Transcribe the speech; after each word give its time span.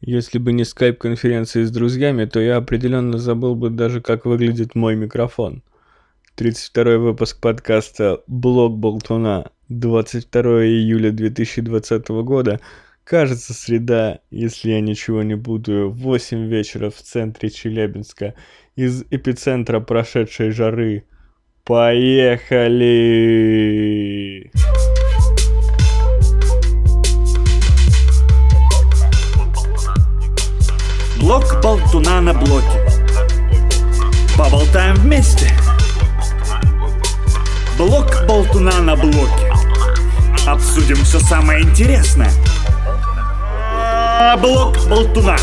Если 0.00 0.38
бы 0.38 0.52
не 0.52 0.64
скайп-конференции 0.64 1.64
с 1.64 1.70
друзьями, 1.70 2.26
то 2.26 2.38
я 2.38 2.56
определенно 2.56 3.16
забыл 3.18 3.54
бы 3.54 3.70
даже, 3.70 4.00
как 4.02 4.26
выглядит 4.26 4.74
мой 4.74 4.94
микрофон. 4.94 5.62
32 6.34 6.98
выпуск 6.98 7.40
подкаста 7.40 8.22
«Блог 8.26 8.76
Болтуна», 8.76 9.50
22 9.70 10.66
июля 10.66 11.10
2020 11.10 12.08
года. 12.08 12.60
Кажется, 13.04 13.54
среда, 13.54 14.20
если 14.30 14.72
я 14.72 14.82
ничего 14.82 15.22
не 15.22 15.36
путаю, 15.36 15.90
8 15.90 16.46
вечера 16.46 16.90
в 16.90 16.96
центре 16.96 17.48
Челябинска, 17.48 18.34
из 18.74 19.04
эпицентра 19.10 19.80
прошедшей 19.80 20.50
жары. 20.50 21.04
Поехали! 21.64 22.76
Блок 31.26 31.60
болтуна 31.60 32.20
на 32.20 32.32
блоке. 32.32 32.88
Поболтаем 34.38 34.94
вместе. 34.94 35.50
Блок 37.76 38.24
болтуна 38.28 38.80
на 38.80 38.94
блоке. 38.94 39.52
Обсудим 40.46 40.94
все 41.02 41.18
самое 41.18 41.64
интересное. 41.64 42.30
Блок 44.40 44.78
болтуна. 44.86 45.36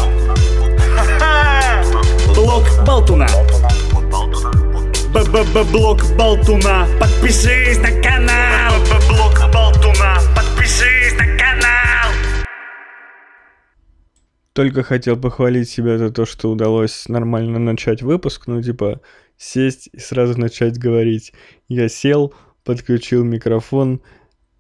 Блок 2.34 2.64
болтуна. 2.86 3.28
Б-б-б-блок 5.10 6.02
болтуна. 6.16 6.88
Подпишись 6.98 7.80
на 7.80 7.92
канал. 8.02 8.80
Б-б-блок 8.90 9.43
Только 14.54 14.84
хотел 14.84 15.20
похвалить 15.20 15.70
себя 15.70 15.98
за 15.98 16.12
то, 16.12 16.26
что 16.26 16.52
удалось 16.52 17.08
нормально 17.10 17.58
начать 17.58 18.04
выпуск, 18.04 18.48
ну 18.48 18.62
типа 18.62 19.02
сесть 19.36 19.90
и 19.92 20.00
сразу 20.00 20.40
начать 20.40 20.78
говорить. 20.78 21.34
Я 21.68 21.90
сел, 21.90 22.34
подключил 22.64 23.24
микрофон 23.24 24.02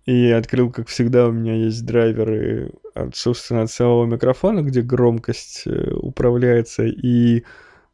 и 0.05 0.31
открыл, 0.31 0.71
как 0.71 0.87
всегда, 0.87 1.27
у 1.27 1.31
меня 1.31 1.55
есть 1.55 1.85
драйверы 1.85 2.71
от, 2.93 3.15
собственно, 3.15 3.61
от 3.61 3.71
самого 3.71 4.05
микрофона, 4.05 4.61
где 4.61 4.81
громкость 4.81 5.63
э, 5.65 5.91
управляется, 5.93 6.83
и 6.83 7.43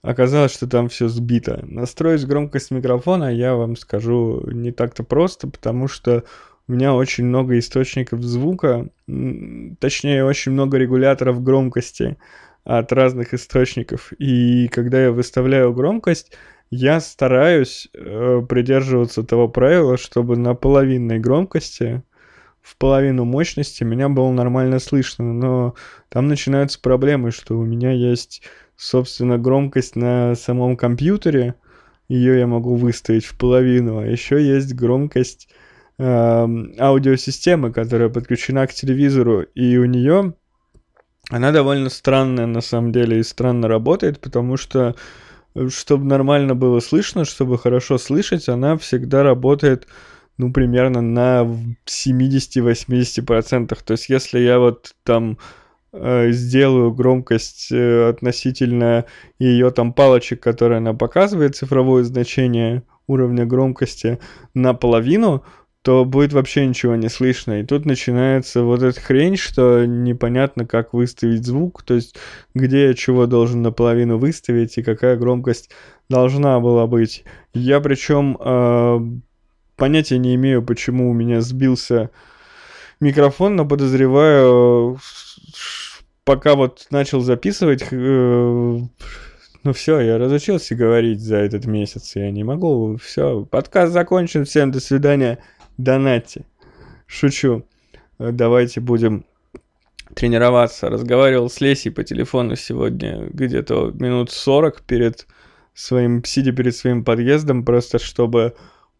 оказалось, 0.01 0.53
что 0.53 0.67
там 0.67 0.89
все 0.89 1.07
сбито. 1.07 1.59
Настроить 1.63 2.25
громкость 2.25 2.71
микрофона, 2.71 3.33
я 3.33 3.55
вам 3.55 3.75
скажу, 3.75 4.41
не 4.51 4.71
так-то 4.71 5.03
просто, 5.03 5.47
потому 5.47 5.87
что 5.87 6.23
у 6.69 6.71
меня 6.71 6.93
очень 6.93 7.25
много 7.25 7.57
источников 7.57 8.21
звука, 8.21 8.89
точнее, 9.79 10.23
очень 10.23 10.51
много 10.51 10.77
регуляторов 10.77 11.41
громкости 11.41 12.17
от 12.63 12.91
разных 12.91 13.33
источников. 13.33 14.13
И 14.19 14.67
когда 14.67 15.01
я 15.01 15.11
выставляю 15.11 15.73
громкость, 15.73 16.31
я 16.69 16.99
стараюсь 16.99 17.89
э, 17.95 18.43
придерживаться 18.47 19.23
того 19.23 19.47
правила, 19.47 19.97
чтобы 19.97 20.37
на 20.37 20.53
половинной 20.53 21.17
громкости, 21.17 22.03
в 22.61 22.77
половину 22.77 23.25
мощности 23.25 23.83
меня 23.83 24.07
было 24.07 24.31
нормально 24.31 24.77
слышно. 24.77 25.33
Но 25.33 25.73
там 26.09 26.27
начинаются 26.27 26.79
проблемы, 26.79 27.31
что 27.31 27.57
у 27.57 27.65
меня 27.65 27.93
есть, 27.93 28.43
собственно, 28.75 29.39
громкость 29.39 29.95
на 29.95 30.35
самом 30.35 30.77
компьютере. 30.77 31.55
Ее 32.09 32.37
я 32.37 32.45
могу 32.45 32.75
выставить 32.75 33.25
в 33.25 33.35
половину. 33.39 33.97
А 33.97 34.05
еще 34.05 34.39
есть 34.39 34.75
громкость 34.75 35.49
аудиосистемы, 35.99 37.73
которая 37.73 38.09
подключена 38.09 38.65
к 38.67 38.73
телевизору. 38.73 39.41
И 39.41 39.77
у 39.77 39.85
нее 39.85 40.33
она 41.29 41.51
довольно 41.51 41.89
странная 41.89 42.45
на 42.45 42.61
самом 42.61 42.91
деле 42.91 43.19
и 43.19 43.23
странно 43.23 43.67
работает, 43.67 44.19
потому 44.19 44.57
что 44.57 44.95
чтобы 45.67 46.05
нормально 46.05 46.55
было 46.55 46.79
слышно, 46.79 47.25
чтобы 47.25 47.57
хорошо 47.57 47.97
слышать, 47.97 48.47
она 48.49 48.77
всегда 48.77 49.23
работает, 49.23 49.87
ну, 50.37 50.53
примерно 50.53 51.01
на 51.01 51.45
70-80%. 51.85 53.77
То 53.83 53.91
есть, 53.91 54.09
если 54.09 54.39
я 54.39 54.59
вот 54.59 54.95
там 55.03 55.37
э, 55.91 56.31
сделаю 56.31 56.93
громкость 56.93 57.71
э, 57.71 58.09
относительно 58.09 59.05
ее 59.39 59.71
там 59.71 59.91
палочек, 59.91 60.41
которые 60.41 60.77
она 60.77 60.93
показывает, 60.93 61.55
цифровое 61.55 62.03
значение 62.03 62.83
уровня 63.07 63.45
громкости 63.45 64.19
наполовину, 64.53 65.43
то 65.81 66.03
будет 66.03 66.33
вообще 66.33 66.65
ничего 66.65 66.95
не 66.95 67.09
слышно. 67.09 67.61
И 67.61 67.65
тут 67.65 67.85
начинается 67.85 68.63
вот 68.63 68.83
эта 68.83 68.99
хрень, 68.99 69.37
что 69.37 69.85
непонятно, 69.85 70.65
как 70.65 70.93
выставить 70.93 71.45
звук, 71.45 71.83
то 71.83 71.93
есть 71.93 72.17
где 72.53 72.87
я 72.87 72.93
чего 72.93 73.25
должен 73.27 73.61
наполовину 73.61 74.17
выставить 74.17 74.77
и 74.77 74.83
какая 74.83 75.15
громкость 75.15 75.69
должна 76.09 76.59
была 76.59 76.85
быть. 76.85 77.23
Я 77.53 77.79
причем 77.79 78.37
э, 78.39 78.99
понятия 79.77 80.17
не 80.17 80.35
имею, 80.35 80.63
почему 80.63 81.09
у 81.09 81.13
меня 81.13 81.39
сбился 81.39 82.09
микрофон, 82.99 83.55
но 83.55 83.65
подозреваю, 83.65 84.99
пока 86.25 86.55
вот 86.55 86.87
начал 86.91 87.21
записывать, 87.21 87.85
э, 87.89 87.95
ну 89.63 89.73
все, 89.73 89.99
я 90.01 90.17
разучился 90.17 90.75
говорить 90.75 91.21
за 91.21 91.37
этот 91.37 91.65
месяц, 91.65 92.17
я 92.17 92.29
не 92.31 92.43
могу, 92.43 92.97
все, 92.97 93.45
подкаст 93.45 93.93
закончен, 93.93 94.43
всем 94.43 94.71
до 94.71 94.81
свидания 94.81 95.39
донатьте. 95.79 96.45
Шучу. 97.07 97.65
Давайте 98.19 98.81
будем 98.81 99.25
тренироваться. 100.13 100.89
Разговаривал 100.89 101.49
с 101.49 101.61
Лесей 101.61 101.91
по 101.91 102.03
телефону 102.03 102.55
сегодня 102.55 103.27
где-то 103.31 103.91
минут 103.95 104.31
40 104.31 104.81
перед 104.81 105.25
своим, 105.73 106.23
сидя 106.23 106.51
перед 106.51 106.75
своим 106.75 107.03
подъездом, 107.03 107.63
просто 107.63 107.97
чтобы 107.97 108.55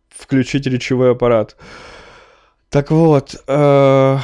включить 0.10 0.66
речевой 0.68 1.12
аппарат. 1.12 1.58
Так 2.70 2.92
вот, 2.92 3.36
э, 3.48 4.18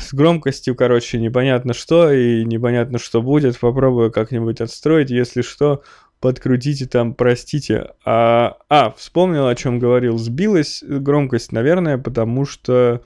с 0.00 0.12
громкостью, 0.12 0.74
короче, 0.74 1.20
непонятно 1.20 1.74
что 1.74 2.10
и 2.10 2.44
непонятно, 2.44 2.98
что 2.98 3.22
будет. 3.22 3.58
Попробую 3.60 4.10
как-нибудь 4.10 4.60
отстроить. 4.60 5.10
Если 5.10 5.42
что, 5.42 5.82
подкрутите 6.24 6.86
там, 6.86 7.12
простите. 7.12 7.90
А, 8.02 8.56
а 8.70 8.94
вспомнил, 8.96 9.46
о 9.46 9.54
чем 9.54 9.78
говорил. 9.78 10.16
Сбилась 10.16 10.82
громкость, 10.82 11.52
наверное, 11.52 11.98
потому 11.98 12.46
что 12.46 13.02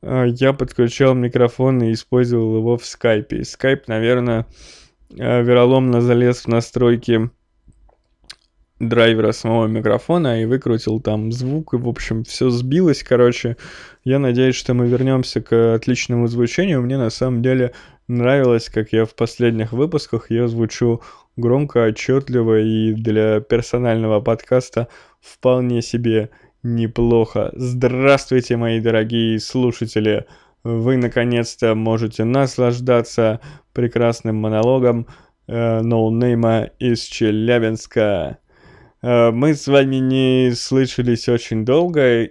э, 0.00 0.24
я 0.28 0.54
подключал 0.54 1.12
микрофон 1.12 1.82
и 1.82 1.92
использовал 1.92 2.56
его 2.56 2.78
в 2.78 2.86
скайпе. 2.86 3.44
Скайп, 3.44 3.88
наверное, 3.88 4.46
э, 5.10 5.42
вероломно 5.42 6.00
залез 6.00 6.44
в 6.44 6.48
настройки 6.48 7.28
драйвера 8.78 9.32
самого 9.32 9.66
микрофона 9.66 10.40
и 10.40 10.46
выкрутил 10.46 10.98
там 10.98 11.32
звук, 11.32 11.74
и, 11.74 11.76
в 11.76 11.86
общем, 11.86 12.24
все 12.24 12.48
сбилось, 12.48 13.02
короче. 13.02 13.58
Я 14.02 14.18
надеюсь, 14.18 14.54
что 14.54 14.72
мы 14.72 14.88
вернемся 14.88 15.42
к 15.42 15.74
отличному 15.74 16.26
звучанию. 16.26 16.80
Мне 16.80 16.96
на 16.96 17.10
самом 17.10 17.42
деле 17.42 17.74
нравилось, 18.10 18.68
как 18.68 18.92
я 18.92 19.04
в 19.04 19.14
последних 19.14 19.72
выпусках 19.72 20.30
я 20.30 20.48
звучу 20.48 21.00
громко, 21.36 21.84
отчетливо 21.84 22.60
и 22.60 22.92
для 22.92 23.40
персонального 23.40 24.20
подкаста 24.20 24.88
вполне 25.20 25.80
себе 25.80 26.30
неплохо. 26.62 27.50
Здравствуйте, 27.54 28.56
мои 28.56 28.80
дорогие 28.80 29.38
слушатели! 29.38 30.26
Вы 30.62 30.98
наконец-то 30.98 31.74
можете 31.74 32.24
наслаждаться 32.24 33.40
прекрасным 33.72 34.36
монологом 34.36 35.06
э, 35.46 35.80
ноунейма 35.80 36.70
из 36.78 37.00
Челябинска. 37.04 38.38
Э, 39.00 39.30
мы 39.30 39.54
с 39.54 39.66
вами 39.66 39.96
не 39.96 40.52
слышались 40.54 41.30
очень 41.30 41.64
долго, 41.64 42.28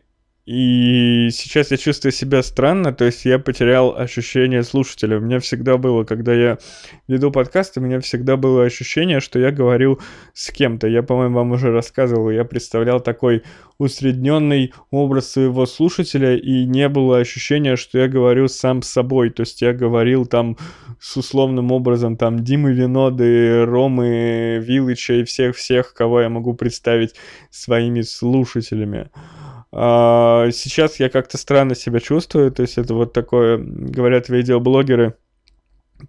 и 0.50 1.30
сейчас 1.32 1.70
я 1.70 1.78
чувствую 1.78 2.12
себя 2.12 2.42
странно, 2.42 2.92
то 2.92 3.06
есть 3.06 3.24
я 3.24 3.38
потерял 3.38 3.96
ощущение 3.96 4.64
слушателя. 4.64 5.20
У 5.20 5.22
меня 5.22 5.40
всегда 5.40 5.78
было, 5.78 6.06
когда 6.06 6.34
я 6.34 6.58
веду 7.08 7.30
подкаст, 7.30 7.78
у 7.78 7.82
меня 7.82 8.00
всегда 8.00 8.36
было 8.36 8.64
ощущение, 8.64 9.20
что 9.20 9.38
я 9.38 9.52
говорю 9.52 10.00
с 10.34 10.50
кем-то. 10.50 10.88
Я, 10.88 11.04
по-моему, 11.04 11.36
вам 11.36 11.52
уже 11.52 11.72
рассказывал, 11.72 12.32
я 12.32 12.46
представлял 12.46 13.00
такой 13.00 13.44
усредненный 13.78 14.74
образ 14.90 15.34
своего 15.34 15.68
слушателя, 15.68 16.36
и 16.36 16.66
не 16.66 16.90
было 16.90 17.20
ощущения, 17.20 17.76
что 17.76 18.00
я 18.00 18.08
говорю 18.08 18.48
сам 18.48 18.82
с 18.82 18.90
собой. 18.90 19.30
То 19.30 19.42
есть 19.42 19.62
я 19.62 19.72
говорил 19.72 20.26
там 20.26 20.58
с 21.00 21.16
условным 21.16 21.72
образом 21.72 22.18
там 22.18 22.44
Димы 22.44 22.74
Виноды, 22.74 23.66
Ромы 23.66 24.58
Вилыча 24.64 25.14
и 25.14 25.24
всех-всех, 25.24 25.94
кого 25.94 26.22
я 26.22 26.30
могу 26.30 26.56
представить 26.56 27.14
своими 27.52 28.02
слушателями. 28.02 29.12
А, 29.72 30.50
сейчас 30.52 31.00
я 31.00 31.10
как-то 31.10 31.38
странно 31.38 31.76
себя 31.76 32.00
чувствую, 32.00 32.52
то 32.52 32.64
есть 32.64 32.78
это 32.78 32.94
вот 32.94 33.14
такое, 33.14 33.58
говорят 33.58 34.30
видеоблогеры, 34.30 35.16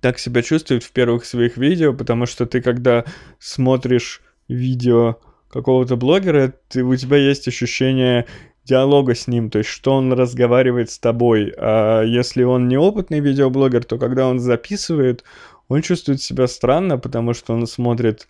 так 0.00 0.18
себя 0.18 0.42
чувствуют 0.42 0.84
в 0.84 0.92
первых 0.92 1.24
своих 1.24 1.56
видео, 1.56 1.92
потому 1.92 2.26
что 2.26 2.46
ты 2.46 2.62
когда 2.62 3.04
смотришь 3.38 4.22
видео 4.48 5.18
какого-то 5.50 5.96
блогера, 5.96 6.54
ты, 6.68 6.84
у 6.84 6.94
тебя 6.96 7.16
есть 7.16 7.48
ощущение 7.48 8.26
диалога 8.64 9.14
с 9.14 9.26
ним, 9.26 9.50
то 9.50 9.58
есть 9.58 9.70
что 9.70 9.94
он 9.94 10.12
разговаривает 10.12 10.90
с 10.90 10.98
тобой. 10.98 11.52
А 11.56 12.02
если 12.02 12.44
он 12.44 12.68
неопытный 12.68 13.20
видеоблогер, 13.20 13.84
то 13.84 13.98
когда 13.98 14.28
он 14.28 14.38
записывает, 14.38 15.24
он 15.68 15.82
чувствует 15.82 16.22
себя 16.22 16.46
странно, 16.46 16.98
потому 16.98 17.34
что 17.34 17.52
он 17.52 17.66
смотрит 17.66 18.28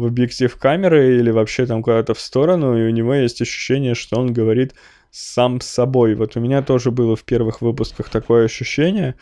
в 0.00 0.06
объектив 0.06 0.54
камеры 0.56 1.18
или 1.18 1.30
вообще 1.30 1.66
там 1.66 1.82
куда-то 1.82 2.14
в 2.14 2.20
сторону, 2.20 2.76
и 2.76 2.86
у 2.86 2.90
него 2.90 3.14
есть 3.14 3.40
ощущение, 3.42 3.94
что 3.94 4.18
он 4.18 4.32
говорит 4.32 4.74
сам 5.10 5.60
с 5.60 5.66
собой. 5.66 6.14
Вот 6.14 6.36
у 6.36 6.40
меня 6.40 6.62
тоже 6.62 6.90
было 6.90 7.16
в 7.16 7.24
первых 7.24 7.60
выпусках 7.60 8.08
такое 8.08 8.46
ощущение, 8.46 9.14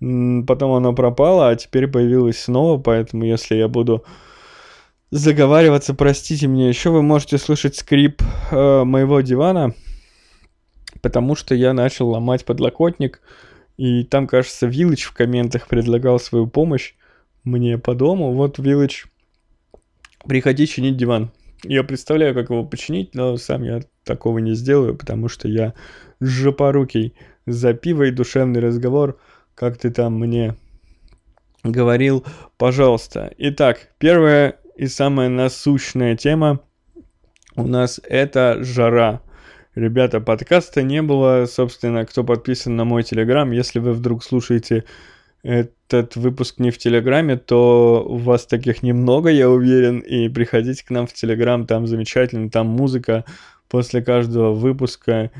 потом 0.00 0.72
оно 0.72 0.92
пропало, 0.92 1.48
а 1.48 1.56
теперь 1.56 1.86
появилось 1.86 2.40
снова, 2.40 2.80
поэтому 2.80 3.24
если 3.24 3.54
я 3.54 3.68
буду 3.68 4.04
заговариваться, 5.10 5.94
простите 5.94 6.46
меня, 6.46 6.68
еще 6.68 6.90
вы 6.90 7.02
можете 7.02 7.38
слышать 7.38 7.76
скрип 7.76 8.20
э, 8.50 8.84
моего 8.84 9.20
дивана, 9.20 9.74
потому 11.00 11.36
что 11.36 11.54
я 11.54 11.72
начал 11.72 12.10
ломать 12.10 12.44
подлокотник, 12.44 13.20
и 13.76 14.04
там, 14.04 14.26
кажется, 14.26 14.66
Виллич 14.66 15.04
в 15.04 15.12
комментах 15.12 15.68
предлагал 15.68 16.18
свою 16.18 16.46
помощь 16.46 16.94
мне 17.44 17.78
по 17.78 17.94
дому. 17.94 18.32
Вот 18.32 18.58
Виллич 18.58 19.06
приходи 20.28 20.66
чинить 20.66 20.96
диван. 20.96 21.30
Я 21.64 21.84
представляю, 21.84 22.34
как 22.34 22.50
его 22.50 22.64
починить, 22.64 23.14
но 23.14 23.36
сам 23.36 23.62
я 23.62 23.80
такого 24.04 24.38
не 24.38 24.54
сделаю, 24.54 24.96
потому 24.96 25.28
что 25.28 25.48
я 25.48 25.74
жопорукий 26.20 27.14
за 27.46 27.74
пиво 27.74 28.04
и 28.04 28.10
душевный 28.10 28.60
разговор, 28.60 29.18
как 29.54 29.78
ты 29.78 29.90
там 29.90 30.18
мне 30.18 30.56
говорил, 31.64 32.24
пожалуйста. 32.58 33.32
Итак, 33.38 33.90
первая 33.98 34.58
и 34.76 34.86
самая 34.86 35.28
насущная 35.28 36.16
тема 36.16 36.60
у 37.54 37.66
нас 37.66 38.00
это 38.04 38.58
жара. 38.62 39.22
Ребята, 39.74 40.20
подкаста 40.20 40.82
не 40.82 41.02
было, 41.02 41.46
собственно, 41.46 42.04
кто 42.06 42.24
подписан 42.24 42.76
на 42.76 42.84
мой 42.84 43.02
телеграм, 43.02 43.50
если 43.50 43.78
вы 43.78 43.92
вдруг 43.92 44.24
слушаете 44.24 44.84
этот 45.46 46.16
выпуск 46.16 46.58
не 46.58 46.70
в 46.70 46.78
Телеграме, 46.78 47.36
то 47.36 48.04
у 48.06 48.16
вас 48.16 48.46
таких 48.46 48.82
немного, 48.82 49.30
я 49.30 49.48
уверен, 49.48 50.00
и 50.00 50.28
приходите 50.28 50.84
к 50.84 50.90
нам 50.90 51.06
в 51.06 51.12
Телеграм, 51.12 51.66
там 51.66 51.86
замечательно, 51.86 52.50
там 52.50 52.66
музыка 52.66 53.24
после 53.68 54.02
каждого 54.02 54.52
выпуска 54.52 55.30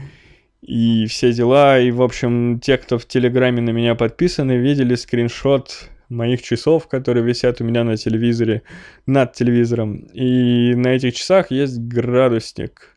и 0.62 1.06
все 1.06 1.32
дела. 1.32 1.81
И, 1.81 1.91
в 1.91 2.03
общем, 2.03 2.61
те, 2.61 2.79
кто 2.79 2.99
в 2.99 3.06
Телеграме 3.06 3.61
на 3.61 3.70
меня 3.70 3.97
подписаны, 3.97 4.53
видели 4.53 4.94
скриншот 4.94 5.91
моих 6.09 6.41
часов, 6.43 6.87
которые 6.87 7.25
висят 7.25 7.61
у 7.61 7.64
меня 7.64 7.82
на 7.82 7.97
телевизоре, 7.97 8.62
над 9.06 9.32
телевизором. 9.32 9.97
И 10.12 10.75
на 10.76 10.88
этих 10.88 11.14
часах 11.14 11.50
есть 11.50 11.79
градусник. 11.81 12.96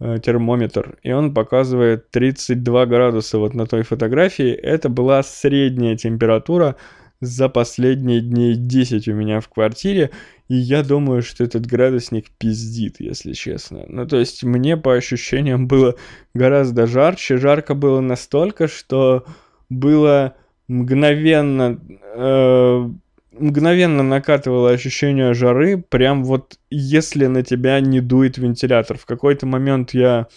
Э, 0.00 0.18
термометр, 0.18 0.98
и 1.04 1.12
он 1.12 1.32
показывает 1.32 2.10
32 2.10 2.86
градуса 2.86 3.38
вот 3.38 3.54
на 3.54 3.64
той 3.64 3.84
фотографии. 3.84 4.50
Это 4.50 4.88
была 4.88 5.22
средняя 5.22 5.96
температура 5.96 6.74
за 7.20 7.48
последние 7.48 8.20
дней 8.20 8.56
10 8.56 9.06
у 9.06 9.14
меня 9.14 9.38
в 9.38 9.48
квартире, 9.48 10.10
и 10.48 10.56
я 10.56 10.82
думаю, 10.82 11.22
что 11.22 11.44
этот 11.44 11.66
градусник 11.66 12.30
пиздит, 12.38 12.96
если 12.98 13.34
честно. 13.34 13.84
Ну, 13.86 14.04
то 14.04 14.18
есть 14.18 14.42
мне 14.42 14.76
по 14.76 14.94
ощущениям 14.94 15.68
было 15.68 15.94
гораздо 16.34 16.88
жарче. 16.88 17.36
Жарко 17.36 17.74
было 17.74 18.00
настолько, 18.00 18.66
что 18.66 19.24
было 19.70 20.34
мгновенно 20.66 21.78
э, 22.16 22.90
мгновенно 23.38 24.02
накатывало 24.02 24.70
ощущение 24.70 25.34
жары, 25.34 25.78
прям 25.78 26.24
вот 26.24 26.58
если 26.70 27.26
на 27.26 27.42
тебя 27.42 27.80
не 27.80 28.00
дует 28.00 28.38
вентилятор. 28.38 28.98
В 28.98 29.06
какой-то 29.06 29.46
момент 29.46 29.94
я 29.94 30.28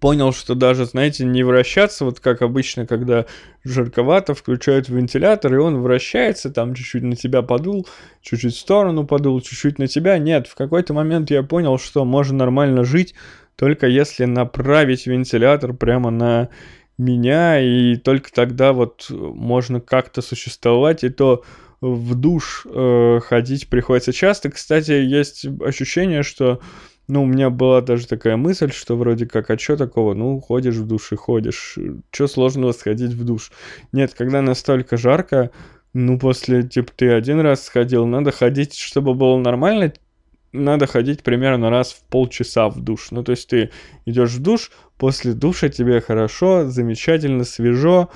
понял, 0.00 0.32
что 0.32 0.54
даже, 0.54 0.84
знаете, 0.84 1.24
не 1.24 1.44
вращаться, 1.44 2.04
вот 2.04 2.18
как 2.18 2.42
обычно, 2.42 2.86
когда 2.86 3.26
жарковато, 3.62 4.34
включают 4.34 4.88
вентилятор, 4.88 5.54
и 5.54 5.58
он 5.58 5.80
вращается, 5.80 6.50
там 6.50 6.74
чуть-чуть 6.74 7.04
на 7.04 7.14
тебя 7.14 7.42
подул, 7.42 7.86
чуть-чуть 8.20 8.54
в 8.54 8.58
сторону 8.58 9.06
подул, 9.06 9.40
чуть-чуть 9.40 9.78
на 9.78 9.86
тебя. 9.86 10.18
Нет, 10.18 10.48
в 10.48 10.56
какой-то 10.56 10.92
момент 10.92 11.30
я 11.30 11.44
понял, 11.44 11.78
что 11.78 12.04
можно 12.04 12.38
нормально 12.38 12.82
жить, 12.84 13.14
только 13.54 13.86
если 13.86 14.24
направить 14.24 15.06
вентилятор 15.06 15.72
прямо 15.72 16.10
на 16.10 16.48
меня, 16.98 17.60
и 17.60 17.96
только 17.96 18.32
тогда 18.32 18.72
вот 18.72 19.06
можно 19.08 19.80
как-то 19.80 20.20
существовать, 20.20 21.04
и 21.04 21.10
то 21.10 21.44
в 21.82 22.14
душ 22.14 22.64
э, 22.64 23.20
ходить 23.20 23.68
приходится 23.68 24.12
часто. 24.12 24.50
Кстати, 24.50 24.92
есть 24.92 25.44
ощущение, 25.60 26.22
что 26.22 26.60
ну, 27.08 27.24
у 27.24 27.26
меня 27.26 27.50
была 27.50 27.80
даже 27.80 28.06
такая 28.06 28.36
мысль, 28.36 28.70
что 28.70 28.96
вроде 28.96 29.26
как, 29.26 29.50
а 29.50 29.58
что 29.58 29.76
такого? 29.76 30.14
Ну, 30.14 30.40
ходишь 30.40 30.76
в 30.76 30.86
душ 30.86 31.12
и 31.12 31.16
ходишь. 31.16 31.76
Что 32.12 32.28
сложного 32.28 32.72
сходить 32.72 33.12
в 33.12 33.24
душ? 33.24 33.50
Нет, 33.90 34.14
когда 34.16 34.40
настолько 34.40 34.96
жарко, 34.96 35.50
ну, 35.92 36.18
после, 36.18 36.62
типа, 36.62 36.92
ты 36.94 37.10
один 37.10 37.40
раз 37.40 37.64
сходил, 37.64 38.06
надо 38.06 38.30
ходить, 38.30 38.76
чтобы 38.76 39.14
было 39.14 39.36
нормально, 39.36 39.92
надо 40.52 40.86
ходить 40.86 41.24
примерно 41.24 41.68
раз 41.68 41.92
в 41.92 42.04
полчаса 42.08 42.68
в 42.68 42.80
душ. 42.80 43.10
Ну, 43.10 43.24
то 43.24 43.32
есть 43.32 43.48
ты 43.48 43.70
идешь 44.06 44.30
в 44.30 44.40
душ, 44.40 44.70
после 44.96 45.32
душа 45.32 45.68
тебе 45.68 46.00
хорошо, 46.00 46.66
замечательно, 46.66 47.44
свежо, 47.44 48.10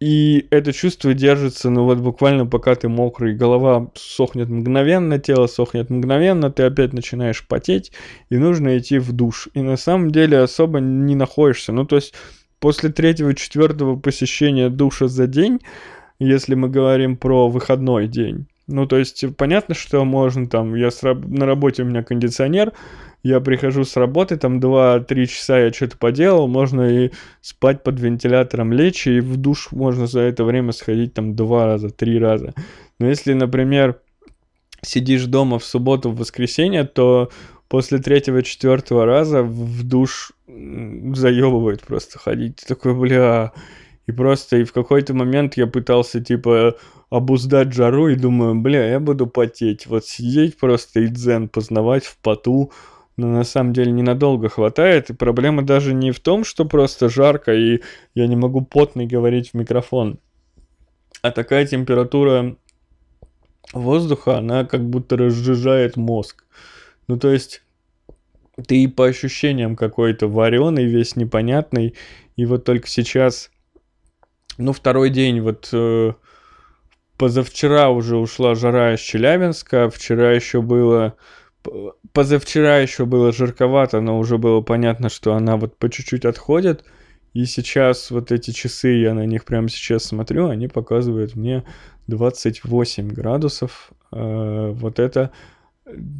и 0.00 0.46
это 0.50 0.72
чувство 0.72 1.12
держится, 1.12 1.70
ну 1.70 1.84
вот 1.84 1.98
буквально 1.98 2.46
пока 2.46 2.74
ты 2.76 2.88
мокрый, 2.88 3.34
голова 3.34 3.90
сохнет 3.94 4.48
мгновенно, 4.48 5.18
тело 5.18 5.48
сохнет 5.48 5.90
мгновенно, 5.90 6.52
ты 6.52 6.62
опять 6.64 6.92
начинаешь 6.92 7.44
потеть, 7.46 7.92
и 8.30 8.36
нужно 8.36 8.78
идти 8.78 8.98
в 8.98 9.12
душ. 9.12 9.48
И 9.54 9.60
на 9.60 9.76
самом 9.76 10.12
деле 10.12 10.38
особо 10.38 10.78
не 10.78 11.16
находишься. 11.16 11.72
Ну 11.72 11.84
то 11.84 11.96
есть 11.96 12.14
после 12.60 12.90
третьего-четвертого 12.90 13.96
посещения 13.96 14.68
душа 14.68 15.08
за 15.08 15.26
день, 15.26 15.60
если 16.20 16.54
мы 16.54 16.68
говорим 16.68 17.16
про 17.16 17.48
выходной 17.48 18.06
день, 18.06 18.46
ну 18.68 18.86
то 18.86 18.98
есть 18.98 19.24
понятно, 19.36 19.74
что 19.74 20.04
можно 20.04 20.46
там, 20.46 20.76
я 20.76 20.90
на 21.02 21.44
работе 21.44 21.82
у 21.82 21.86
меня 21.86 22.04
кондиционер, 22.04 22.72
я 23.22 23.40
прихожу 23.40 23.84
с 23.84 23.96
работы, 23.96 24.36
там 24.36 24.60
2-3 24.60 25.26
часа 25.26 25.58
я 25.58 25.72
что-то 25.72 25.96
поделал, 25.98 26.48
можно 26.48 26.82
и 26.82 27.10
спать 27.40 27.82
под 27.82 28.00
вентилятором 28.00 28.72
лечь, 28.72 29.06
и 29.06 29.20
в 29.20 29.36
душ 29.36 29.72
можно 29.72 30.06
за 30.06 30.20
это 30.20 30.44
время 30.44 30.72
сходить 30.72 31.14
там 31.14 31.34
два 31.34 31.66
раза, 31.66 31.90
три 31.90 32.18
раза. 32.18 32.54
Но 32.98 33.08
если, 33.08 33.32
например, 33.32 34.00
сидишь 34.82 35.26
дома 35.26 35.58
в 35.58 35.64
субботу, 35.64 36.10
в 36.10 36.16
воскресенье, 36.16 36.84
то 36.84 37.30
после 37.68 37.98
третьего-четвертого 37.98 39.04
раза 39.04 39.42
в 39.42 39.82
душ 39.82 40.32
заебывает 40.46 41.82
просто 41.82 42.18
ходить. 42.18 42.56
Ты 42.56 42.66
такой, 42.66 42.94
бля... 42.94 43.52
И 44.06 44.12
просто 44.12 44.56
и 44.56 44.64
в 44.64 44.72
какой-то 44.72 45.12
момент 45.12 45.58
я 45.58 45.66
пытался, 45.66 46.24
типа, 46.24 46.76
обуздать 47.10 47.74
жару 47.74 48.08
и 48.08 48.16
думаю, 48.16 48.54
бля, 48.54 48.88
я 48.88 49.00
буду 49.00 49.26
потеть. 49.26 49.86
Вот 49.86 50.06
сидеть 50.06 50.56
просто 50.56 51.00
и 51.00 51.08
дзен 51.08 51.50
познавать 51.50 52.06
в 52.06 52.16
поту, 52.16 52.72
но 53.18 53.26
на 53.26 53.42
самом 53.42 53.72
деле 53.72 53.90
ненадолго 53.90 54.48
хватает. 54.48 55.10
И 55.10 55.12
проблема 55.12 55.62
даже 55.62 55.92
не 55.92 56.12
в 56.12 56.20
том, 56.20 56.44
что 56.44 56.64
просто 56.64 57.08
жарко, 57.08 57.52
и 57.52 57.82
я 58.14 58.28
не 58.28 58.36
могу 58.36 58.62
потный 58.62 59.06
говорить 59.06 59.50
в 59.50 59.54
микрофон. 59.54 60.20
А 61.20 61.32
такая 61.32 61.66
температура 61.66 62.56
воздуха, 63.72 64.38
она 64.38 64.64
как 64.64 64.88
будто 64.88 65.16
разжижает 65.16 65.96
мозг. 65.96 66.44
Ну, 67.08 67.18
то 67.18 67.32
есть, 67.32 67.62
ты 68.68 68.84
и 68.84 68.86
по 68.86 69.06
ощущениям 69.06 69.74
какой-то 69.74 70.28
вареный, 70.28 70.84
весь 70.84 71.16
непонятный. 71.16 71.96
И 72.36 72.46
вот 72.46 72.64
только 72.64 72.86
сейчас, 72.86 73.50
ну, 74.58 74.72
второй 74.72 75.10
день, 75.10 75.40
вот 75.40 75.70
э, 75.72 76.12
позавчера 77.16 77.90
уже 77.90 78.16
ушла 78.16 78.54
жара 78.54 78.94
из 78.94 79.00
Челябинска, 79.00 79.90
вчера 79.90 80.30
еще 80.30 80.62
было 80.62 81.16
позавчера 82.12 82.78
еще 82.78 83.06
было 83.06 83.32
жарковато, 83.32 84.00
но 84.00 84.18
уже 84.18 84.38
было 84.38 84.60
понятно, 84.60 85.08
что 85.08 85.34
она 85.34 85.56
вот 85.56 85.76
по 85.76 85.88
чуть-чуть 85.88 86.24
отходит. 86.24 86.84
И 87.34 87.44
сейчас 87.44 88.10
вот 88.10 88.32
эти 88.32 88.50
часы, 88.50 88.88
я 88.88 89.14
на 89.14 89.26
них 89.26 89.44
прямо 89.44 89.68
сейчас 89.68 90.04
смотрю, 90.04 90.48
они 90.48 90.66
показывают 90.66 91.36
мне 91.36 91.64
28 92.06 93.08
градусов. 93.08 93.90
Э, 94.12 94.70
вот 94.74 94.98
это 94.98 95.30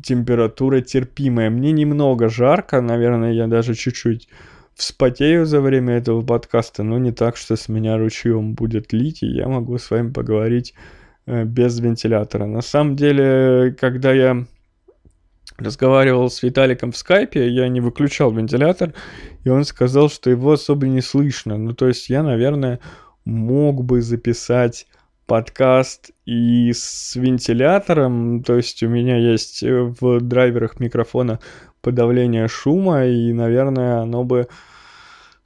температура 0.02 0.80
терпимая. 0.80 1.50
Мне 1.50 1.72
немного 1.72 2.28
жарко, 2.28 2.80
наверное, 2.80 3.32
я 3.32 3.46
даже 3.46 3.74
чуть-чуть 3.74 4.28
вспотею 4.74 5.44
за 5.44 5.60
время 5.60 5.94
этого 5.96 6.22
подкаста, 6.22 6.82
но 6.82 6.98
не 6.98 7.12
так, 7.12 7.36
что 7.36 7.56
с 7.56 7.68
меня 7.68 7.98
ручьем 7.98 8.54
будет 8.54 8.92
лить, 8.92 9.22
и 9.22 9.26
я 9.26 9.48
могу 9.48 9.76
с 9.76 9.90
вами 9.90 10.12
поговорить 10.12 10.74
э, 11.26 11.44
без 11.44 11.78
вентилятора. 11.80 12.46
На 12.46 12.62
самом 12.62 12.96
деле, 12.96 13.74
когда 13.78 14.12
я 14.12 14.46
разговаривал 15.58 16.30
с 16.30 16.42
Виталиком 16.42 16.92
в 16.92 16.96
скайпе, 16.96 17.48
я 17.48 17.68
не 17.68 17.80
выключал 17.80 18.32
вентилятор, 18.32 18.94
и 19.44 19.48
он 19.48 19.64
сказал, 19.64 20.08
что 20.08 20.30
его 20.30 20.52
особо 20.52 20.86
не 20.86 21.00
слышно. 21.00 21.58
Ну, 21.58 21.74
то 21.74 21.88
есть 21.88 22.08
я, 22.08 22.22
наверное, 22.22 22.80
мог 23.24 23.84
бы 23.84 24.00
записать 24.00 24.86
подкаст 25.26 26.10
и 26.24 26.72
с 26.72 27.14
вентилятором, 27.16 28.42
то 28.42 28.56
есть 28.56 28.82
у 28.82 28.88
меня 28.88 29.18
есть 29.18 29.62
э, 29.62 29.92
в 30.00 30.20
драйверах 30.20 30.80
микрофона 30.80 31.38
подавление 31.82 32.48
шума, 32.48 33.04
и, 33.04 33.32
наверное, 33.34 34.00
оно 34.00 34.24
бы 34.24 34.48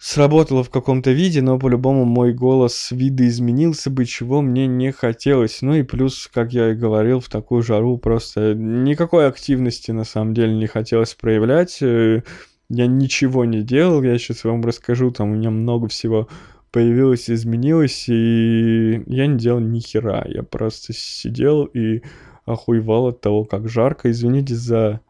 сработало 0.03 0.65
в 0.65 0.71
каком-то 0.71 1.13
виде, 1.13 1.43
но 1.43 1.61
по-любому 1.61 2.05
мой 2.05 2.33
голос 2.33 2.89
видоизменился 2.91 3.89
бы, 3.89 4.05
чего 4.05 4.43
мне 4.43 4.67
не 4.67 4.91
хотелось. 4.91 5.63
Ну 5.63 5.75
и 5.75 5.85
плюс, 5.85 6.29
как 6.33 6.53
я 6.53 6.73
и 6.73 6.75
говорил, 6.75 7.21
в 7.21 7.29
такую 7.29 7.63
жару 7.63 7.99
просто 7.99 8.53
никакой 8.55 9.29
активности 9.29 9.93
на 9.93 10.03
самом 10.03 10.35
деле 10.35 10.57
не 10.57 10.67
хотелось 10.67 11.15
проявлять. 11.15 11.81
Э, 11.83 12.23
я 12.69 12.87
ничего 12.89 13.45
не 13.45 13.63
делал, 13.63 14.03
я 14.03 14.19
сейчас 14.19 14.43
вам 14.43 14.63
расскажу, 14.63 15.13
там 15.13 15.31
у 15.31 15.35
меня 15.37 15.51
много 15.51 15.87
всего 15.87 16.29
появилось, 16.73 17.31
изменилось, 17.31 18.09
и 18.09 19.05
я 19.07 19.29
не 19.29 19.39
делал 19.39 19.61
ни 19.61 19.79
хера. 19.79 20.25
Я 20.27 20.43
просто 20.43 20.93
сидел 20.95 21.65
и 21.65 22.03
охуевал 22.45 23.07
от 23.09 23.21
того, 23.21 23.45
как 23.45 23.69
жарко. 23.69 24.11
Извините 24.11 24.57
за 24.57 25.01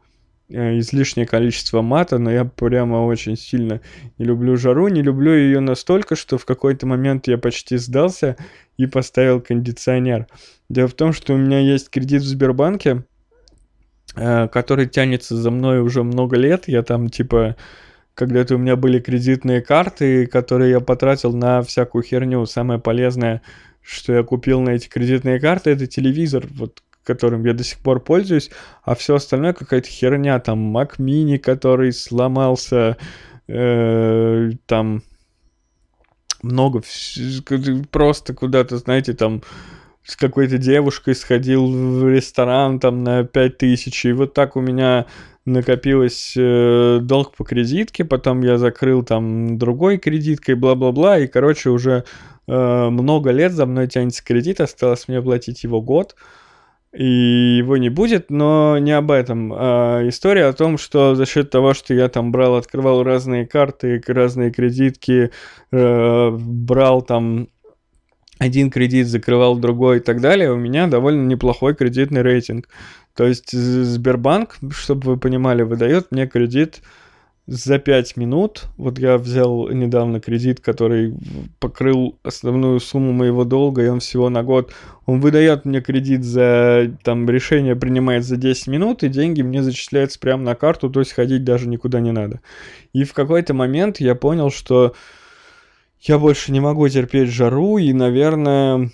излишнее 0.52 1.26
количество 1.26 1.82
мата, 1.82 2.18
но 2.18 2.30
я 2.30 2.44
прямо 2.44 3.06
очень 3.06 3.36
сильно 3.36 3.80
не 4.18 4.24
люблю 4.24 4.56
жару, 4.56 4.88
не 4.88 5.02
люблю 5.02 5.32
ее 5.32 5.60
настолько, 5.60 6.16
что 6.16 6.38
в 6.38 6.44
какой-то 6.44 6.86
момент 6.86 7.26
я 7.28 7.38
почти 7.38 7.76
сдался 7.76 8.36
и 8.76 8.86
поставил 8.86 9.40
кондиционер. 9.40 10.26
Дело 10.68 10.88
в 10.88 10.94
том, 10.94 11.12
что 11.12 11.34
у 11.34 11.36
меня 11.36 11.58
есть 11.58 11.90
кредит 11.90 12.22
в 12.22 12.26
Сбербанке, 12.26 13.04
э, 14.16 14.48
который 14.48 14.86
тянется 14.86 15.36
за 15.36 15.50
мной 15.50 15.80
уже 15.80 16.02
много 16.02 16.36
лет. 16.36 16.68
Я 16.68 16.82
там 16.82 17.08
типа 17.08 17.56
когда-то 18.14 18.56
у 18.56 18.58
меня 18.58 18.76
были 18.76 19.00
кредитные 19.00 19.62
карты, 19.62 20.26
которые 20.26 20.70
я 20.72 20.80
потратил 20.80 21.32
на 21.32 21.62
всякую 21.62 22.02
херню. 22.02 22.44
Самое 22.46 22.78
полезное, 22.78 23.42
что 23.80 24.12
я 24.12 24.22
купил 24.22 24.60
на 24.60 24.70
эти 24.70 24.88
кредитные 24.88 25.40
карты, 25.40 25.70
это 25.70 25.86
телевизор. 25.86 26.46
Вот 26.50 26.82
которым 27.04 27.44
я 27.44 27.54
до 27.54 27.64
сих 27.64 27.78
пор 27.78 28.00
пользуюсь, 28.00 28.50
а 28.82 28.94
все 28.94 29.16
остальное 29.16 29.52
какая-то 29.52 29.88
херня, 29.88 30.38
там 30.40 30.76
Mac 30.76 30.98
Mini, 30.98 31.38
который 31.38 31.92
сломался, 31.92 32.96
э, 33.48 34.50
там 34.66 35.02
много, 36.42 36.82
просто 37.90 38.34
куда-то, 38.34 38.76
знаете, 38.76 39.12
там 39.14 39.42
с 40.04 40.16
какой-то 40.16 40.58
девушкой 40.58 41.14
сходил 41.14 41.66
в 41.66 42.08
ресторан 42.08 42.80
там 42.80 43.04
на 43.04 43.24
5000, 43.24 44.04
и 44.06 44.12
вот 44.12 44.34
так 44.34 44.56
у 44.56 44.60
меня 44.60 45.06
накопилось 45.44 46.34
э, 46.36 46.98
долг 47.02 47.34
по 47.36 47.44
кредитке, 47.44 48.04
потом 48.04 48.42
я 48.42 48.58
закрыл 48.58 49.02
там 49.02 49.58
другой 49.58 49.98
кредиткой, 49.98 50.54
бла-бла-бла, 50.54 51.18
и, 51.18 51.26
короче, 51.26 51.70
уже 51.70 52.04
э, 52.46 52.88
много 52.90 53.30
лет 53.30 53.52
за 53.52 53.66
мной 53.66 53.88
тянется 53.88 54.24
кредит, 54.24 54.60
осталось 54.60 55.08
мне 55.08 55.20
платить 55.20 55.64
его 55.64 55.80
год, 55.80 56.16
и 56.92 57.56
его 57.58 57.78
не 57.78 57.88
будет, 57.88 58.30
но 58.30 58.76
не 58.78 58.92
об 58.92 59.10
этом. 59.10 59.52
А 59.54 60.06
история 60.06 60.46
о 60.46 60.52
том, 60.52 60.76
что 60.76 61.14
за 61.14 61.24
счет 61.24 61.50
того, 61.50 61.72
что 61.72 61.94
я 61.94 62.08
там 62.08 62.32
брал, 62.32 62.56
открывал 62.56 63.02
разные 63.02 63.46
карты, 63.46 64.02
разные 64.06 64.50
кредитки, 64.50 65.30
э, 65.70 66.30
брал 66.30 67.02
там 67.02 67.48
один 68.38 68.70
кредит, 68.70 69.06
закрывал 69.06 69.56
другой 69.56 69.98
и 69.98 70.00
так 70.00 70.20
далее, 70.20 70.52
у 70.52 70.56
меня 70.56 70.86
довольно 70.86 71.26
неплохой 71.26 71.74
кредитный 71.74 72.22
рейтинг. 72.22 72.68
То 73.14 73.26
есть 73.26 73.52
Сбербанк, 73.52 74.56
чтобы 74.70 75.12
вы 75.12 75.16
понимали, 75.16 75.62
выдает 75.62 76.10
мне 76.10 76.26
кредит 76.26 76.82
за 77.46 77.78
5 77.78 78.16
минут. 78.16 78.64
Вот 78.76 78.98
я 78.98 79.18
взял 79.18 79.68
недавно 79.68 80.20
кредит, 80.20 80.60
который 80.60 81.14
покрыл 81.58 82.18
основную 82.22 82.78
сумму 82.80 83.12
моего 83.12 83.44
долга, 83.44 83.84
и 83.84 83.88
он 83.88 84.00
всего 84.00 84.28
на 84.28 84.42
год. 84.42 84.72
Он 85.06 85.20
выдает 85.20 85.64
мне 85.64 85.80
кредит 85.80 86.22
за, 86.22 86.92
там, 87.02 87.28
решение 87.28 87.74
принимает 87.74 88.24
за 88.24 88.36
10 88.36 88.68
минут, 88.68 89.02
и 89.02 89.08
деньги 89.08 89.42
мне 89.42 89.62
зачисляются 89.62 90.20
прямо 90.20 90.42
на 90.44 90.54
карту, 90.54 90.88
то 90.88 91.00
есть 91.00 91.12
ходить 91.12 91.44
даже 91.44 91.68
никуда 91.68 92.00
не 92.00 92.12
надо. 92.12 92.40
И 92.92 93.04
в 93.04 93.12
какой-то 93.12 93.54
момент 93.54 93.98
я 93.98 94.14
понял, 94.14 94.50
что 94.50 94.94
я 96.00 96.18
больше 96.18 96.52
не 96.52 96.60
могу 96.60 96.88
терпеть 96.88 97.30
жару, 97.30 97.78
и, 97.78 97.92
наверное, 97.92 98.90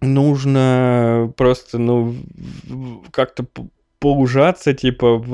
нужно 0.00 1.32
просто, 1.36 1.78
ну, 1.78 2.14
как-то 3.10 3.44
поужаться, 4.04 4.74
типа, 4.74 5.24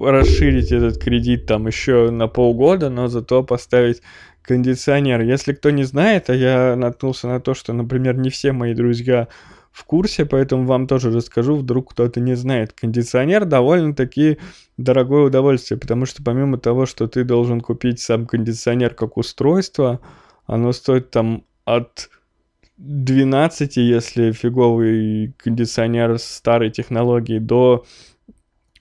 расширить 0.00 0.72
этот 0.72 0.98
кредит 0.98 1.46
там 1.46 1.68
еще 1.68 2.10
на 2.10 2.26
полгода, 2.26 2.90
но 2.90 3.06
зато 3.06 3.44
поставить 3.44 4.02
кондиционер. 4.42 5.20
Если 5.20 5.52
кто 5.52 5.70
не 5.70 5.84
знает, 5.84 6.28
а 6.28 6.34
я 6.34 6.74
наткнулся 6.74 7.28
на 7.28 7.38
то, 7.38 7.54
что, 7.54 7.72
например, 7.72 8.16
не 8.16 8.30
все 8.30 8.50
мои 8.50 8.74
друзья 8.74 9.28
в 9.70 9.84
курсе, 9.84 10.24
поэтому 10.24 10.64
вам 10.64 10.88
тоже 10.88 11.12
расскажу, 11.12 11.54
вдруг 11.54 11.92
кто-то 11.92 12.18
не 12.18 12.34
знает. 12.34 12.72
Кондиционер 12.72 13.44
довольно-таки 13.44 14.38
дорогое 14.76 15.26
удовольствие, 15.26 15.78
потому 15.78 16.04
что 16.04 16.24
помимо 16.24 16.58
того, 16.58 16.84
что 16.84 17.06
ты 17.06 17.22
должен 17.22 17.60
купить 17.60 18.00
сам 18.00 18.26
кондиционер 18.26 18.94
как 18.94 19.18
устройство, 19.18 20.00
оно 20.46 20.72
стоит 20.72 21.12
там 21.12 21.44
от 21.64 22.10
12, 22.78 23.76
если 23.76 24.32
фиговый 24.32 25.32
кондиционер 25.38 26.18
старой 26.18 26.72
технологии, 26.72 27.38
до 27.38 27.84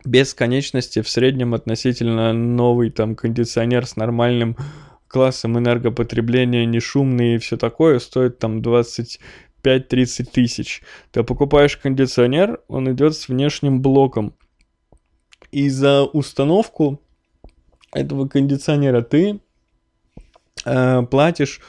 бесконечности 0.05 1.01
в 1.01 1.09
среднем 1.09 1.53
относительно 1.53 2.33
новый 2.33 2.89
там 2.89 3.15
кондиционер 3.15 3.85
с 3.85 3.95
нормальным 3.95 4.57
классом 5.07 5.57
энергопотребления, 5.57 6.65
не 6.65 6.79
шумный 6.79 7.35
и 7.35 7.37
все 7.37 7.57
такое, 7.57 7.99
стоит 7.99 8.39
там 8.39 8.59
25-30 8.59 9.19
тысяч. 10.31 10.81
Ты 11.11 11.23
покупаешь 11.23 11.77
кондиционер, 11.77 12.61
он 12.67 12.91
идет 12.91 13.15
с 13.15 13.27
внешним 13.27 13.81
блоком. 13.81 14.33
И 15.51 15.69
за 15.69 16.03
установку 16.03 16.99
этого 17.93 18.27
кондиционера 18.27 19.01
ты 19.01 19.39
э, 20.65 21.01
платишь 21.03 21.61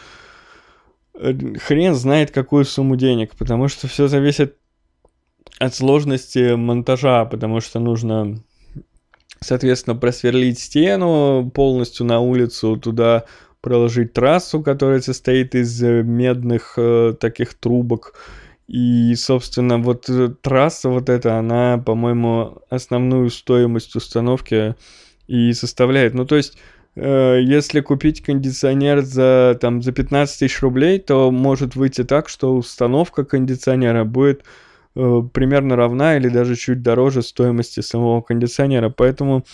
э, 1.15 1.33
хрен 1.59 1.95
знает 1.95 2.33
какую 2.33 2.65
сумму 2.65 2.97
денег, 2.97 3.37
потому 3.37 3.69
что 3.69 3.87
все 3.87 4.09
зависит 4.09 4.57
от 5.59 5.75
сложности 5.75 6.55
монтажа, 6.55 7.25
потому 7.25 7.61
что 7.61 7.79
нужно, 7.81 8.43
соответственно, 9.41 9.97
просверлить 9.97 10.59
стену 10.59 11.51
полностью 11.55 12.07
на 12.07 12.21
улицу, 12.21 12.77
туда 12.77 13.25
проложить 13.61 14.13
трассу, 14.13 14.63
которая 14.63 15.01
состоит 15.01 15.55
из 15.55 15.83
э, 15.83 16.03
медных 16.03 16.75
э, 16.77 17.15
таких 17.19 17.55
трубок. 17.55 18.15
И, 18.69 19.15
собственно, 19.17 19.79
вот 19.79 20.09
э, 20.09 20.29
трасса 20.41 20.89
вот 20.89 21.09
эта, 21.09 21.39
она, 21.39 21.79
по-моему, 21.79 22.63
основную 22.69 23.31
стоимость 23.31 23.97
установки 23.97 24.75
и 25.27 25.53
составляет. 25.53 26.15
Ну, 26.15 26.27
то 26.27 26.37
есть, 26.37 26.59
э, 26.95 27.41
если 27.43 27.81
купить 27.81 28.23
кондиционер 28.23 29.03
за, 29.03 29.59
там, 29.61 29.83
за 29.83 29.93
15 29.93 30.39
тысяч 30.39 30.61
рублей, 30.63 30.99
то 30.99 31.31
может 31.31 31.77
выйти 31.77 32.05
так, 32.05 32.29
что 32.29 32.57
установка 32.57 33.25
кондиционера 33.25 34.05
будет 34.05 34.45
примерно 35.33 35.77
равна 35.77 36.17
или 36.17 36.29
даже 36.29 36.57
чуть 36.57 36.83
дороже 36.83 37.23
стоимости 37.23 37.81
самого 37.81 38.23
кондиционера. 38.23 38.89
Поэтому, 38.89 39.45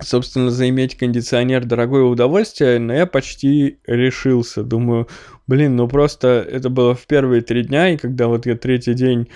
собственно, 0.00 0.50
заиметь 0.50 0.96
кондиционер 0.96 1.64
дорогое 1.64 2.04
удовольствие, 2.04 2.78
но 2.78 2.92
я 2.92 3.06
почти 3.06 3.78
решился. 3.86 4.62
Думаю, 4.62 5.08
блин, 5.46 5.76
ну 5.76 5.88
просто 5.88 6.46
это 6.48 6.68
было 6.68 6.94
в 6.94 7.06
первые 7.06 7.42
три 7.42 7.62
дня, 7.62 7.90
и 7.90 7.96
когда 7.96 8.28
вот 8.28 8.46
я 8.46 8.56
третий 8.56 8.94
день 8.94 9.28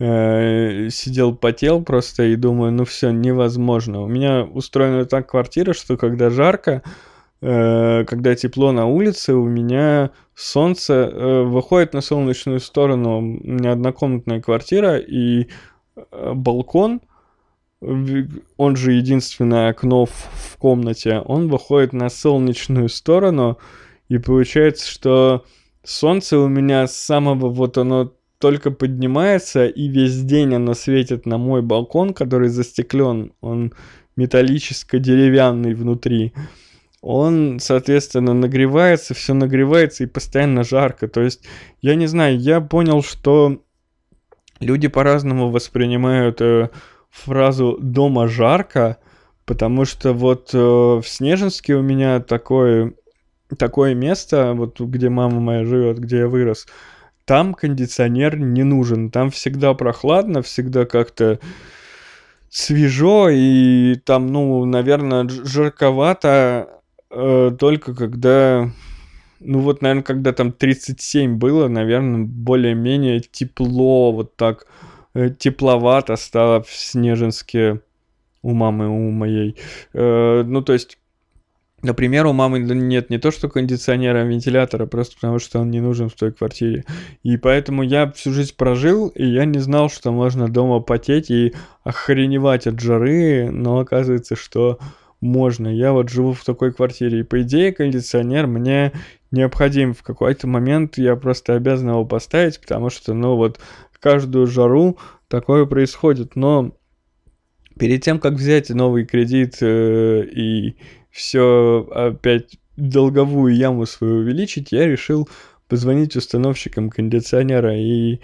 э, 0.00 0.88
сидел, 0.90 1.34
потел 1.34 1.82
просто 1.82 2.24
и 2.24 2.36
думаю, 2.36 2.72
ну 2.72 2.84
все, 2.84 3.10
невозможно. 3.10 4.02
У 4.02 4.08
меня 4.08 4.44
устроена 4.44 5.04
так 5.04 5.30
квартира, 5.30 5.72
что 5.72 5.96
когда 5.96 6.30
жарко, 6.30 6.82
Э, 6.82 6.88
когда 7.40 8.34
тепло 8.34 8.72
на 8.72 8.86
улице, 8.86 9.34
у 9.34 9.46
меня 9.46 10.10
солнце 10.34 10.94
э, 10.94 11.42
выходит 11.42 11.94
на 11.94 12.00
солнечную 12.00 12.60
сторону. 12.60 13.18
У 13.18 13.22
меня 13.22 13.72
однокомнатная 13.72 14.40
квартира 14.40 14.98
и 14.98 15.46
э, 15.96 16.32
балкон, 16.34 17.00
он 17.80 18.76
же 18.76 18.92
единственное 18.92 19.70
окно 19.70 20.06
в 20.06 20.56
комнате, 20.58 21.20
он 21.20 21.48
выходит 21.48 21.92
на 21.92 22.08
солнечную 22.08 22.88
сторону, 22.88 23.58
и 24.08 24.18
получается, 24.18 24.90
что 24.90 25.44
солнце 25.84 26.38
у 26.38 26.48
меня 26.48 26.88
с 26.88 26.96
самого 26.96 27.50
вот 27.50 27.78
оно 27.78 28.12
только 28.38 28.70
поднимается, 28.70 29.66
и 29.66 29.88
весь 29.88 30.20
день 30.22 30.54
оно 30.54 30.74
светит 30.74 31.26
на 31.26 31.38
мой 31.38 31.62
балкон, 31.62 32.14
который 32.14 32.48
застеклен, 32.48 33.32
он 33.40 33.72
металлическо-деревянный 34.16 35.74
внутри 35.74 36.32
он, 37.00 37.58
соответственно, 37.60 38.34
нагревается, 38.34 39.14
все 39.14 39.34
нагревается 39.34 40.04
и 40.04 40.08
постоянно 40.08 40.64
жарко. 40.64 41.08
То 41.08 41.20
есть, 41.20 41.44
я 41.80 41.94
не 41.94 42.06
знаю, 42.06 42.38
я 42.38 42.60
понял, 42.60 43.02
что 43.02 43.62
люди 44.60 44.88
по-разному 44.88 45.50
воспринимают 45.50 46.40
э, 46.40 46.70
фразу 47.10 47.78
«дома 47.80 48.26
жарко», 48.26 48.98
потому 49.44 49.84
что 49.84 50.12
вот 50.12 50.50
э, 50.52 50.58
в 50.58 51.04
Снежинске 51.04 51.76
у 51.76 51.82
меня 51.82 52.20
такое, 52.20 52.94
такое 53.56 53.94
место, 53.94 54.52
вот 54.54 54.80
где 54.80 55.08
мама 55.08 55.40
моя 55.40 55.64
живет, 55.64 55.98
где 55.98 56.18
я 56.18 56.28
вырос, 56.28 56.66
там 57.24 57.54
кондиционер 57.54 58.38
не 58.38 58.64
нужен, 58.64 59.10
там 59.10 59.30
всегда 59.30 59.74
прохладно, 59.74 60.42
всегда 60.42 60.84
как-то 60.84 61.38
свежо, 62.50 63.28
и 63.28 63.94
там, 63.96 64.26
ну, 64.28 64.64
наверное, 64.64 65.28
жарковато 65.28 66.77
э, 67.10 67.56
только 67.58 67.94
когда, 67.94 68.70
ну 69.40 69.60
вот, 69.60 69.82
наверное, 69.82 70.02
когда 70.02 70.32
там 70.32 70.52
37 70.52 71.36
было, 71.36 71.68
наверное, 71.68 72.24
более-менее 72.24 73.20
тепло, 73.20 74.12
вот 74.12 74.36
так 74.36 74.66
э, 75.14 75.30
тепловато 75.30 76.16
стало 76.16 76.62
в 76.62 76.70
Снежинске 76.70 77.80
у 78.42 78.52
мамы, 78.52 78.88
у 78.88 79.10
моей. 79.10 79.56
Э, 79.92 80.42
ну, 80.44 80.62
то 80.62 80.72
есть 80.72 80.98
Например, 81.80 82.26
у 82.26 82.32
мамы 82.32 82.58
нет 82.58 83.08
не 83.08 83.18
то 83.18 83.30
что 83.30 83.48
кондиционера, 83.48 84.22
а 84.22 84.24
вентилятора, 84.24 84.86
просто 84.86 85.14
потому 85.14 85.38
что 85.38 85.60
он 85.60 85.70
не 85.70 85.80
нужен 85.80 86.08
в 86.08 86.14
той 86.14 86.32
квартире. 86.32 86.84
И 87.22 87.36
поэтому 87.36 87.84
я 87.84 88.10
всю 88.10 88.32
жизнь 88.32 88.54
прожил, 88.56 89.08
и 89.08 89.24
я 89.24 89.44
не 89.44 89.60
знал, 89.60 89.88
что 89.88 90.10
можно 90.10 90.48
дома 90.48 90.80
потеть 90.80 91.30
и 91.30 91.54
охреневать 91.84 92.66
от 92.66 92.80
жары, 92.80 93.50
но 93.52 93.78
оказывается, 93.78 94.34
что 94.34 94.80
можно. 95.20 95.68
Я 95.68 95.92
вот 95.92 96.08
живу 96.08 96.32
в 96.32 96.44
такой 96.44 96.72
квартире, 96.72 97.20
и 97.20 97.24
по 97.24 97.42
идее 97.42 97.72
кондиционер 97.72 98.46
мне 98.46 98.92
необходим. 99.30 99.94
В 99.94 100.02
какой-то 100.02 100.46
момент 100.46 100.98
я 100.98 101.16
просто 101.16 101.54
обязан 101.54 101.90
его 101.90 102.04
поставить, 102.04 102.60
потому 102.60 102.90
что, 102.90 103.14
ну 103.14 103.36
вот, 103.36 103.58
каждую 104.00 104.46
жару 104.46 104.98
такое 105.28 105.66
происходит. 105.66 106.36
Но 106.36 106.72
перед 107.78 108.02
тем, 108.02 108.18
как 108.18 108.34
взять 108.34 108.70
новый 108.70 109.04
кредит 109.04 109.58
э, 109.60 110.24
и 110.24 110.76
все 111.10 111.88
опять 111.90 112.58
долговую 112.76 113.54
яму 113.54 113.86
свою 113.86 114.18
увеличить, 114.18 114.72
я 114.72 114.86
решил 114.86 115.28
позвонить 115.68 116.16
установщикам 116.16 116.90
кондиционера 116.90 117.76
и 117.76 118.20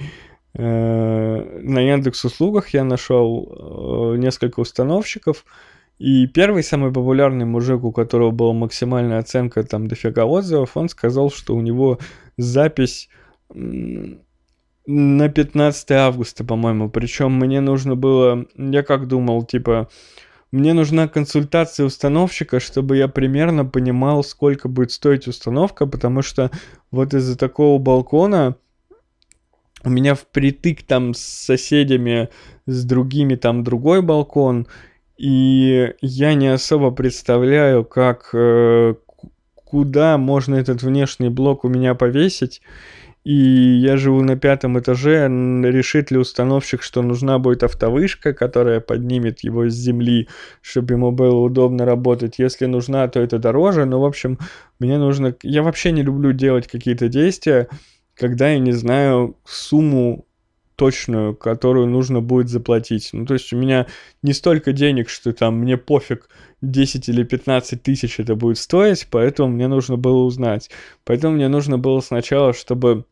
э, 0.54 1.60
на 1.62 1.80
Яндекс 1.80 2.24
услугах 2.24 2.70
я 2.70 2.84
нашел 2.84 4.14
э, 4.14 4.16
несколько 4.16 4.60
установщиков. 4.60 5.44
И 5.98 6.26
первый 6.26 6.62
самый 6.62 6.92
популярный 6.92 7.44
мужик, 7.44 7.84
у 7.84 7.92
которого 7.92 8.30
была 8.30 8.52
максимальная 8.52 9.18
оценка, 9.18 9.62
там 9.62 9.86
дофига 9.86 10.24
отзывов, 10.24 10.76
он 10.76 10.88
сказал, 10.88 11.30
что 11.30 11.54
у 11.54 11.60
него 11.60 11.98
запись 12.36 13.08
на 13.54 15.28
15 15.28 15.90
августа, 15.92 16.44
по-моему. 16.44 16.90
Причем 16.90 17.32
мне 17.32 17.60
нужно 17.60 17.94
было, 17.94 18.46
я 18.56 18.82
как 18.82 19.06
думал, 19.06 19.44
типа, 19.44 19.88
мне 20.50 20.72
нужна 20.72 21.08
консультация 21.08 21.86
установщика, 21.86 22.60
чтобы 22.60 22.96
я 22.96 23.08
примерно 23.08 23.64
понимал, 23.64 24.22
сколько 24.22 24.68
будет 24.68 24.92
стоить 24.92 25.26
установка, 25.26 25.86
потому 25.86 26.22
что 26.22 26.50
вот 26.90 27.14
из-за 27.14 27.36
такого 27.38 27.78
балкона 27.78 28.56
у 29.84 29.90
меня 29.90 30.14
впритык 30.14 30.82
там 30.82 31.12
с 31.14 31.20
соседями, 31.20 32.28
с 32.66 32.84
другими 32.84 33.34
там 33.34 33.64
другой 33.64 34.00
балкон, 34.00 34.66
и 35.16 35.94
я 36.00 36.35
не 36.35 36.49
особо 36.49 36.90
представляю, 36.90 37.85
как 37.85 38.30
э, 38.33 38.94
куда 39.54 40.18
можно 40.18 40.56
этот 40.56 40.83
внешний 40.83 41.28
блок 41.28 41.64
у 41.64 41.68
меня 41.68 41.94
повесить. 41.94 42.62
И 43.25 43.33
я 43.33 43.97
живу 43.97 44.21
на 44.21 44.37
пятом 44.37 44.78
этаже, 44.78 45.28
решит 45.28 46.11
ли 46.11 46.18
установщик, 46.18 46.83
что 46.83 47.00
нужна 47.00 47.38
будет 47.38 47.62
автовышка, 47.62 48.35
которая 48.35 48.80
поднимет 48.80 49.40
его 49.40 49.66
с 49.66 49.73
земли, 49.73 50.28
чтобы 50.61 50.92
ему 50.92 51.11
было 51.11 51.38
удобно 51.38 51.87
работать. 51.87 52.35
Если 52.38 52.66
нужна, 52.66 53.09
то 53.09 53.21
это 53.21 53.38
дороже. 53.38 53.87
Но, 53.87 54.00
в 54.00 54.04
общем, 54.04 54.38
мне 54.78 54.99
нужно... 54.99 55.35
Я 55.42 55.62
вообще 55.62 55.90
не 55.90 56.02
люблю 56.02 56.33
делать 56.33 56.66
какие-то 56.66 57.09
действия, 57.09 57.68
когда 58.14 58.50
я 58.50 58.59
не 58.59 58.73
знаю 58.73 59.38
сумму 59.47 60.26
точную, 60.76 61.34
которую 61.34 61.86
нужно 61.86 62.20
будет 62.20 62.48
заплатить. 62.48 63.10
Ну, 63.12 63.26
то 63.26 63.34
есть 63.34 63.52
у 63.52 63.56
меня 63.56 63.86
не 64.22 64.32
столько 64.32 64.72
денег, 64.72 65.08
что 65.08 65.32
там 65.32 65.58
мне 65.58 65.76
пофиг 65.76 66.28
10 66.62 67.08
или 67.08 67.22
15 67.22 67.82
тысяч 67.82 68.18
это 68.18 68.34
будет 68.34 68.58
стоить, 68.58 69.06
поэтому 69.10 69.50
мне 69.50 69.68
нужно 69.68 69.96
было 69.96 70.24
узнать. 70.24 70.70
Поэтому 71.04 71.36
мне 71.36 71.48
нужно 71.48 71.78
было 71.78 72.00
сначала, 72.00 72.52
чтобы 72.52 73.04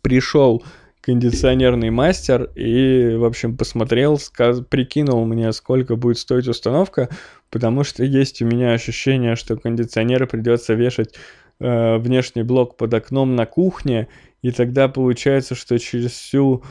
пришел 0.00 0.64
кондиционерный 1.04 1.90
мастер 1.90 2.50
и, 2.54 3.14
в 3.16 3.24
общем, 3.24 3.58
посмотрел, 3.58 4.18
сказ... 4.18 4.60
прикинул 4.60 5.26
мне, 5.26 5.52
сколько 5.52 5.96
будет 5.96 6.18
стоить 6.18 6.48
установка, 6.48 7.10
потому 7.50 7.84
что 7.84 8.04
есть 8.04 8.40
у 8.40 8.46
меня 8.46 8.72
ощущение, 8.72 9.36
что 9.36 9.58
кондиционер 9.58 10.26
придется 10.26 10.72
вешать 10.72 11.14
э, 11.60 11.98
внешний 11.98 12.42
блок 12.42 12.78
под 12.78 12.94
окном 12.94 13.36
на 13.36 13.44
кухне, 13.44 14.08
и 14.44 14.50
тогда 14.50 14.88
получается, 14.88 15.54
что 15.54 15.78
через 15.78 16.10
всю... 16.10 16.62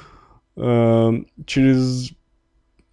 Э, 0.55 1.11
через... 1.47 2.11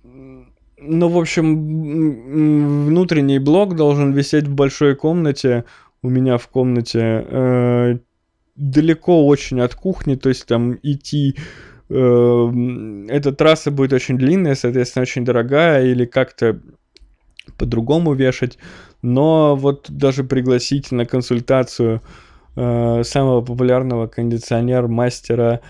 Ну, 0.02 1.08
в 1.08 1.18
общем, 1.18 2.86
внутренний 2.86 3.38
блок 3.38 3.76
должен 3.76 4.12
висеть 4.12 4.48
в 4.48 4.54
большой 4.54 4.96
комнате, 4.96 5.66
у 6.00 6.08
меня 6.08 6.38
в 6.38 6.48
комнате, 6.48 7.26
э, 7.28 7.98
далеко 8.56 9.26
очень 9.26 9.60
от 9.60 9.74
кухни, 9.74 10.14
то 10.14 10.30
есть 10.30 10.46
там 10.46 10.78
идти 10.82 11.36
э, 11.90 12.52
эта 13.10 13.32
трасса 13.32 13.70
будет 13.70 13.92
очень 13.92 14.16
длинная, 14.16 14.54
соответственно, 14.54 15.02
очень 15.02 15.26
дорогая, 15.26 15.84
или 15.84 16.06
как-то 16.06 16.58
по-другому 17.58 18.14
вешать. 18.14 18.56
Но 19.02 19.56
вот 19.56 19.90
даже 19.90 20.24
пригласить 20.24 20.90
на 20.90 21.04
консультацию 21.04 22.00
самого 23.05 23.40
популярного 23.42 24.07
кондиционер-мастера 24.07 25.61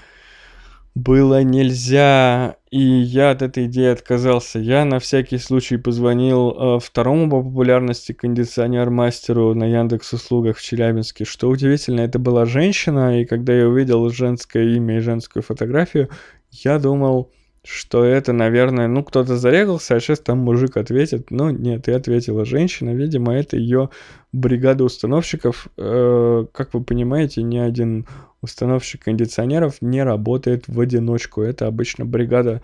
было 0.94 1.42
нельзя, 1.42 2.56
и 2.70 2.80
я 2.80 3.30
от 3.30 3.42
этой 3.42 3.66
идеи 3.66 3.92
отказался. 3.92 4.58
Я 4.58 4.84
на 4.84 4.98
всякий 4.98 5.38
случай 5.38 5.76
позвонил 5.76 6.50
э, 6.50 6.78
второму 6.80 7.30
по 7.30 7.42
популярности 7.42 8.12
кондиционер-мастеру 8.12 9.54
на 9.54 9.64
Яндекс 9.64 10.12
услугах 10.12 10.56
в 10.58 10.62
Челябинске. 10.62 11.24
Что 11.24 11.48
удивительно, 11.48 12.00
это 12.00 12.18
была 12.18 12.44
женщина, 12.44 13.20
и 13.20 13.24
когда 13.24 13.52
я 13.52 13.68
увидел 13.68 14.08
женское 14.10 14.74
имя 14.74 14.96
и 14.96 15.00
женскую 15.00 15.42
фотографию, 15.42 16.10
я 16.50 16.78
думал, 16.78 17.30
что 17.64 18.04
это, 18.04 18.32
наверное, 18.32 18.88
ну, 18.88 19.04
кто-то 19.04 19.36
зарегался, 19.36 19.94
а 19.94 20.00
сейчас 20.00 20.20
там 20.20 20.38
мужик 20.38 20.76
ответит. 20.76 21.30
Но 21.30 21.50
нет, 21.50 21.88
и 21.88 21.92
ответила 21.92 22.44
женщина. 22.44 22.90
Видимо, 22.90 23.34
это 23.34 23.56
ее 23.56 23.90
бригада 24.32 24.84
установщиков. 24.84 25.68
Э, 25.76 26.46
как 26.52 26.72
вы 26.72 26.82
понимаете, 26.82 27.42
ни 27.42 27.58
один 27.58 28.06
установщик 28.40 29.04
кондиционеров 29.04 29.82
не 29.82 30.02
работает 30.02 30.68
в 30.68 30.80
одиночку. 30.80 31.42
Это 31.42 31.66
обычно 31.66 32.06
бригада 32.06 32.62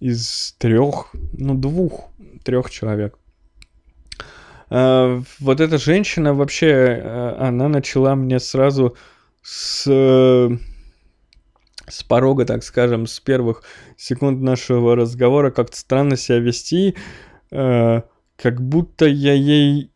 из 0.00 0.56
трех, 0.58 1.12
ну, 1.32 1.54
двух, 1.54 2.10
трех 2.44 2.68
человек. 2.70 3.16
Э, 4.70 5.22
вот 5.38 5.60
эта 5.60 5.78
женщина 5.78 6.34
вообще, 6.34 6.66
э, 6.66 7.36
она 7.38 7.68
начала 7.68 8.16
мне 8.16 8.40
сразу 8.40 8.96
с 9.42 9.86
с 11.88 12.02
порога, 12.02 12.44
так 12.44 12.62
скажем, 12.62 13.06
с 13.06 13.20
первых 13.20 13.62
секунд 13.96 14.40
нашего 14.40 14.96
разговора 14.96 15.50
как-то 15.50 15.76
странно 15.76 16.16
себя 16.16 16.38
вести, 16.38 16.96
э, 17.50 18.02
как 18.36 18.60
будто 18.60 19.06
я 19.06 19.34
ей 19.34 19.92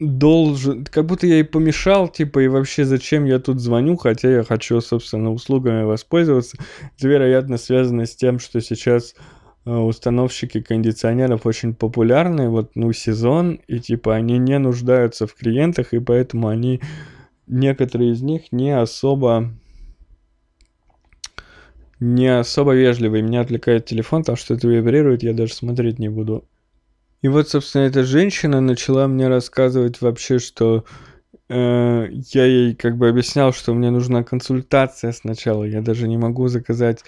должен, 0.00 0.84
как 0.84 1.06
будто 1.06 1.26
я 1.26 1.36
ей 1.36 1.44
помешал, 1.44 2.08
типа, 2.08 2.40
и 2.40 2.48
вообще 2.48 2.84
зачем 2.84 3.24
я 3.24 3.38
тут 3.38 3.60
звоню, 3.60 3.96
хотя 3.96 4.30
я 4.30 4.42
хочу, 4.42 4.80
собственно, 4.80 5.32
услугами 5.32 5.84
воспользоваться. 5.84 6.56
Это, 6.96 7.08
вероятно, 7.08 7.58
связано 7.58 8.06
с 8.06 8.14
тем, 8.14 8.38
что 8.38 8.60
сейчас 8.60 9.14
э, 9.64 9.70
установщики 9.70 10.60
кондиционеров 10.60 11.46
очень 11.46 11.74
популярны, 11.74 12.48
вот, 12.48 12.72
ну, 12.74 12.92
сезон, 12.92 13.60
и, 13.68 13.78
типа, 13.78 14.14
они 14.14 14.38
не 14.38 14.58
нуждаются 14.58 15.26
в 15.26 15.34
клиентах, 15.34 15.94
и 15.94 16.00
поэтому 16.00 16.48
они, 16.48 16.80
некоторые 17.46 18.12
из 18.12 18.22
них 18.22 18.52
не 18.52 18.76
особо 18.76 19.52
не 22.00 22.26
особо 22.38 22.74
вежливый. 22.74 23.22
Меня 23.22 23.40
отвлекает 23.40 23.86
телефон, 23.86 24.22
потому 24.22 24.36
что 24.36 24.54
это 24.54 24.68
вибрирует, 24.68 25.22
я 25.22 25.32
даже 25.32 25.54
смотреть 25.54 25.98
не 25.98 26.08
буду. 26.08 26.44
И 27.22 27.28
вот, 27.28 27.48
собственно, 27.48 27.82
эта 27.84 28.04
женщина 28.04 28.60
начала 28.60 29.08
мне 29.08 29.28
рассказывать 29.28 30.00
вообще, 30.00 30.38
что 30.38 30.84
э, 31.48 32.06
я 32.10 32.44
ей 32.44 32.74
как 32.74 32.98
бы 32.98 33.08
объяснял, 33.08 33.52
что 33.52 33.72
мне 33.72 33.90
нужна 33.90 34.22
консультация 34.22 35.12
сначала. 35.12 35.64
Я 35.64 35.80
даже 35.80 36.06
не 36.06 36.18
могу 36.18 36.48
заказать 36.48 37.02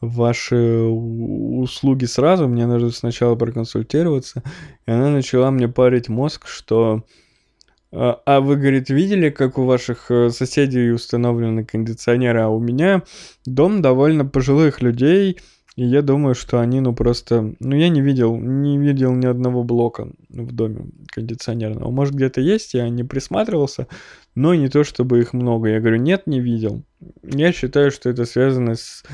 ваши 0.00 0.56
услуги 0.56 2.04
сразу, 2.04 2.46
мне 2.46 2.66
нужно 2.66 2.90
сначала 2.90 3.34
проконсультироваться. 3.34 4.42
И 4.86 4.90
она 4.90 5.10
начала 5.10 5.50
мне 5.50 5.68
парить 5.68 6.08
мозг, 6.08 6.46
что 6.46 7.02
а, 7.02 7.02
а 7.98 8.40
вы, 8.40 8.56
говорит, 8.56 8.90
видели, 8.90 9.30
как 9.30 9.58
у 9.58 9.64
ваших 9.64 10.10
э, 10.10 10.30
соседей 10.30 10.90
установлены 10.90 11.64
кондиционеры, 11.64 12.40
а 12.40 12.48
у 12.48 12.60
меня 12.60 13.02
дом 13.46 13.80
довольно 13.80 14.26
пожилых 14.26 14.82
людей, 14.82 15.38
и 15.76 15.84
я 15.84 16.00
думаю, 16.00 16.34
что 16.34 16.58
они, 16.60 16.80
ну, 16.80 16.94
просто... 16.94 17.54
Ну, 17.60 17.76
я 17.76 17.90
не 17.90 18.00
видел, 18.00 18.36
не 18.36 18.78
видел 18.78 19.14
ни 19.14 19.26
одного 19.26 19.62
блока 19.62 20.08
в 20.30 20.52
доме 20.52 20.86
кондиционерного. 21.12 21.90
Может, 21.90 22.14
где-то 22.14 22.40
есть, 22.40 22.72
я 22.72 22.88
не 22.88 23.04
присматривался, 23.04 23.86
но 24.34 24.54
не 24.54 24.68
то, 24.68 24.84
чтобы 24.84 25.20
их 25.20 25.34
много. 25.34 25.68
Я 25.68 25.80
говорю, 25.80 25.98
нет, 25.98 26.26
не 26.26 26.40
видел. 26.40 26.82
Я 27.22 27.52
считаю, 27.52 27.90
что 27.90 28.08
это 28.08 28.24
связано 28.24 28.74
с 28.74 29.04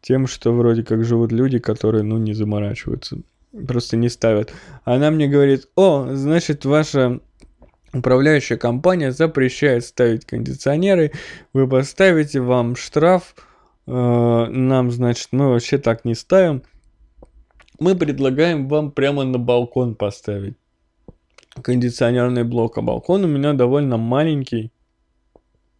тем, 0.00 0.28
что 0.28 0.52
вроде 0.52 0.84
как 0.84 1.04
живут 1.04 1.32
люди, 1.32 1.58
которые, 1.58 2.04
ну, 2.04 2.18
не 2.18 2.34
заморачиваются, 2.34 3.18
просто 3.66 3.96
не 3.96 4.08
ставят. 4.08 4.52
Она 4.84 5.10
мне 5.10 5.26
говорит, 5.26 5.68
о, 5.74 6.14
значит, 6.14 6.64
ваша 6.64 7.20
управляющая 7.92 8.56
компания 8.56 9.12
запрещает 9.12 9.84
ставить 9.84 10.24
кондиционеры, 10.24 11.12
вы 11.52 11.68
поставите, 11.68 12.40
вам 12.40 12.76
штраф, 12.76 13.34
э, 13.86 13.90
нам, 13.92 14.90
значит, 14.90 15.28
мы 15.32 15.50
вообще 15.50 15.78
так 15.78 16.04
не 16.04 16.14
ставим. 16.14 16.62
Мы 17.78 17.94
предлагаем 17.96 18.68
вам 18.68 18.92
прямо 18.92 19.24
на 19.24 19.38
балкон 19.38 19.94
поставить 19.94 20.56
кондиционерный 21.60 22.44
блок, 22.44 22.78
а 22.78 22.82
балкон 22.82 23.24
у 23.24 23.28
меня 23.28 23.52
довольно 23.52 23.96
маленький. 23.98 24.72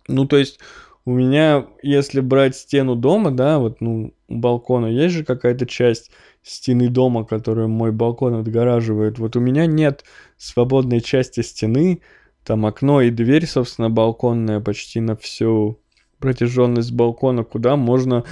Ну, 0.09 0.27
то 0.27 0.37
есть 0.37 0.59
у 1.05 1.13
меня, 1.13 1.67
если 1.83 2.21
брать 2.21 2.57
стену 2.57 2.95
дома, 2.95 3.31
да, 3.31 3.59
вот, 3.59 3.81
ну, 3.81 4.13
у 4.29 4.37
балкона 4.37 4.87
есть 4.87 5.15
же 5.15 5.25
какая-то 5.25 5.67
часть 5.67 6.11
стены 6.43 6.89
дома, 6.89 7.25
которую 7.25 7.69
мой 7.69 7.93
балкон 7.93 8.35
отгораживает. 8.35 9.19
Вот 9.19 9.37
у 9.37 9.41
меня 9.41 9.67
нет 9.67 10.05
свободной 10.37 11.01
части 11.01 11.41
стены, 11.41 12.01
там 12.45 12.67
окно 12.67 13.01
и 13.01 13.11
дверь, 13.11 13.47
собственно, 13.47 13.91
балконная 13.91 14.61
почти 14.61 15.01
на 15.01 15.17
всю 15.17 15.79
протяженность 16.19 16.93
балкона, 16.93 17.45
куда 17.45 17.77
можно 17.77 18.25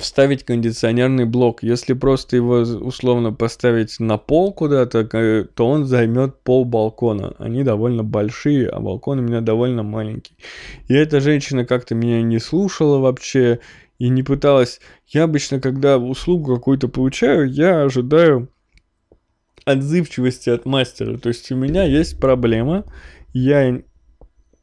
вставить 0.00 0.44
кондиционерный 0.44 1.26
блок. 1.26 1.62
Если 1.62 1.92
просто 1.92 2.36
его 2.36 2.60
условно 2.60 3.32
поставить 3.32 4.00
на 4.00 4.18
пол 4.18 4.52
куда-то, 4.52 5.04
то 5.54 5.66
он 5.68 5.84
займет 5.84 6.42
пол 6.42 6.64
балкона. 6.64 7.34
Они 7.38 7.62
довольно 7.62 8.02
большие, 8.02 8.68
а 8.68 8.80
балкон 8.80 9.18
у 9.18 9.22
меня 9.22 9.40
довольно 9.40 9.82
маленький. 9.82 10.34
И 10.88 10.94
эта 10.94 11.20
женщина 11.20 11.64
как-то 11.64 11.94
меня 11.94 12.22
не 12.22 12.38
слушала 12.38 12.98
вообще 12.98 13.60
и 14.00 14.08
не 14.08 14.22
пыталась. 14.22 14.80
Я 15.06 15.24
обычно, 15.24 15.60
когда 15.60 15.98
услугу 15.98 16.54
какую-то 16.54 16.88
получаю, 16.88 17.48
я 17.48 17.82
ожидаю 17.82 18.48
отзывчивости 19.66 20.48
от 20.48 20.64
мастера. 20.64 21.18
То 21.18 21.28
есть 21.28 21.52
у 21.52 21.56
меня 21.56 21.84
есть 21.84 22.18
проблема, 22.18 22.86
я 23.34 23.82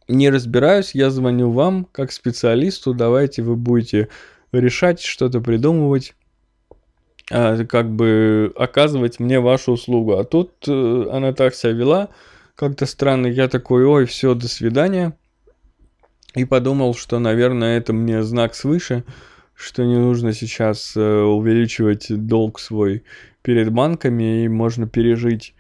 не 0.07 0.29
разбираюсь, 0.31 0.95
я 0.95 1.11
звоню 1.11 1.51
вам 1.51 1.85
как 1.85 2.11
специалисту, 2.11 2.95
давайте 2.95 3.43
вы 3.43 3.55
будете 3.55 4.09
решать, 4.51 5.01
что-то 5.01 5.39
придумывать, 5.39 6.15
а, 7.29 7.63
как 7.65 7.91
бы 7.91 8.51
оказывать 8.55 9.19
мне 9.19 9.39
вашу 9.39 9.73
услугу. 9.73 10.17
А 10.17 10.23
тут 10.23 10.67
э, 10.67 11.05
она 11.11 11.31
так 11.33 11.53
себя 11.53 11.73
вела, 11.73 12.09
как-то 12.55 12.87
странно. 12.87 13.27
Я 13.27 13.49
такой, 13.49 13.85
ой, 13.85 14.05
все, 14.05 14.33
до 14.33 14.47
свидания. 14.47 15.15
И 16.37 16.45
подумал, 16.45 16.93
что, 16.93 17.19
наверное, 17.19 17.77
это 17.77 17.93
мне 17.93 18.21
знак 18.21 18.53
свыше, 18.53 19.03
что 19.55 19.83
не 19.83 19.97
нужно 19.97 20.33
сейчас 20.33 20.93
э, 20.95 21.01
увеличивать 21.01 22.07
долг 22.09 22.59
свой 22.59 23.03
перед 23.41 23.71
банками, 23.71 24.43
и 24.43 24.47
можно 24.47 24.87
пережить 24.87 25.55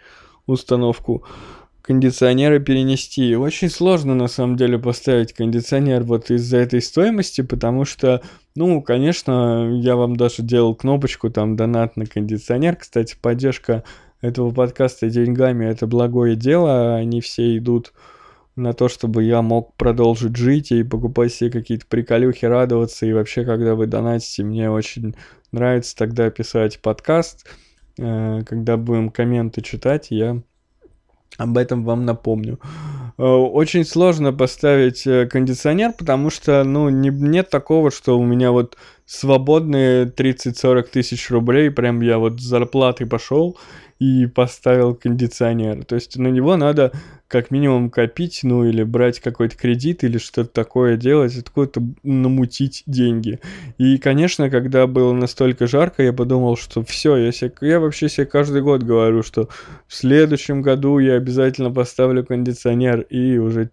установку 0.45 1.25
кондиционеры 1.81 2.59
перенести. 2.59 3.35
Очень 3.35 3.69
сложно 3.69 4.13
на 4.13 4.27
самом 4.27 4.55
деле 4.57 4.77
поставить 4.77 5.33
кондиционер 5.33 6.03
вот 6.03 6.29
из-за 6.29 6.57
этой 6.57 6.81
стоимости, 6.81 7.41
потому 7.41 7.85
что, 7.85 8.21
ну, 8.55 8.81
конечно, 8.81 9.71
я 9.81 9.95
вам 9.95 10.15
даже 10.15 10.43
делал 10.43 10.75
кнопочку 10.75 11.29
там 11.29 11.55
донат 11.55 11.95
на 11.95 12.05
кондиционер. 12.05 12.75
Кстати, 12.75 13.15
поддержка 13.19 13.83
этого 14.21 14.51
подкаста 14.51 15.09
деньгами 15.09 15.65
это 15.65 15.87
благое 15.87 16.35
дело, 16.35 16.95
они 16.95 17.21
все 17.21 17.57
идут 17.57 17.93
на 18.57 18.73
то, 18.73 18.89
чтобы 18.89 19.23
я 19.23 19.41
мог 19.41 19.75
продолжить 19.75 20.35
жить 20.35 20.71
и 20.71 20.83
покупать 20.83 21.31
себе 21.31 21.51
какие-то 21.51 21.85
приколюхи, 21.87 22.45
радоваться. 22.45 23.05
И 23.05 23.13
вообще, 23.13 23.45
когда 23.45 23.75
вы 23.75 23.85
донатите, 23.85 24.43
мне 24.43 24.69
очень 24.69 25.15
нравится 25.51 25.95
тогда 25.95 26.29
писать 26.29 26.81
подкаст. 26.81 27.47
Э, 27.99 28.41
когда 28.45 28.75
будем 28.77 29.09
комменты 29.09 29.61
читать, 29.61 30.07
я 30.09 30.41
об 31.37 31.57
этом 31.57 31.85
вам 31.85 32.05
напомню. 32.05 32.59
Э, 33.17 33.23
очень 33.23 33.85
сложно 33.85 34.33
поставить 34.33 35.05
э, 35.05 35.27
кондиционер, 35.27 35.93
потому 35.93 36.29
что, 36.29 36.63
ну, 36.63 36.89
не, 36.89 37.09
нет 37.09 37.49
такого, 37.49 37.91
что 37.91 38.19
у 38.19 38.25
меня 38.25 38.51
вот 38.51 38.75
свободные 39.07 40.05
30-40 40.05 40.89
тысяч 40.91 41.31
рублей, 41.31 41.71
прям 41.71 42.01
я 42.01 42.17
вот 42.17 42.41
с 42.41 42.43
зарплаты 42.43 43.05
пошел 43.05 43.57
и 43.99 44.25
поставил 44.27 44.93
кондиционер. 44.93 45.85
То 45.85 45.95
есть 45.95 46.17
на 46.17 46.27
него 46.27 46.57
надо 46.57 46.91
как 47.29 47.49
минимум 47.49 47.89
копить, 47.89 48.41
ну 48.43 48.65
или 48.65 48.83
брать 48.83 49.21
какой-то 49.21 49.57
кредит 49.57 50.03
или 50.03 50.17
что-то 50.17 50.49
такое 50.49 50.97
делать, 50.97 51.35
откуда-то 51.37 51.81
намутить 52.03 52.83
деньги. 52.85 53.39
И, 53.77 53.97
конечно, 53.97 54.49
когда 54.49 54.87
было 54.87 55.13
настолько 55.13 55.67
жарко, 55.67 56.03
я 56.03 56.11
подумал, 56.11 56.57
что 56.57 56.83
все, 56.83 57.15
я, 57.15 57.31
себе, 57.31 57.53
я 57.61 57.79
вообще 57.79 58.09
себе 58.09 58.25
каждый 58.25 58.61
год 58.61 58.83
говорю, 58.83 59.23
что 59.23 59.47
в 59.87 59.95
следующем 59.95 60.61
году 60.61 60.99
я 60.99 61.13
обязательно 61.13 61.71
поставлю 61.71 62.25
кондиционер, 62.25 63.01
и 63.01 63.37
уже 63.37 63.71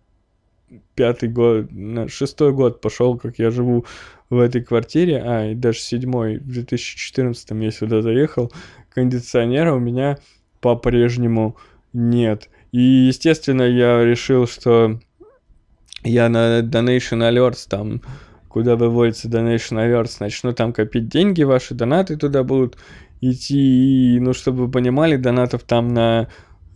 пятый 0.94 1.28
год, 1.28 1.66
шестой 2.08 2.52
год 2.52 2.80
пошел, 2.80 3.16
как 3.18 3.38
я 3.38 3.50
живу 3.50 3.84
в 4.30 4.38
этой 4.38 4.62
квартире, 4.62 5.22
а, 5.24 5.50
и 5.50 5.54
даже 5.54 5.78
седьмой, 5.78 6.38
в 6.38 6.52
2014 6.52 7.50
я 7.62 7.70
сюда 7.70 8.02
заехал, 8.02 8.52
кондиционера 8.92 9.74
у 9.74 9.78
меня 9.78 10.18
по-прежнему 10.60 11.56
нет. 11.92 12.48
И, 12.72 12.80
естественно, 12.80 13.62
я 13.62 14.04
решил, 14.04 14.46
что 14.46 14.98
я 16.02 16.28
на 16.28 16.60
Donation 16.60 17.20
Alerts 17.20 17.66
там, 17.68 18.02
куда 18.48 18.76
выводится 18.76 19.28
Donation 19.28 19.78
Alerts, 19.78 20.16
начну 20.20 20.52
там 20.52 20.72
копить 20.72 21.08
деньги, 21.08 21.42
ваши 21.42 21.74
донаты 21.74 22.16
туда 22.16 22.42
будут 22.42 22.76
идти. 23.20 24.16
И, 24.16 24.20
ну, 24.20 24.32
чтобы 24.32 24.66
вы 24.66 24.70
понимали, 24.70 25.16
донатов 25.16 25.62
там 25.62 25.88
на, 25.88 26.28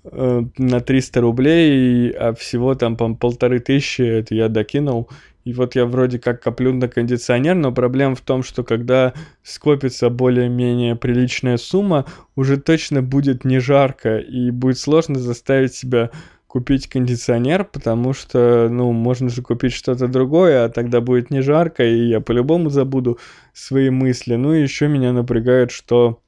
на 0.04 0.80
300 0.80 1.20
рублей, 1.20 2.11
а 2.11 2.34
всего 2.34 2.74
там, 2.74 2.96
по 2.96 3.14
полторы 3.14 3.61
тысячи, 3.61 4.02
это 4.02 4.34
я 4.34 4.48
докинул. 4.48 5.08
И 5.44 5.54
вот 5.54 5.74
я 5.74 5.87
вроде 5.87 6.18
как 6.18 6.42
коплю 6.42 6.74
на 6.74 6.88
кондиционер, 6.88 7.54
но 7.54 7.72
проблема 7.72 8.14
в 8.14 8.20
том, 8.20 8.42
что 8.42 8.62
когда 8.64 9.14
скопится 9.42 10.11
более-менее 10.11 10.94
приличная 10.94 11.56
сумма, 11.56 12.04
уже 12.37 12.58
точно 12.58 13.02
будет 13.02 13.46
не 13.46 13.58
жарко, 13.58 14.18
и 14.18 14.50
будет 14.50 14.78
сложно 14.78 15.18
заставить 15.18 15.74
себя 15.74 16.11
купить 16.48 16.88
кондиционер, 16.88 17.64
потому 17.64 18.12
что, 18.12 18.68
ну, 18.70 18.92
можно 18.92 19.28
же 19.28 19.42
купить 19.42 19.72
что-то 19.72 20.08
другое, 20.08 20.64
а 20.64 20.68
тогда 20.68 21.00
будет 21.00 21.30
не 21.30 21.40
жарко, 21.40 21.84
и 21.84 22.08
я 22.08 22.20
по-любому 22.20 22.70
забуду 22.70 23.18
свои 23.52 23.90
мысли. 23.90 24.34
Ну 24.34 24.54
и 24.54 24.62
еще 24.62 24.88
меня 24.88 25.12
напрягает, 25.12 25.70
что 25.70 26.20
э, 26.26 26.27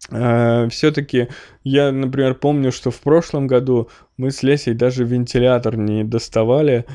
все-таки 0.00 1.28
я, 1.64 1.92
например, 1.92 2.34
помню, 2.34 2.72
что 2.72 2.90
в 2.90 3.00
прошлом 3.00 3.46
году 3.46 3.90
мы 4.16 4.30
с 4.30 4.42
Лесей 4.42 4.74
даже 4.74 5.04
вентилятор 5.04 5.76
не 5.76 6.04
доставали, 6.04 6.86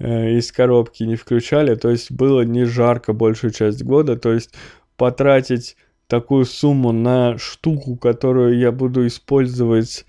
Э, 0.00 0.30
из 0.30 0.50
коробки 0.50 1.02
не 1.02 1.14
включали, 1.16 1.74
то 1.74 1.90
есть 1.90 2.10
было 2.10 2.40
не 2.40 2.64
жарко 2.64 3.12
большую 3.12 3.52
часть 3.52 3.84
года, 3.84 4.16
то 4.16 4.32
есть 4.32 4.54
потратить 4.96 5.76
такую 6.06 6.46
сумму 6.46 6.90
на 6.90 7.36
штуку, 7.36 7.96
которую 7.96 8.58
я 8.58 8.72
буду 8.72 9.06
использовать 9.06 10.06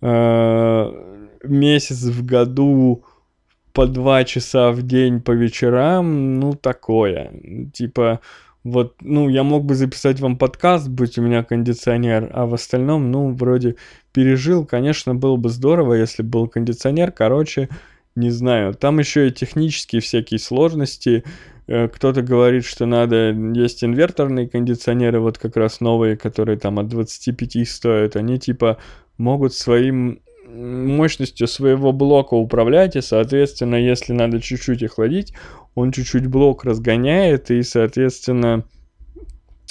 э, 0.00 1.26
месяц 1.44 2.04
в 2.04 2.24
году 2.24 3.04
по 3.74 3.86
два 3.86 4.24
часа 4.24 4.72
в 4.72 4.80
день 4.80 5.20
по 5.20 5.32
вечерам, 5.32 6.40
ну 6.40 6.54
такое, 6.54 7.30
типа 7.74 8.20
вот, 8.64 8.96
ну, 9.00 9.28
я 9.28 9.44
мог 9.44 9.64
бы 9.64 9.74
записать 9.74 10.20
вам 10.20 10.36
подкаст, 10.36 10.88
будь 10.88 11.18
у 11.18 11.22
меня 11.22 11.42
кондиционер, 11.42 12.30
а 12.32 12.46
в 12.46 12.54
остальном, 12.54 13.10
ну, 13.10 13.32
вроде 13.32 13.76
пережил, 14.12 14.66
конечно, 14.66 15.14
было 15.14 15.36
бы 15.36 15.48
здорово, 15.48 15.94
если 15.94 16.22
был 16.22 16.48
кондиционер, 16.48 17.12
короче, 17.12 17.68
не 18.16 18.30
знаю. 18.30 18.74
Там 18.74 18.98
еще 18.98 19.28
и 19.28 19.32
технические 19.32 20.00
всякие 20.00 20.40
сложности. 20.40 21.24
Э, 21.68 21.88
кто-то 21.88 22.22
говорит, 22.22 22.64
что 22.64 22.84
надо... 22.84 23.30
Есть 23.54 23.84
инверторные 23.84 24.48
кондиционеры, 24.48 25.20
вот 25.20 25.38
как 25.38 25.56
раз 25.56 25.80
новые, 25.80 26.16
которые 26.16 26.58
там 26.58 26.78
от 26.80 26.88
25 26.88 27.68
стоят. 27.68 28.16
Они 28.16 28.38
типа 28.38 28.78
могут 29.18 29.54
своим 29.54 30.20
мощностью 30.48 31.46
своего 31.46 31.92
блока 31.92 32.34
управлять, 32.34 32.96
и, 32.96 33.02
соответственно, 33.02 33.76
если 33.76 34.12
надо 34.12 34.40
чуть-чуть 34.40 34.82
охладить, 34.82 35.34
он 35.74 35.92
чуть-чуть 35.92 36.26
блок 36.26 36.64
разгоняет, 36.64 37.50
и, 37.50 37.62
соответственно, 37.62 38.64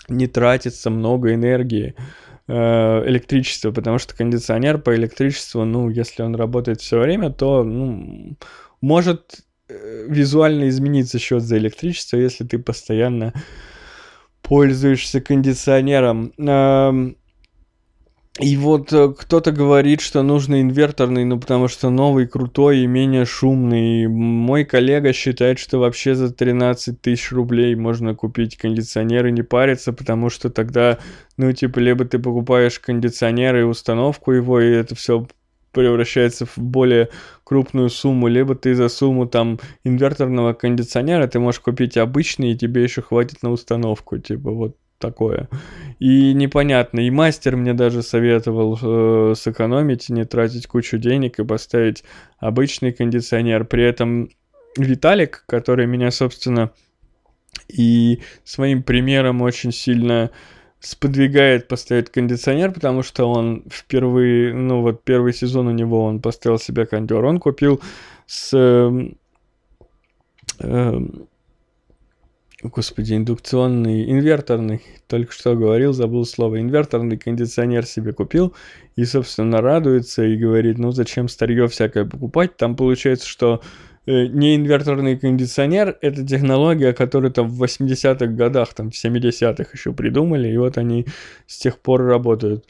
не 0.08 0.28
тратится 0.28 0.90
много 0.90 1.34
энергии. 1.34 1.96
Э, 2.50 3.04
электричество, 3.06 3.72
потому 3.72 3.98
что 3.98 4.16
кондиционер 4.16 4.78
по 4.78 4.96
электричеству, 4.96 5.66
ну, 5.66 5.90
если 5.90 6.24
он 6.24 6.34
работает 6.34 6.80
все 6.80 6.98
время, 6.98 7.30
то, 7.30 7.66
ну, 7.66 8.38
может 8.80 9.42
э, 9.68 10.06
визуально 10.08 10.70
измениться 10.70 11.20
счет 11.20 11.44
за 11.44 11.58
электричество, 11.58 12.16
если 12.16 12.46
ты 12.46 12.58
постоянно 12.58 13.34
пользуешься 14.42 15.20
кондиционером. 15.20 16.32
И 18.40 18.56
вот 18.56 18.94
э, 18.94 19.14
кто-то 19.18 19.52
говорит, 19.52 20.02
что 20.02 20.22
нужно 20.22 20.62
инверторный, 20.62 21.26
ну 21.26 21.40
потому 21.40 21.68
что 21.68 21.90
новый, 21.90 22.28
крутой 22.28 22.80
и 22.80 22.88
менее 22.88 23.26
шумный. 23.26 24.08
Мой 24.08 24.64
коллега 24.64 25.12
считает, 25.12 25.58
что 25.58 25.80
вообще 25.80 26.14
за 26.14 26.32
13 26.32 27.02
тысяч 27.02 27.32
рублей 27.32 27.74
можно 27.76 28.14
купить 28.14 28.58
кондиционер 28.58 29.28
и 29.28 29.32
не 29.32 29.42
париться, 29.42 29.92
потому 29.92 30.30
что 30.30 30.52
тогда, 30.52 31.00
ну 31.38 31.52
типа, 31.52 31.80
либо 31.80 32.06
ты 32.06 32.20
покупаешь 32.20 32.80
кондиционер 32.80 33.58
и 33.58 33.64
установку 33.64 34.32
его, 34.32 34.62
и 34.62 34.70
это 34.70 34.94
все 34.94 35.28
превращается 35.72 36.46
в 36.46 36.58
более 36.58 37.10
крупную 37.44 37.90
сумму, 37.90 38.28
либо 38.28 38.56
ты 38.56 38.76
за 38.76 38.90
сумму 38.90 39.26
там 39.28 39.60
инверторного 39.84 40.54
кондиционера 40.54 41.28
ты 41.28 41.40
можешь 41.40 41.62
купить 41.62 41.98
обычный, 41.98 42.52
и 42.52 42.58
тебе 42.58 42.84
еще 42.84 43.02
хватит 43.02 43.42
на 43.42 43.52
установку, 43.52 44.20
типа 44.20 44.52
вот 44.52 44.76
такое. 45.00 45.50
И 46.00 46.34
непонятно. 46.34 47.02
И 47.02 47.10
мастер 47.10 47.56
мне 47.56 47.74
даже 47.74 48.04
советовал 48.04 48.80
э, 48.82 49.36
сэкономить, 49.36 50.10
не 50.10 50.26
тратить 50.26 50.68
кучу 50.68 50.98
денег 50.98 51.40
и 51.40 51.46
поставить 51.46 52.04
обычный 52.40 52.92
кондиционер. 52.92 53.66
При 53.66 53.84
этом 53.84 54.30
Виталик, 54.78 55.44
который 55.48 55.88
меня, 55.88 56.12
собственно, 56.12 56.72
и 57.68 58.22
своим 58.44 58.84
примером 58.84 59.42
очень 59.42 59.72
сильно 59.72 60.32
сподвигает 60.80 61.68
поставить 61.68 62.12
кондиционер, 62.12 62.72
потому 62.72 63.02
что 63.02 63.30
он 63.30 63.64
впервые, 63.70 64.54
ну 64.54 64.82
вот 64.82 65.04
первый 65.04 65.34
сезон 65.34 65.68
у 65.68 65.72
него 65.72 66.04
он 66.04 66.22
поставил 66.22 66.60
себе 66.60 66.86
кондер, 66.86 67.26
он 67.26 67.40
купил 67.40 67.82
с 68.28 68.52
э, 68.54 69.10
э, 70.60 71.00
Господи, 72.70 73.14
индукционный, 73.14 74.10
инверторный, 74.10 74.82
только 75.08 75.32
что 75.32 75.56
говорил, 75.56 75.94
забыл 75.94 76.26
слово, 76.26 76.60
инверторный 76.60 77.18
кондиционер 77.18 77.86
себе 77.86 78.14
купил 78.14 78.54
и, 78.96 79.06
собственно, 79.06 79.62
радуется 79.62 80.24
и 80.24 80.38
говорит, 80.38 80.78
ну 80.78 80.92
зачем 80.92 81.28
старье 81.28 81.68
всякое 81.68 82.06
покупать, 82.06 82.58
там 82.58 82.76
получается, 82.76 83.28
что 83.28 83.62
э, 84.06 84.26
не 84.28 84.56
инверторный 84.56 85.18
кондиционер, 85.18 85.98
это 86.02 86.26
технология, 86.26 86.94
которую 86.94 87.32
там 87.32 87.48
в 87.48 87.64
80-х 87.64 88.26
годах, 88.28 88.74
там 88.74 88.92
в 88.92 88.94
70-х 88.94 89.66
еще 89.74 89.94
придумали, 89.94 90.50
и 90.50 90.58
вот 90.58 90.78
они 90.78 91.06
с 91.46 91.58
тех 91.58 91.80
пор 91.80 92.04
работают. 92.04 92.66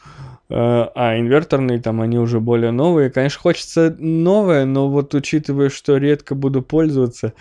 Э, 0.50 0.88
а 0.96 1.18
инверторные 1.18 1.80
там, 1.80 2.02
они 2.02 2.18
уже 2.20 2.40
более 2.40 2.72
новые. 2.72 3.10
Конечно, 3.10 3.40
хочется 3.42 3.96
новое, 4.00 4.66
но 4.66 4.90
вот 4.90 5.14
учитывая, 5.14 5.70
что 5.70 5.98
редко 5.98 6.36
буду 6.36 6.62
пользоваться, 6.62 7.34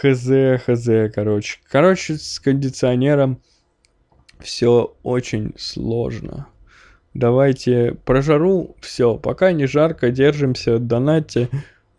Хз, 0.00 0.28
хз, 0.64 0.88
короче. 1.14 1.60
Короче, 1.70 2.16
с 2.16 2.40
кондиционером 2.40 3.40
все 4.40 4.96
очень 5.04 5.52
сложно. 5.56 6.48
Давайте 7.14 7.96
про 8.04 8.20
жару 8.20 8.74
все. 8.80 9.16
Пока 9.16 9.52
не 9.52 9.66
жарко, 9.66 10.10
держимся, 10.10 10.80
донатьте. 10.80 11.48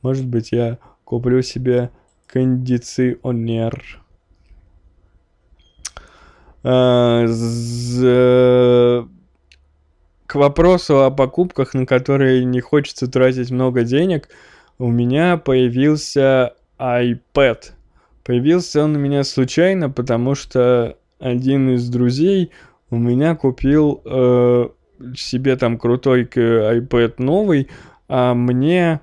Может 0.01 0.25
быть, 0.25 0.51
я 0.51 0.77
куплю 1.05 1.41
себе 1.41 1.89
кондиционер. 2.27 4.01
А, 6.63 7.25
к 10.27 10.36
вопросу 10.36 11.05
о 11.05 11.12
покупках, 11.12 11.73
на 11.73 11.86
которые 11.86 12.43
не 12.43 12.60
хочется 12.60 13.08
тратить 13.08 13.51
много 13.51 13.84
денег, 13.84 14.27
у 14.79 14.91
меня 14.91 15.38
появился 15.38 16.55
iPad. 16.77 17.74
Появился 18.25 18.83
он 18.83 18.95
у 18.95 18.99
меня 18.99 19.23
случайно, 19.23 19.91
потому 19.91 20.33
что 20.33 20.97
один 21.19 21.75
из 21.75 21.88
друзей 21.88 22.49
у 22.89 22.97
меня 22.97 23.35
купил 23.35 24.01
э, 24.03 24.69
себе 25.15 25.55
там 25.57 25.77
крутой 25.77 26.23
iPad 26.23 27.13
новый, 27.19 27.69
а 28.07 28.33
мне 28.33 28.99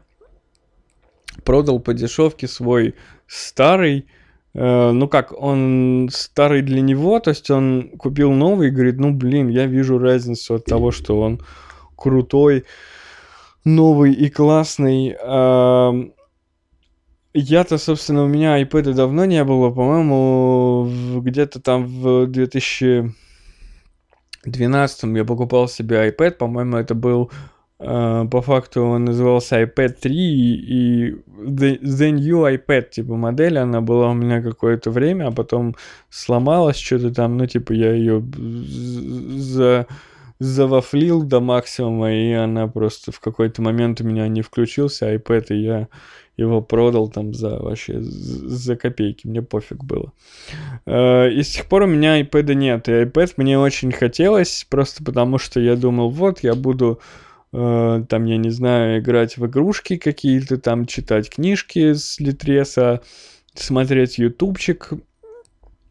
продал 1.45 1.79
по 1.79 1.95
дешевке 1.95 2.49
свой 2.49 2.97
старый. 3.29 4.07
Э, 4.55 4.91
ну 4.91 5.07
как, 5.07 5.33
он 5.41 6.09
старый 6.11 6.63
для 6.63 6.81
него, 6.81 7.21
то 7.21 7.31
есть 7.31 7.49
он 7.49 7.91
купил 7.99 8.33
новый 8.33 8.69
и 8.69 8.71
говорит, 8.73 8.99
ну 8.99 9.13
блин, 9.13 9.49
я 9.49 9.67
вижу 9.67 9.99
разницу 9.99 10.55
от 10.55 10.65
того, 10.65 10.91
что 10.91 11.21
он 11.21 11.41
крутой, 11.95 12.65
новый 13.65 14.13
и 14.13 14.29
классный. 14.29 15.17
Э, 15.17 16.11
я-то, 17.35 17.79
собственно, 17.79 18.25
у 18.25 18.29
меня 18.29 18.61
iPad 18.63 18.93
давно 18.95 19.25
не 19.25 19.43
было, 19.45 19.71
по-моему, 19.71 21.21
где-то 21.21 21.61
там 21.61 21.87
в 21.87 22.27
2012 22.27 25.17
я 25.17 25.25
покупал 25.25 25.69
себе 25.69 26.09
iPad, 26.09 26.33
по-моему, 26.33 26.77
это 26.77 26.95
был 26.95 27.31
Uh, 27.83 28.29
по 28.29 28.43
факту 28.43 28.85
он 28.85 29.07
назывался 29.07 29.61
iPad 29.61 29.97
3 30.01 30.15
и, 30.15 31.11
the, 31.11 31.81
the 31.81 32.13
New 32.13 32.47
iPad, 32.47 32.91
типа 32.91 33.17
модель, 33.17 33.59
она 33.59 33.81
была 33.81 34.11
у 34.11 34.15
меня 34.15 34.41
какое-то 34.41 34.93
время, 34.93 35.27
а 35.27 35.33
потом 35.33 35.75
сломалась 36.09 36.77
что-то 36.77 37.13
там, 37.13 37.37
ну 37.37 37.47
типа 37.47 37.73
я 37.73 37.93
ее 37.93 38.23
за 38.23 39.89
завафлил 40.43 41.23
до 41.23 41.41
максимума, 41.41 42.13
и 42.13 42.33
она 42.33 42.67
просто 42.67 43.13
в 43.13 43.21
какой-то 43.21 43.63
момент 43.63 44.01
у 44.01 44.05
меня 44.05 44.27
не 44.27 44.43
включился 44.43 45.15
iPad, 45.15 45.47
и 45.51 45.63
я 45.63 45.89
его 46.37 46.61
продал 46.61 47.09
там 47.09 47.33
за 47.33 47.59
вообще 47.59 48.01
за 48.01 48.75
копейки, 48.77 49.27
мне 49.27 49.43
пофиг 49.43 49.85
было. 49.85 50.13
Э, 50.85 51.31
и 51.31 51.43
с 51.43 51.51
тех 51.51 51.67
пор 51.67 51.83
у 51.83 51.87
меня 51.87 52.21
iPad 52.21 52.55
нет, 52.55 52.89
и 52.89 52.93
iPad 52.93 53.35
мне 53.37 53.59
очень 53.59 53.93
хотелось, 53.93 54.67
просто 54.69 55.05
потому 55.05 55.39
что 55.39 55.61
я 55.61 55.77
думал, 55.77 56.11
вот, 56.11 56.41
я 56.41 56.55
буду 56.55 57.01
э, 57.53 58.05
там, 58.09 58.25
я 58.25 58.37
не 58.37 58.51
знаю, 58.51 58.99
играть 58.99 59.37
в 59.37 59.47
игрушки 59.47 59.97
какие-то, 59.97 60.59
там, 60.59 60.87
читать 60.87 61.31
книжки 61.31 61.93
с 61.93 62.19
Литреса, 62.19 63.01
смотреть 63.55 64.19
ютубчик 64.19 64.91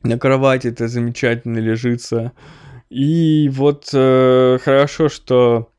на 0.03 0.19
кровати, 0.19 0.67
это 0.67 0.89
замечательно 0.89 1.59
лежится. 1.59 2.33
И 2.91 3.49
вот 3.54 3.89
э, 3.93 4.58
хорошо, 4.62 5.08
что 5.08 5.69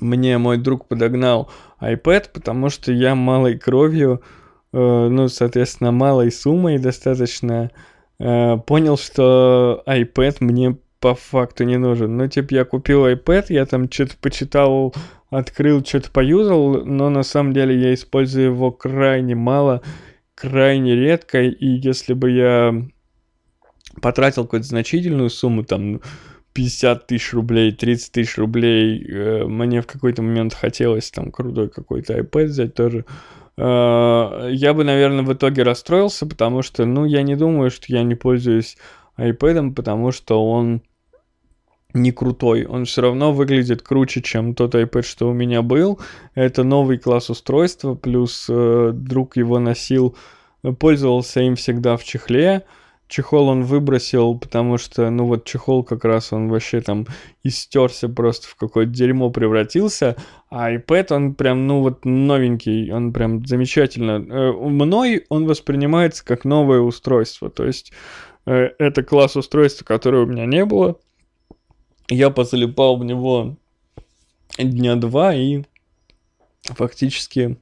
мне 0.00 0.36
мой 0.36 0.58
друг 0.58 0.86
подогнал 0.86 1.50
iPad, 1.80 2.26
потому 2.34 2.68
что 2.68 2.92
я 2.92 3.14
малой 3.14 3.58
кровью, 3.58 4.20
э, 4.74 4.76
ну, 4.76 5.28
соответственно, 5.28 5.92
малой 5.92 6.30
суммой 6.30 6.76
достаточно 6.76 7.70
э, 8.18 8.56
понял, 8.66 8.98
что 8.98 9.82
iPad 9.86 10.36
мне 10.40 10.76
по 11.00 11.14
факту 11.14 11.64
не 11.64 11.78
нужен. 11.78 12.18
Ну, 12.18 12.28
типа, 12.28 12.52
я 12.52 12.64
купил 12.66 13.06
iPad, 13.06 13.46
я 13.48 13.64
там 13.64 13.90
что-то 13.90 14.18
почитал, 14.20 14.94
открыл, 15.30 15.82
что-то 15.82 16.10
поюзал, 16.10 16.84
но 16.84 17.08
на 17.08 17.22
самом 17.22 17.54
деле 17.54 17.80
я 17.80 17.94
использую 17.94 18.48
его 18.48 18.72
крайне 18.72 19.34
мало, 19.34 19.80
крайне 20.34 20.96
редко, 20.96 21.40
и 21.40 21.66
если 21.66 22.12
бы 22.12 22.30
я 22.30 22.74
потратил 24.00 24.44
какую-то 24.44 24.66
значительную 24.66 25.30
сумму, 25.30 25.64
там, 25.64 26.00
50 26.54 27.06
тысяч 27.06 27.32
рублей, 27.32 27.72
30 27.72 28.12
тысяч 28.12 28.38
рублей. 28.38 29.04
Э, 29.06 29.44
мне 29.44 29.82
в 29.82 29.86
какой-то 29.86 30.22
момент 30.22 30.54
хотелось 30.54 31.10
там 31.10 31.30
крутой 31.30 31.68
какой-то 31.68 32.18
iPad 32.18 32.44
взять 32.44 32.74
тоже. 32.74 33.04
Э, 33.56 34.48
я 34.50 34.72
бы, 34.72 34.84
наверное, 34.84 35.24
в 35.24 35.32
итоге 35.32 35.64
расстроился, 35.64 36.26
потому 36.26 36.62
что, 36.62 36.86
ну, 36.86 37.04
я 37.04 37.22
не 37.22 37.36
думаю, 37.36 37.70
что 37.70 37.86
я 37.88 38.02
не 38.04 38.14
пользуюсь 38.14 38.76
iPad, 39.18 39.74
потому 39.74 40.12
что 40.12 40.48
он 40.48 40.82
не 41.92 42.10
крутой. 42.10 42.66
Он 42.66 42.84
все 42.84 43.02
равно 43.02 43.32
выглядит 43.32 43.82
круче, 43.82 44.22
чем 44.22 44.54
тот 44.54 44.74
iPad, 44.74 45.02
что 45.02 45.28
у 45.28 45.32
меня 45.32 45.62
был. 45.62 46.00
Это 46.34 46.64
новый 46.64 46.98
класс 46.98 47.30
устройства, 47.30 47.94
плюс 47.94 48.46
э, 48.48 48.90
друг 48.92 49.36
его 49.36 49.58
носил, 49.58 50.16
пользовался 50.78 51.40
им 51.40 51.56
всегда 51.56 51.96
в 51.96 52.04
чехле. 52.04 52.64
Чехол 53.06 53.48
он 53.48 53.64
выбросил, 53.64 54.38
потому 54.38 54.78
что, 54.78 55.10
ну 55.10 55.26
вот 55.26 55.44
чехол 55.44 55.84
как 55.84 56.04
раз 56.04 56.32
он 56.32 56.48
вообще 56.48 56.80
там 56.80 57.06
истерся 57.42 58.08
просто 58.08 58.48
в 58.48 58.56
какое-то 58.56 58.92
дерьмо 58.92 59.30
превратился, 59.30 60.16
а 60.48 60.72
iPad 60.72 61.12
он 61.12 61.34
прям, 61.34 61.66
ну 61.66 61.80
вот 61.80 62.04
новенький, 62.04 62.90
он 62.90 63.12
прям 63.12 63.44
замечательно. 63.44 64.24
Э, 64.30 64.52
мной 64.52 65.26
он 65.28 65.46
воспринимается 65.46 66.24
как 66.24 66.44
новое 66.44 66.80
устройство, 66.80 67.50
то 67.50 67.66
есть 67.66 67.92
э, 68.46 68.70
это 68.78 69.02
класс 69.02 69.36
устройства, 69.36 69.84
которое 69.84 70.22
у 70.22 70.26
меня 70.26 70.46
не 70.46 70.64
было. 70.64 70.98
Я 72.08 72.30
позалипал 72.30 72.96
в 72.96 73.04
него 73.04 73.56
дня 74.58 74.96
два 74.96 75.34
и 75.34 75.64
фактически 76.64 77.58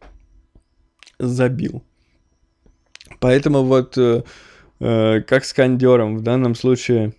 забил. 1.18 1.83
Поэтому 3.18 3.64
вот 3.64 3.98
Э, 3.98 4.22
как 4.82 5.44
с 5.44 5.52
кондером. 5.52 6.16
В 6.16 6.22
данном 6.22 6.54
случае 6.54 7.14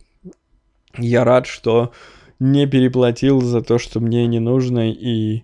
я 0.98 1.24
рад, 1.24 1.48
что 1.48 1.92
не 2.40 2.68
переплатил 2.68 3.42
за 3.42 3.62
то, 3.62 3.78
что 3.78 4.00
мне 4.00 4.28
не 4.28 4.40
нужно, 4.40 4.92
и 4.92 5.44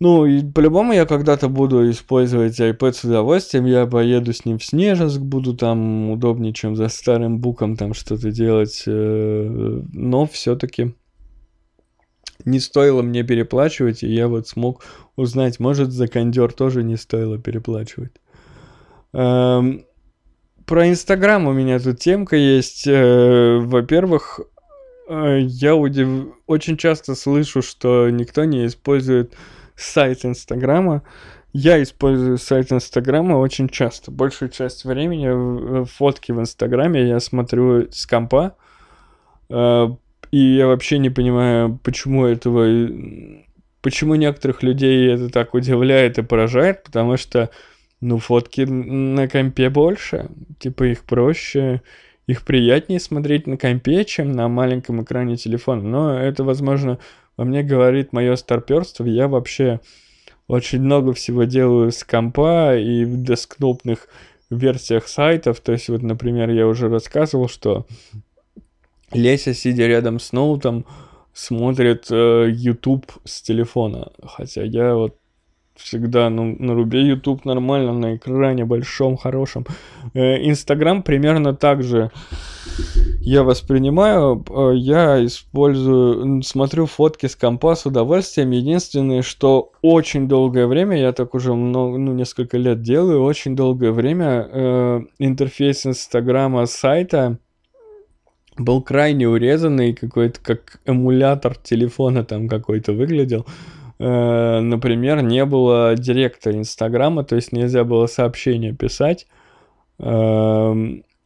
ну, 0.00 0.26
и 0.26 0.44
по-любому 0.44 0.92
я 0.92 1.06
когда-то 1.06 1.48
буду 1.48 1.90
использовать 1.90 2.60
iPad 2.60 2.92
с 2.92 3.02
удовольствием, 3.02 3.64
я 3.66 3.84
поеду 3.84 4.32
с 4.32 4.44
ним 4.44 4.58
в 4.58 4.64
Снежинск, 4.64 5.18
буду 5.18 5.56
там 5.56 6.10
удобнее, 6.10 6.52
чем 6.52 6.76
за 6.76 6.88
старым 6.88 7.38
буком 7.40 7.76
там 7.76 7.94
что-то 7.94 8.30
делать, 8.30 8.84
э, 8.86 9.82
но 9.92 10.26
все-таки 10.26 10.94
не 12.44 12.60
стоило 12.60 13.02
мне 13.02 13.24
переплачивать, 13.24 14.04
и 14.04 14.08
я 14.08 14.28
вот 14.28 14.46
смог 14.46 14.84
узнать, 15.16 15.58
может, 15.58 15.90
за 15.90 16.06
кондер 16.06 16.52
тоже 16.52 16.84
не 16.84 16.96
стоило 16.96 17.36
переплачивать. 17.38 18.12
Эм, 19.12 19.84
про 20.68 20.88
Инстаграм 20.88 21.46
у 21.46 21.52
меня 21.52 21.80
тут 21.80 21.98
темка 21.98 22.36
есть. 22.36 22.86
Э, 22.86 23.58
во-первых, 23.58 24.40
э, 25.08 25.38
я 25.40 25.74
удив... 25.74 26.34
очень 26.46 26.76
часто 26.76 27.14
слышу, 27.14 27.62
что 27.62 28.10
никто 28.10 28.44
не 28.44 28.66
использует 28.66 29.34
сайт 29.74 30.26
Инстаграма. 30.26 31.02
Я 31.54 31.82
использую 31.82 32.36
сайт 32.36 32.70
Инстаграма 32.70 33.36
очень 33.36 33.70
часто. 33.70 34.10
Большую 34.10 34.50
часть 34.50 34.84
времени 34.84 35.86
фотки 35.86 36.32
в 36.32 36.40
Инстаграме 36.40 37.08
я 37.08 37.18
смотрю 37.18 37.90
с 37.90 38.06
компа. 38.06 38.54
Э, 39.48 39.88
и 40.30 40.38
я 40.38 40.66
вообще 40.66 40.98
не 40.98 41.08
понимаю, 41.10 41.80
почему 41.82 42.26
этого... 42.26 42.66
Почему 43.80 44.16
некоторых 44.16 44.62
людей 44.62 45.14
это 45.14 45.30
так 45.30 45.54
удивляет 45.54 46.18
и 46.18 46.22
поражает, 46.22 46.82
потому 46.82 47.16
что, 47.16 47.48
ну, 48.00 48.18
фотки 48.18 48.62
на 48.62 49.28
компе 49.28 49.70
больше. 49.70 50.28
Типа 50.58 50.84
их 50.84 51.04
проще, 51.04 51.82
их 52.26 52.44
приятнее 52.44 53.00
смотреть 53.00 53.46
на 53.46 53.56
компе, 53.56 54.04
чем 54.04 54.32
на 54.32 54.48
маленьком 54.48 55.02
экране 55.02 55.36
телефона. 55.36 55.82
Но 55.82 56.18
это, 56.18 56.44
возможно, 56.44 56.98
во 57.36 57.44
мне 57.44 57.62
говорит 57.62 58.12
мое 58.12 58.36
старперство. 58.36 59.04
Я 59.06 59.28
вообще 59.28 59.80
очень 60.46 60.80
много 60.80 61.12
всего 61.12 61.44
делаю 61.44 61.90
с 61.92 62.04
компа 62.04 62.76
и 62.76 63.04
в 63.04 63.22
десктопных 63.22 64.08
версиях 64.50 65.08
сайтов. 65.08 65.60
То 65.60 65.72
есть, 65.72 65.88
вот, 65.88 66.02
например, 66.02 66.50
я 66.50 66.66
уже 66.66 66.88
рассказывал, 66.88 67.48
что 67.48 67.86
Леся, 69.12 69.54
сидя 69.54 69.86
рядом 69.86 70.20
с 70.20 70.32
ноутом, 70.32 70.84
смотрит 71.32 72.06
э, 72.10 72.48
YouTube 72.50 73.10
с 73.24 73.42
телефона. 73.42 74.12
Хотя 74.22 74.62
я 74.62 74.94
вот 74.94 75.16
всегда 75.78 76.28
ну, 76.28 76.56
на 76.58 76.74
рубе 76.74 77.02
YouTube 77.02 77.44
нормально, 77.44 77.92
на 77.92 78.16
экране 78.16 78.64
большом, 78.64 79.16
хорошем. 79.16 79.64
Э, 80.14 80.36
Инстаграм 80.48 81.02
примерно 81.02 81.54
так 81.54 81.82
же 81.82 82.10
я 83.20 83.42
воспринимаю. 83.42 84.44
Э, 84.48 84.72
я 84.74 85.24
использую, 85.24 86.42
смотрю 86.42 86.86
фотки 86.86 87.26
с 87.26 87.36
компа 87.36 87.74
с 87.74 87.86
удовольствием. 87.86 88.50
Единственное, 88.50 89.22
что 89.22 89.72
очень 89.82 90.28
долгое 90.28 90.66
время, 90.66 90.98
я 90.98 91.12
так 91.12 91.34
уже 91.34 91.54
много, 91.54 91.98
ну, 91.98 92.12
несколько 92.12 92.58
лет 92.58 92.82
делаю, 92.82 93.22
очень 93.22 93.56
долгое 93.56 93.92
время 93.92 94.48
э, 94.50 95.00
интерфейс 95.18 95.86
Инстаграма 95.86 96.66
сайта 96.66 97.38
был 98.56 98.82
крайне 98.82 99.28
урезанный, 99.28 99.94
какой-то 99.94 100.40
как 100.42 100.80
эмулятор 100.84 101.56
телефона 101.56 102.24
там 102.24 102.48
какой-то 102.48 102.92
выглядел. 102.92 103.46
Э, 103.46 103.77
например, 103.98 105.22
не 105.22 105.44
было 105.44 105.94
директа 105.96 106.52
Инстаграма, 106.52 107.24
то 107.24 107.36
есть 107.36 107.52
нельзя 107.52 107.84
было 107.84 108.06
сообщения 108.06 108.72
писать. 108.72 109.26
Э, 109.98 110.74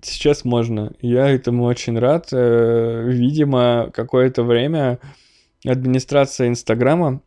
сейчас 0.01 0.45
можно. 0.45 0.93
Я 1.01 1.29
этому 1.29 1.65
очень 1.65 1.99
рад. 1.99 2.29
Э, 2.33 3.05
видимо, 3.07 3.91
какое-то 3.93 4.43
время 4.43 4.99
администрация 5.65 6.49
Инстаграма 6.49 7.21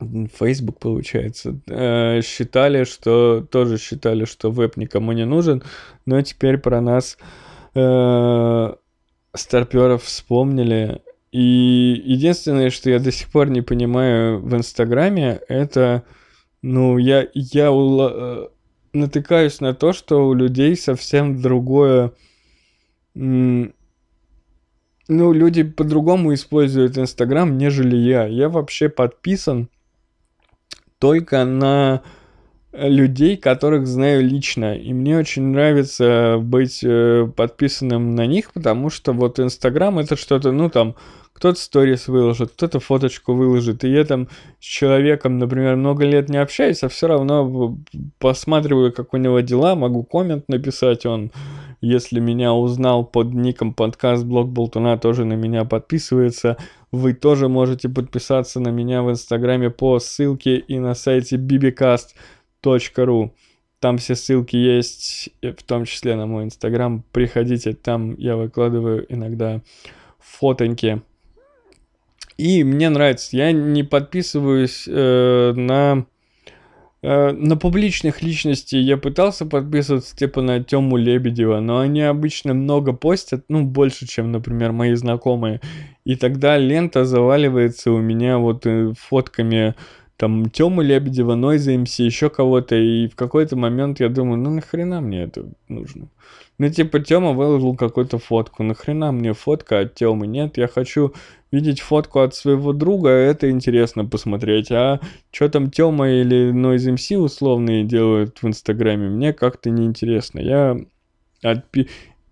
Facebook, 0.00 0.78
получается, 0.78 1.58
э, 1.66 2.20
считали, 2.22 2.84
что 2.84 3.44
тоже 3.50 3.78
считали, 3.78 4.24
что 4.24 4.50
веб 4.50 4.76
никому 4.76 5.12
не 5.12 5.24
нужен, 5.24 5.62
но 6.06 6.20
теперь 6.22 6.58
про 6.58 6.80
нас 6.80 7.18
э, 7.74 8.74
старперов 9.34 10.04
вспомнили. 10.04 11.02
И 11.30 12.02
единственное, 12.04 12.70
что 12.70 12.90
я 12.90 12.98
до 12.98 13.12
сих 13.12 13.28
пор 13.28 13.50
не 13.50 13.60
понимаю 13.60 14.40
в 14.40 14.54
Инстаграме, 14.54 15.40
это, 15.48 16.04
ну, 16.62 16.96
я, 16.96 17.28
я 17.34 17.70
ула- 17.70 18.12
э, 18.14 18.48
натыкаюсь 18.94 19.60
на 19.60 19.74
то, 19.74 19.92
что 19.92 20.26
у 20.26 20.34
людей 20.34 20.74
совсем 20.76 21.40
другое... 21.42 22.12
ну, 23.14 23.72
люди 25.08 25.62
по-другому 25.64 26.32
используют 26.34 26.96
Инстаграм, 26.96 27.58
нежели 27.58 27.96
я. 27.96 28.26
Я 28.26 28.48
вообще 28.48 28.88
подписан 28.88 29.68
только 30.98 31.44
на 31.44 32.02
людей, 32.72 33.36
которых 33.36 33.86
знаю 33.86 34.22
лично. 34.22 34.76
И 34.76 34.92
мне 34.92 35.18
очень 35.18 35.42
нравится 35.42 36.38
быть 36.40 36.80
э, 36.82 37.28
подписанным 37.34 38.14
на 38.14 38.26
них, 38.26 38.52
потому 38.52 38.90
что 38.90 39.12
вот 39.12 39.40
Инстаграм 39.40 39.98
это 39.98 40.16
что-то, 40.16 40.52
ну 40.52 40.68
там, 40.68 40.94
кто-то 41.32 41.58
сторис 41.58 42.08
выложит, 42.08 42.50
кто-то 42.50 42.80
фоточку 42.80 43.32
выложит. 43.32 43.84
И 43.84 43.90
я 43.90 44.04
там 44.04 44.28
с 44.60 44.64
человеком, 44.64 45.38
например, 45.38 45.76
много 45.76 46.04
лет 46.04 46.28
не 46.28 46.36
общаюсь, 46.36 46.82
а 46.82 46.88
все 46.88 47.06
равно 47.06 47.78
посматриваю, 48.18 48.92
как 48.92 49.14
у 49.14 49.16
него 49.16 49.40
дела, 49.40 49.74
могу 49.74 50.02
коммент 50.02 50.48
написать, 50.48 51.06
он 51.06 51.30
если 51.80 52.18
меня 52.18 52.52
узнал 52.52 53.04
под 53.04 53.32
ником 53.32 53.72
подкаст 53.72 54.24
Блог 54.24 54.48
Болтуна, 54.48 54.98
тоже 54.98 55.24
на 55.24 55.34
меня 55.34 55.64
подписывается. 55.64 56.56
Вы 56.90 57.14
тоже 57.14 57.48
можете 57.48 57.88
подписаться 57.88 58.58
на 58.58 58.70
меня 58.70 59.02
в 59.02 59.10
Инстаграме 59.10 59.70
по 59.70 60.00
ссылке 60.00 60.56
и 60.56 60.78
на 60.80 60.94
сайте 60.94 61.36
bbcast 61.36 62.14
ру. 62.64 63.34
Там 63.80 63.98
все 63.98 64.16
ссылки 64.16 64.56
есть, 64.56 65.30
в 65.40 65.62
том 65.62 65.84
числе 65.84 66.16
на 66.16 66.26
мой 66.26 66.44
инстаграм. 66.44 67.04
Приходите, 67.12 67.74
там 67.74 68.16
я 68.16 68.36
выкладываю 68.36 69.06
иногда 69.08 69.60
фотоньки. 70.18 71.02
И 72.36 72.62
мне 72.62 72.88
нравится, 72.88 73.36
я 73.36 73.50
не 73.50 73.82
подписываюсь 73.82 74.84
э, 74.86 75.52
на 75.56 76.06
э, 77.02 77.32
на 77.32 77.56
публичных 77.56 78.22
личностей 78.22 78.78
я 78.78 78.96
пытался 78.96 79.44
подписываться 79.44 80.16
типа 80.16 80.40
на 80.40 80.62
Тему 80.62 80.96
Лебедева, 80.96 81.58
но 81.58 81.80
они 81.80 82.02
обычно 82.02 82.54
много 82.54 82.92
постят, 82.92 83.44
ну, 83.48 83.64
больше, 83.64 84.06
чем, 84.06 84.30
например, 84.30 84.70
мои 84.70 84.94
знакомые. 84.94 85.60
И 86.04 86.14
тогда 86.14 86.56
лента 86.56 87.04
заваливается 87.04 87.90
у 87.90 87.98
меня 87.98 88.38
вот 88.38 88.66
э, 88.66 88.92
фотками 88.96 89.74
там 90.18 90.50
Тёму 90.50 90.82
Лебедева, 90.82 91.36
Нойза 91.36 91.78
МС, 91.78 92.00
еще 92.00 92.28
кого-то, 92.28 92.74
и 92.74 93.06
в 93.06 93.14
какой-то 93.14 93.54
момент 93.54 94.00
я 94.00 94.08
думаю, 94.08 94.36
ну 94.38 94.50
нахрена 94.50 95.00
мне 95.00 95.22
это 95.22 95.46
нужно? 95.68 96.08
Ну 96.58 96.68
типа 96.68 96.98
Тёма 96.98 97.34
выложил 97.34 97.76
какую-то 97.76 98.18
фотку, 98.18 98.64
нахрена 98.64 99.12
мне 99.12 99.32
фотка 99.32 99.78
от 99.78 99.94
Тёмы? 99.94 100.26
Нет, 100.26 100.58
я 100.58 100.66
хочу 100.66 101.14
видеть 101.52 101.80
фотку 101.80 102.18
от 102.18 102.34
своего 102.34 102.72
друга, 102.72 103.10
это 103.10 103.48
интересно 103.48 104.04
посмотреть, 104.04 104.72
а 104.72 104.98
что 105.30 105.48
там 105.48 105.70
Тёма 105.70 106.10
или 106.10 106.52
Noise 106.52 106.96
MC 106.96 107.16
условные 107.16 107.84
делают 107.84 108.42
в 108.42 108.48
Инстаграме, 108.48 109.08
мне 109.08 109.32
как-то 109.32 109.70
неинтересно. 109.70 110.40
Я 110.40 110.80
от... 111.44 111.64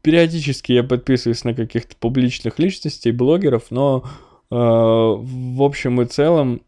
периодически 0.03 0.73
я 0.73 0.83
подписываюсь 0.83 1.45
на 1.45 1.55
каких-то 1.55 1.95
публичных 1.95 2.59
личностей, 2.59 3.13
блогеров, 3.13 3.71
но 3.71 4.03
э, 4.51 4.57
в 4.57 5.63
общем 5.63 6.01
и 6.01 6.07
целом 6.07 6.63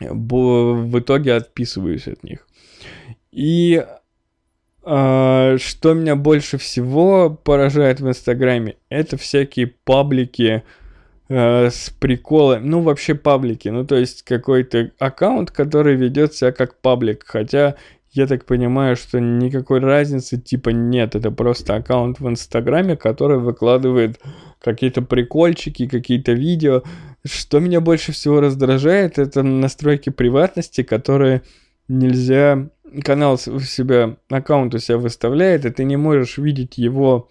в 0.00 0.98
итоге 0.98 1.34
отписываюсь 1.34 2.08
от 2.08 2.22
них. 2.22 2.46
И 3.32 3.84
э, 4.84 5.56
что 5.60 5.94
меня 5.94 6.16
больше 6.16 6.58
всего 6.58 7.30
поражает 7.30 8.00
в 8.00 8.08
Инстаграме, 8.08 8.76
это 8.88 9.16
всякие 9.16 9.66
паблики 9.84 10.62
э, 11.28 11.70
с 11.70 11.90
приколами, 11.90 12.66
ну 12.66 12.80
вообще 12.80 13.14
паблики, 13.14 13.68
ну 13.68 13.84
то 13.86 13.96
есть 13.96 14.22
какой-то 14.22 14.90
аккаунт, 14.98 15.50
который 15.50 15.96
ведет 15.96 16.34
себя 16.34 16.52
как 16.52 16.80
паблик, 16.80 17.24
хотя 17.26 17.76
я 18.12 18.26
так 18.26 18.44
понимаю, 18.44 18.96
что 18.96 19.20
никакой 19.20 19.80
разницы 19.80 20.38
типа 20.38 20.70
нет, 20.70 21.14
это 21.14 21.30
просто 21.30 21.76
аккаунт 21.76 22.20
в 22.20 22.28
Инстаграме, 22.28 22.96
который 22.96 23.38
выкладывает 23.38 24.20
какие-то 24.60 25.02
прикольчики, 25.02 25.86
какие-то 25.86 26.32
видео, 26.32 26.82
что 27.24 27.60
меня 27.60 27.80
больше 27.80 28.12
всего 28.12 28.40
раздражает, 28.40 29.18
это 29.18 29.42
настройки 29.42 30.10
приватности, 30.10 30.82
которые 30.82 31.42
нельзя... 31.88 32.68
Канал 33.04 33.34
у 33.34 33.60
себя, 33.60 34.16
аккаунт 34.30 34.74
у 34.74 34.78
себя 34.78 34.96
выставляет, 34.96 35.66
и 35.66 35.70
ты 35.70 35.84
не 35.84 35.98
можешь 35.98 36.38
видеть 36.38 36.78
его 36.78 37.28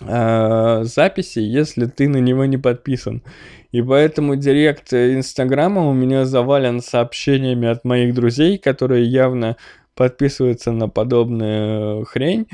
записи, 0.00 1.38
если 1.38 1.86
ты 1.86 2.08
на 2.08 2.16
него 2.16 2.44
не 2.46 2.56
подписан. 2.56 3.22
И 3.70 3.82
поэтому 3.82 4.36
директ 4.36 4.92
Инстаграма 4.92 5.88
у 5.88 5.92
меня 5.92 6.24
завален 6.24 6.80
сообщениями 6.80 7.68
от 7.68 7.84
моих 7.84 8.14
друзей, 8.14 8.58
которые 8.58 9.04
явно 9.04 9.56
подписываются 9.94 10.72
на 10.72 10.88
подобную 10.88 12.04
хрень. 12.04 12.46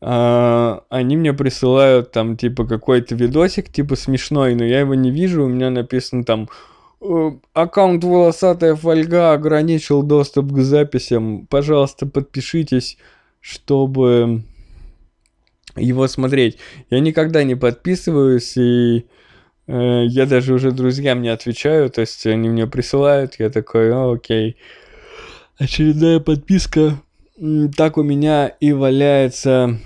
А, 0.00 0.82
они 0.90 1.16
мне 1.16 1.32
присылают 1.32 2.12
там 2.12 2.36
типа 2.36 2.64
какой-то 2.66 3.14
видосик 3.16 3.68
типа 3.70 3.96
смешной, 3.96 4.54
но 4.54 4.64
я 4.64 4.80
его 4.80 4.94
не 4.94 5.10
вижу, 5.10 5.44
у 5.44 5.48
меня 5.48 5.70
написано 5.70 6.24
там 6.24 6.48
«Э, 7.00 7.32
аккаунт 7.52 8.04
волосатая 8.04 8.76
фольга 8.76 9.32
ограничил 9.32 10.02
доступ 10.02 10.52
к 10.52 10.58
записям, 10.58 11.46
пожалуйста 11.48 12.06
подпишитесь, 12.06 12.96
чтобы 13.40 14.44
его 15.80 16.08
смотреть. 16.08 16.58
Я 16.90 17.00
никогда 17.00 17.44
не 17.44 17.54
подписываюсь 17.54 18.56
и 18.56 19.06
э, 19.66 20.04
я 20.06 20.26
даже 20.26 20.54
уже 20.54 20.72
друзьям 20.72 21.22
не 21.22 21.28
отвечаю, 21.28 21.90
то 21.90 22.00
есть 22.00 22.26
они 22.26 22.48
мне 22.48 22.66
присылают, 22.66 23.36
я 23.38 23.50
такой, 23.50 23.92
О, 23.92 24.12
окей. 24.12 24.56
Очередная 25.58 26.20
подписка 26.20 26.98
так 27.76 27.98
у 27.98 28.02
меня 28.02 28.48
и 28.48 28.72
валяется 28.72 29.78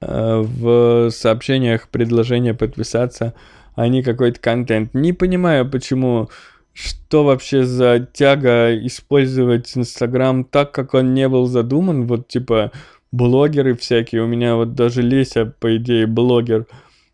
э, 0.00 0.40
в 0.40 1.10
сообщениях 1.10 1.88
предложение 1.88 2.54
подписаться, 2.54 3.34
а 3.74 3.86
не 3.88 4.02
какой-то 4.02 4.40
контент. 4.40 4.94
Не 4.94 5.12
понимаю, 5.12 5.70
почему 5.70 6.28
что 6.72 7.24
вообще 7.24 7.64
за 7.64 8.08
тяга 8.12 8.76
использовать 8.86 9.76
Инстаграм 9.76 10.44
так, 10.44 10.72
как 10.72 10.94
он 10.94 11.14
не 11.14 11.28
был 11.28 11.46
задуман, 11.46 12.06
вот 12.06 12.28
типа 12.28 12.72
блогеры 13.12 13.76
всякие, 13.76 14.22
у 14.22 14.26
меня 14.26 14.56
вот 14.56 14.74
даже 14.74 15.02
Леся, 15.02 15.46
по 15.46 15.76
идее, 15.76 16.06
блогер. 16.06 16.66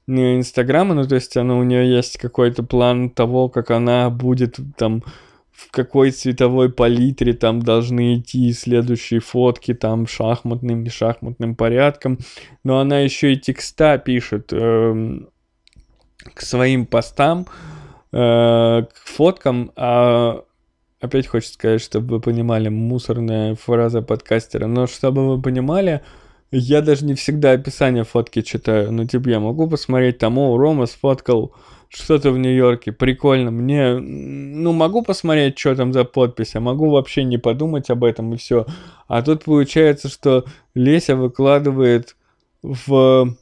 Инстаграма, 0.06 0.94
ну 0.94 1.04
то 1.06 1.16
есть 1.16 1.36
она, 1.36 1.56
у 1.56 1.64
нее 1.64 1.90
есть 1.90 2.18
какой-то 2.18 2.62
план 2.62 3.10
того, 3.10 3.48
как 3.48 3.72
она 3.72 4.08
будет 4.08 4.58
там 4.76 5.02
в 5.56 5.70
какой 5.70 6.10
цветовой 6.10 6.70
палитре 6.70 7.32
там 7.32 7.62
должны 7.62 8.18
идти 8.18 8.52
следующие 8.52 9.20
фотки 9.20 9.72
там 9.72 10.06
шахматным, 10.06 10.82
не 10.82 10.90
шахматным 10.90 11.56
порядком, 11.56 12.18
но 12.62 12.78
она 12.78 13.00
еще 13.00 13.32
и 13.32 13.40
текста 13.40 13.96
пишет 13.96 14.52
э, 14.52 15.20
к 16.34 16.40
своим 16.42 16.84
постам, 16.84 17.46
э, 18.12 18.82
к 18.82 18.92
фоткам, 19.06 19.72
а 19.76 20.44
опять 21.00 21.26
хочется 21.26 21.54
сказать, 21.54 21.80
чтобы 21.80 22.16
вы 22.16 22.20
понимали, 22.20 22.68
мусорная 22.68 23.54
фраза 23.54 24.02
подкастера, 24.02 24.66
но 24.66 24.86
чтобы 24.86 25.28
вы 25.28 25.40
понимали, 25.40 26.02
я 26.50 26.80
даже 26.80 27.04
не 27.04 27.14
всегда 27.14 27.52
описание 27.52 28.04
фотки 28.04 28.42
читаю, 28.42 28.92
ну 28.92 29.04
типа 29.04 29.28
я 29.28 29.40
могу 29.40 29.68
посмотреть 29.68 30.18
там, 30.18 30.38
о, 30.38 30.56
Рома 30.56 30.86
сфоткал 30.86 31.54
что-то 31.88 32.30
в 32.30 32.38
Нью-Йорке, 32.38 32.92
прикольно, 32.92 33.50
мне, 33.50 33.98
ну 33.98 34.72
могу 34.72 35.02
посмотреть, 35.02 35.58
что 35.58 35.76
там 35.76 35.92
за 35.92 36.04
подпись, 36.04 36.54
а 36.54 36.60
могу 36.60 36.90
вообще 36.90 37.24
не 37.24 37.38
подумать 37.38 37.90
об 37.90 38.04
этом 38.04 38.34
и 38.34 38.36
все. 38.36 38.66
А 39.06 39.22
тут 39.22 39.44
получается, 39.44 40.08
что 40.08 40.44
Леся 40.74 41.14
выкладывает 41.14 42.16
в, 42.62 43.36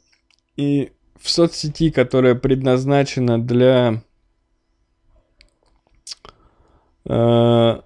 и 0.55 0.91
в 1.19 1.29
соцсети, 1.29 1.89
которая 1.89 2.35
предназначена 2.35 3.41
для 3.41 4.03
для 7.05 7.83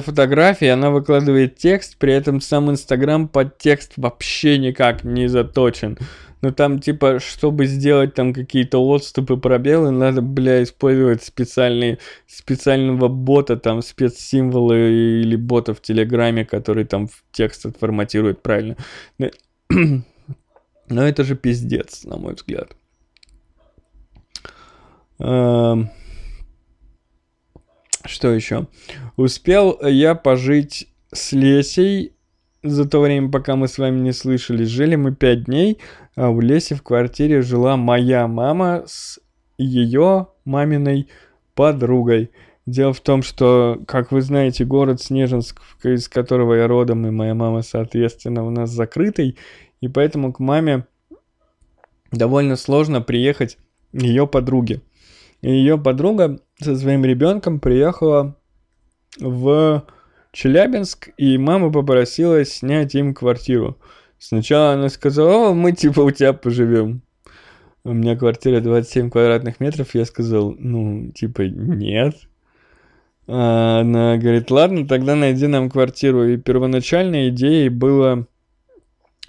фотографии 0.00 0.68
она 0.68 0.90
выкладывает 0.90 1.56
текст, 1.56 1.98
при 1.98 2.14
этом 2.14 2.40
сам 2.40 2.70
Инстаграм 2.70 3.28
под 3.28 3.58
текст 3.58 3.92
вообще 3.96 4.58
никак 4.58 5.04
не 5.04 5.28
заточен. 5.28 5.98
Но 6.40 6.50
там, 6.50 6.78
типа, 6.78 7.18
чтобы 7.18 7.66
сделать 7.66 8.14
там 8.14 8.32
какие-то 8.32 8.78
отступы, 8.78 9.36
пробелы, 9.36 9.90
надо, 9.90 10.22
бля, 10.22 10.62
использовать 10.62 11.22
специальные, 11.22 11.98
специального 12.26 13.08
бота, 13.08 13.56
там, 13.56 13.82
спецсимволы 13.82 15.22
или 15.22 15.36
бота 15.36 15.74
в 15.74 15.82
Телеграме, 15.82 16.44
который 16.44 16.84
там 16.84 17.08
текст 17.32 17.66
отформатирует 17.66 18.42
правильно. 18.42 18.76
Но 19.68 20.02
это 20.88 21.24
же 21.24 21.36
пиздец, 21.36 22.04
на 22.04 22.16
мой 22.16 22.34
взгляд. 22.34 22.76
Эм, 25.18 25.90
что 28.06 28.32
еще? 28.32 28.66
Успел 29.16 29.78
я 29.82 30.14
пожить 30.14 30.88
с 31.12 31.32
Лесей 31.32 32.12
за 32.62 32.88
то 32.88 33.00
время, 33.00 33.30
пока 33.30 33.56
мы 33.56 33.68
с 33.68 33.78
вами 33.78 34.00
не 34.00 34.12
слышались. 34.12 34.68
Жили 34.68 34.96
мы 34.96 35.14
пять 35.14 35.44
дней, 35.44 35.78
а 36.16 36.30
у 36.30 36.40
Леси 36.40 36.74
в 36.74 36.82
квартире 36.82 37.42
жила 37.42 37.76
моя 37.76 38.26
мама 38.26 38.84
с 38.86 39.20
ее 39.58 40.28
маминой 40.44 41.08
подругой. 41.54 42.30
Дело 42.66 42.92
в 42.92 43.00
том, 43.00 43.22
что, 43.22 43.80
как 43.86 44.10
вы 44.10 44.22
знаете, 44.22 44.64
город 44.64 45.00
Снежинск, 45.00 45.60
из 45.84 46.08
которого 46.08 46.54
я 46.54 46.66
родом, 46.66 47.06
и 47.06 47.10
моя 47.10 47.34
мама, 47.34 47.62
соответственно, 47.62 48.44
у 48.44 48.50
нас 48.50 48.70
закрытый, 48.70 49.38
и 49.80 49.88
поэтому 49.88 50.32
к 50.32 50.40
маме 50.40 50.84
довольно 52.10 52.56
сложно 52.56 53.00
приехать 53.00 53.58
ее 53.92 54.26
подруге. 54.26 54.82
Ее 55.42 55.78
подруга 55.78 56.40
со 56.60 56.76
своим 56.76 57.04
ребенком 57.04 57.60
приехала 57.60 58.36
в 59.18 59.86
Челябинск, 60.32 61.10
и 61.16 61.38
мама 61.38 61.72
попросила 61.72 62.44
снять 62.44 62.94
им 62.94 63.14
квартиру. 63.14 63.78
Сначала 64.18 64.72
она 64.72 64.88
сказала, 64.88 65.52
мы 65.52 65.72
типа 65.72 66.00
у 66.00 66.10
тебя 66.10 66.32
поживем. 66.32 67.02
У 67.84 67.92
меня 67.92 68.16
квартира 68.16 68.60
27 68.60 69.10
квадратных 69.10 69.60
метров, 69.60 69.94
я 69.94 70.04
сказал, 70.04 70.54
ну, 70.58 71.12
типа, 71.12 71.42
нет. 71.42 72.16
А 73.28 73.80
она 73.80 74.16
говорит, 74.16 74.50
ладно, 74.50 74.86
тогда 74.86 75.14
найди 75.14 75.46
нам 75.46 75.70
квартиру. 75.70 76.24
И 76.24 76.36
первоначальной 76.36 77.28
идеей 77.28 77.68
было 77.68 78.26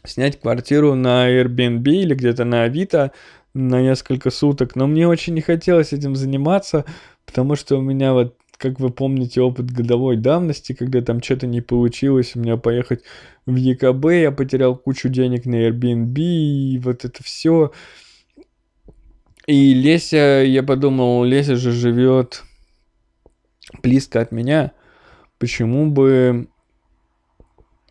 снять 0.04 0.40
квартиру 0.40 0.96
на 0.96 1.30
Airbnb 1.30 1.88
или 1.88 2.16
где-то 2.16 2.46
на 2.46 2.64
Авито 2.64 3.12
на 3.54 3.82
несколько 3.82 4.32
суток. 4.32 4.76
Но 4.76 4.88
мне 4.88 5.08
очень 5.08 5.34
не 5.34 5.42
хотелось 5.42 5.94
этим 5.94 6.16
заниматься, 6.16 6.86
потому 7.28 7.56
что 7.56 7.78
у 7.78 7.82
меня 7.82 8.14
вот, 8.14 8.36
как 8.58 8.80
вы 8.80 8.90
помните, 8.90 9.42
опыт 9.42 9.70
годовой 9.70 10.18
давности, 10.18 10.74
когда 10.74 11.02
там 11.02 11.22
что-то 11.22 11.46
не 11.46 11.62
получилось, 11.62 12.36
у 12.36 12.40
меня 12.40 12.58
поехать 12.58 13.04
в 13.46 13.56
ЕКБ, 13.56 14.06
я 14.06 14.32
потерял 14.32 14.76
кучу 14.76 15.10
денег 15.10 15.46
на 15.46 15.68
Airbnb, 15.68 16.18
и 16.18 16.80
вот 16.80 17.06
это 17.06 17.22
все. 17.22 17.72
И 19.46 19.74
Леся, 19.76 20.42
я 20.44 20.64
подумал, 20.64 21.24
Леся 21.24 21.56
же 21.56 21.72
живет 21.72 22.44
близко 23.84 24.22
от 24.22 24.32
меня, 24.32 24.72
почему 25.38 25.92
бы 25.92 26.48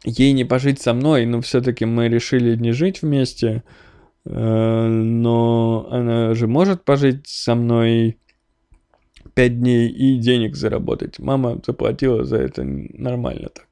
ей 0.05 0.33
не 0.33 0.45
пожить 0.45 0.81
со 0.81 0.95
мной, 0.95 1.27
но 1.27 1.41
все-таки 1.41 1.85
мы 1.85 2.09
решили 2.09 2.57
не 2.57 2.73
жить 2.73 3.03
вместе, 3.03 3.63
э, 4.25 4.87
но 4.87 5.89
она 5.91 6.35
же 6.35 6.47
может 6.47 6.85
пожить 6.85 7.27
со 7.27 7.55
мной 7.55 8.19
5 9.37 9.61
дней 9.61 9.89
и 9.89 10.17
денег 10.17 10.57
заработать. 10.57 11.19
Мама 11.19 11.61
заплатила 11.65 12.25
за 12.25 12.39
это 12.39 12.65
нормально 12.65 13.51
так. 13.51 13.67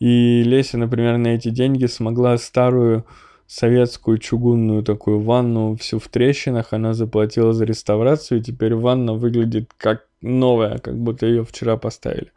И 0.00 0.42
Леся, 0.42 0.78
например, 0.78 1.18
на 1.18 1.28
эти 1.28 1.50
деньги 1.50 1.84
смогла 1.84 2.38
старую 2.38 3.04
советскую 3.46 4.16
чугунную 4.18 4.82
такую 4.82 5.20
ванну 5.20 5.76
всю 5.76 5.98
в 5.98 6.08
трещинах, 6.08 6.72
она 6.72 6.94
заплатила 6.94 7.52
за 7.52 7.66
реставрацию, 7.66 8.40
и 8.40 8.42
теперь 8.42 8.74
ванна 8.74 9.12
выглядит 9.12 9.70
как 9.76 10.06
новая, 10.22 10.78
как 10.78 10.98
будто 10.98 11.26
ее 11.26 11.44
вчера 11.44 11.76
поставили. 11.76 12.32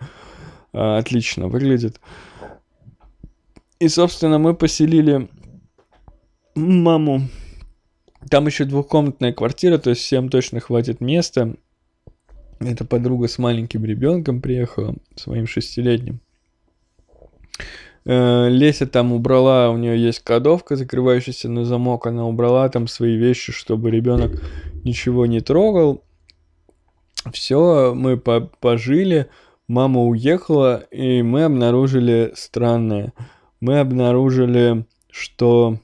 А, 0.74 0.98
отлично 0.98 1.48
выглядит. 1.48 2.00
И, 3.80 3.88
собственно, 3.88 4.38
мы 4.38 4.54
поселили 4.54 5.30
маму. 6.56 7.22
Там 8.30 8.48
еще 8.48 8.66
двухкомнатная 8.66 9.32
квартира, 9.32 9.78
то 9.78 9.92
есть 9.92 10.02
всем 10.02 10.28
точно 10.28 10.60
хватит 10.60 11.00
места. 11.00 11.56
Эта 12.60 12.84
подруга 12.84 13.28
с 13.28 13.38
маленьким 13.38 13.86
ребенком 13.86 14.42
приехала, 14.42 14.96
своим 15.16 15.48
шестилетним. 15.48 16.20
Э, 18.06 18.50
Леся 18.50 18.86
там 18.86 19.14
убрала, 19.14 19.70
у 19.70 19.78
нее 19.78 20.02
есть 20.02 20.20
кодовка, 20.20 20.76
закрывающаяся 20.76 21.48
на 21.48 21.64
замок, 21.64 22.08
она 22.08 22.26
убрала 22.26 22.68
там 22.70 22.88
свои 22.88 23.16
вещи, 23.16 23.52
чтобы 23.54 23.92
ребенок 23.92 24.42
ничего 24.84 25.26
не 25.26 25.40
трогал. 25.40 26.04
Все, 27.32 27.94
мы 27.96 28.18
по 28.18 28.42
пожили, 28.42 29.30
мама 29.68 30.02
уехала, 30.04 30.84
и 30.92 31.22
мы 31.22 31.44
обнаружили 31.44 32.34
странное. 32.36 33.14
Мы 33.62 33.80
обнаружили, 33.80 34.86
что... 35.12 35.78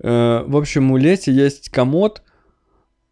Э, 0.00 0.44
в 0.46 0.56
общем, 0.56 0.90
у 0.90 0.96
Леси 0.96 1.30
есть 1.30 1.68
комод, 1.68 2.22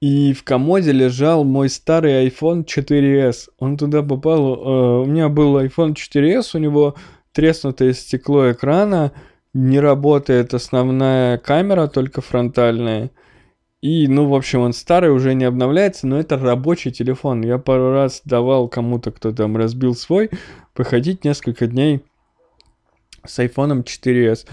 и 0.04 0.34
в 0.34 0.44
комоде 0.44 0.92
лежал 0.92 1.44
мой 1.44 1.70
старый 1.70 2.28
iPhone 2.28 2.66
4s. 2.66 3.48
Он 3.58 3.78
туда 3.78 4.02
попал... 4.02 4.54
Э, 4.54 5.00
у 5.00 5.06
меня 5.06 5.30
был 5.30 5.58
iPhone 5.58 5.94
4s, 5.94 6.50
у 6.52 6.58
него 6.58 6.94
треснутое 7.32 7.94
стекло 7.94 8.52
экрана, 8.52 9.12
не 9.54 9.80
работает 9.80 10.52
основная 10.52 11.38
камера, 11.38 11.86
только 11.86 12.20
фронтальная. 12.20 13.12
И, 13.80 14.06
ну, 14.06 14.28
в 14.28 14.34
общем, 14.34 14.60
он 14.60 14.74
старый, 14.74 15.10
уже 15.10 15.32
не 15.32 15.46
обновляется, 15.46 16.06
но 16.06 16.20
это 16.20 16.36
рабочий 16.36 16.92
телефон. 16.92 17.40
Я 17.40 17.56
пару 17.56 17.92
раз 17.92 18.20
давал 18.26 18.68
кому-то, 18.68 19.10
кто 19.10 19.32
там 19.32 19.56
разбил 19.56 19.94
свой, 19.94 20.28
походить 20.74 21.24
несколько 21.24 21.66
дней 21.66 22.02
с 23.24 23.38
iPhone 23.38 23.82
4s. 23.82 24.46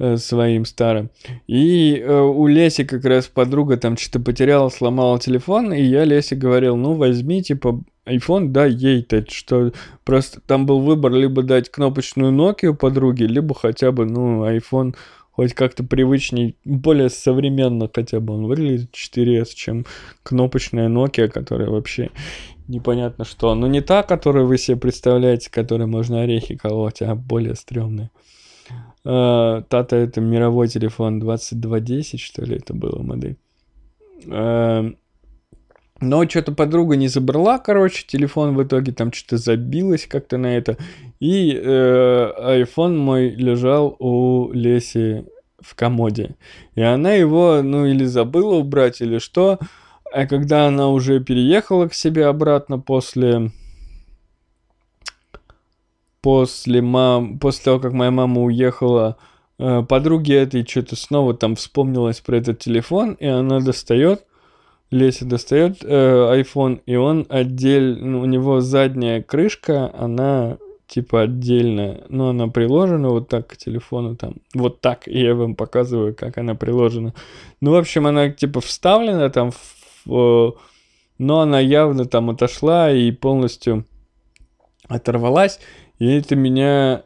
Э, 0.00 0.16
своим 0.16 0.64
старым. 0.64 1.10
И 1.46 2.02
э, 2.04 2.20
у 2.20 2.48
Леси 2.48 2.82
как 2.82 3.04
раз 3.04 3.28
подруга 3.28 3.76
там 3.76 3.96
что-то 3.96 4.18
потеряла, 4.18 4.68
сломала 4.68 5.20
телефон, 5.20 5.72
и 5.72 5.80
я 5.82 6.04
Лесе 6.04 6.34
говорил, 6.34 6.76
ну 6.76 6.94
возьми 6.94 7.44
типа 7.44 7.80
iPhone, 8.04 8.48
да 8.48 8.66
ей-то, 8.66 9.24
что 9.30 9.72
просто 10.02 10.40
там 10.40 10.66
был 10.66 10.80
выбор 10.80 11.12
либо 11.12 11.44
дать 11.44 11.70
кнопочную 11.70 12.32
Nokia 12.32 12.74
подруге, 12.74 13.28
либо 13.28 13.54
хотя 13.54 13.92
бы, 13.92 14.04
ну, 14.04 14.44
iPhone 14.44 14.96
хоть 15.30 15.54
как-то 15.54 15.84
привычней, 15.84 16.56
более 16.64 17.08
современно 17.08 17.88
хотя 17.92 18.18
бы 18.18 18.34
он 18.34 18.46
выглядит 18.46 18.90
4S, 18.92 19.50
чем 19.54 19.86
кнопочная 20.24 20.88
Nokia, 20.88 21.28
которая 21.28 21.70
вообще 21.70 22.10
непонятно 22.66 23.24
что. 23.24 23.54
Но 23.54 23.68
не 23.68 23.80
та, 23.80 24.02
которую 24.02 24.48
вы 24.48 24.58
себе 24.58 24.76
представляете, 24.76 25.52
которой 25.52 25.86
можно 25.86 26.22
орехи 26.22 26.56
колоть, 26.56 27.00
а 27.00 27.14
более 27.14 27.54
стрёмная. 27.54 28.10
Uh, 29.04 29.62
Тата 29.68 29.96
это 29.96 30.20
мировой 30.20 30.68
телефон 30.68 31.20
2210, 31.20 32.20
что 32.20 32.42
ли, 32.42 32.56
это 32.56 32.72
было 32.72 33.02
модель. 33.02 33.36
Uh, 34.24 34.96
Но 36.00 36.28
что-то 36.28 36.52
подруга 36.52 36.96
не 36.96 37.08
забрала, 37.08 37.58
короче, 37.58 38.04
телефон 38.06 38.54
в 38.54 38.62
итоге 38.62 38.92
там 38.92 39.12
что-то 39.12 39.38
забилось 39.38 40.06
как-то 40.06 40.38
на 40.38 40.56
это. 40.56 40.76
И 41.20 41.52
э, 41.52 42.62
iPhone 42.62 42.96
мой 42.96 43.30
лежал 43.30 43.96
у 43.98 44.50
Леси 44.52 45.24
в 45.60 45.74
комоде. 45.74 46.36
И 46.74 46.82
она 46.82 47.12
его, 47.12 47.62
ну, 47.62 47.86
или 47.86 48.04
забыла 48.04 48.56
убрать, 48.56 49.00
или 49.00 49.18
что. 49.18 49.58
А 50.12 50.26
когда 50.26 50.66
она 50.66 50.88
уже 50.88 51.20
переехала 51.20 51.88
к 51.88 51.94
себе 51.94 52.26
обратно 52.26 52.78
после... 52.78 53.50
После, 56.24 56.80
мам... 56.80 57.38
после 57.38 57.64
того, 57.64 57.80
как 57.80 57.92
моя 57.92 58.10
мама 58.10 58.40
уехала, 58.40 59.18
э, 59.58 59.82
подруге 59.86 60.36
этой 60.36 60.66
что-то 60.66 60.96
снова 60.96 61.34
там 61.34 61.54
вспомнилось 61.54 62.20
про 62.20 62.38
этот 62.38 62.60
телефон, 62.60 63.12
и 63.12 63.26
она 63.26 63.60
достает 63.60 64.24
Леся 64.90 65.26
достает 65.26 65.78
э, 65.82 66.40
iPhone, 66.40 66.80
и 66.86 66.96
он 66.96 67.26
отдельно, 67.28 68.06
ну, 68.06 68.20
у 68.20 68.24
него 68.24 68.60
задняя 68.60 69.22
крышка, 69.22 69.92
она 69.98 70.56
типа 70.86 71.22
отдельно, 71.22 72.04
но 72.08 72.28
она 72.28 72.46
приложена 72.48 73.10
вот 73.10 73.28
так 73.28 73.48
к 73.48 73.56
телефону 73.58 74.16
там, 74.16 74.36
вот 74.54 74.80
так, 74.80 75.06
и 75.08 75.20
я 75.20 75.34
вам 75.34 75.56
показываю, 75.56 76.14
как 76.14 76.38
она 76.38 76.54
приложена. 76.54 77.12
Ну, 77.60 77.72
в 77.72 77.74
общем, 77.74 78.06
она 78.06 78.30
типа 78.30 78.62
вставлена 78.62 79.28
там, 79.28 79.50
в, 80.06 80.54
но 81.18 81.40
она 81.40 81.60
явно 81.60 82.06
там 82.06 82.30
отошла 82.30 82.90
и 82.90 83.10
полностью 83.10 83.84
оторвалась, 84.88 85.60
и 85.98 86.06
это 86.06 86.36
меня 86.36 87.04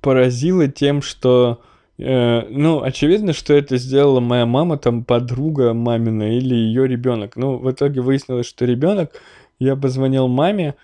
поразило 0.00 0.68
тем, 0.68 1.02
что 1.02 1.60
Э, 1.98 2.42
ну, 2.50 2.82
очевидно, 2.82 3.32
что 3.32 3.54
это 3.54 3.78
сделала 3.78 4.20
моя 4.20 4.46
мама, 4.46 4.76
там, 4.78 5.04
подруга 5.04 5.72
мамина 5.72 6.36
или 6.36 6.54
ее 6.54 6.86
ребенок. 6.86 7.36
Ну, 7.36 7.56
в 7.58 7.70
итоге 7.70 8.00
выяснилось, 8.00 8.46
что 8.46 8.64
ребенок. 8.64 9.12
Я 9.58 9.74
позвонил 9.76 10.28
маме, 10.28 10.74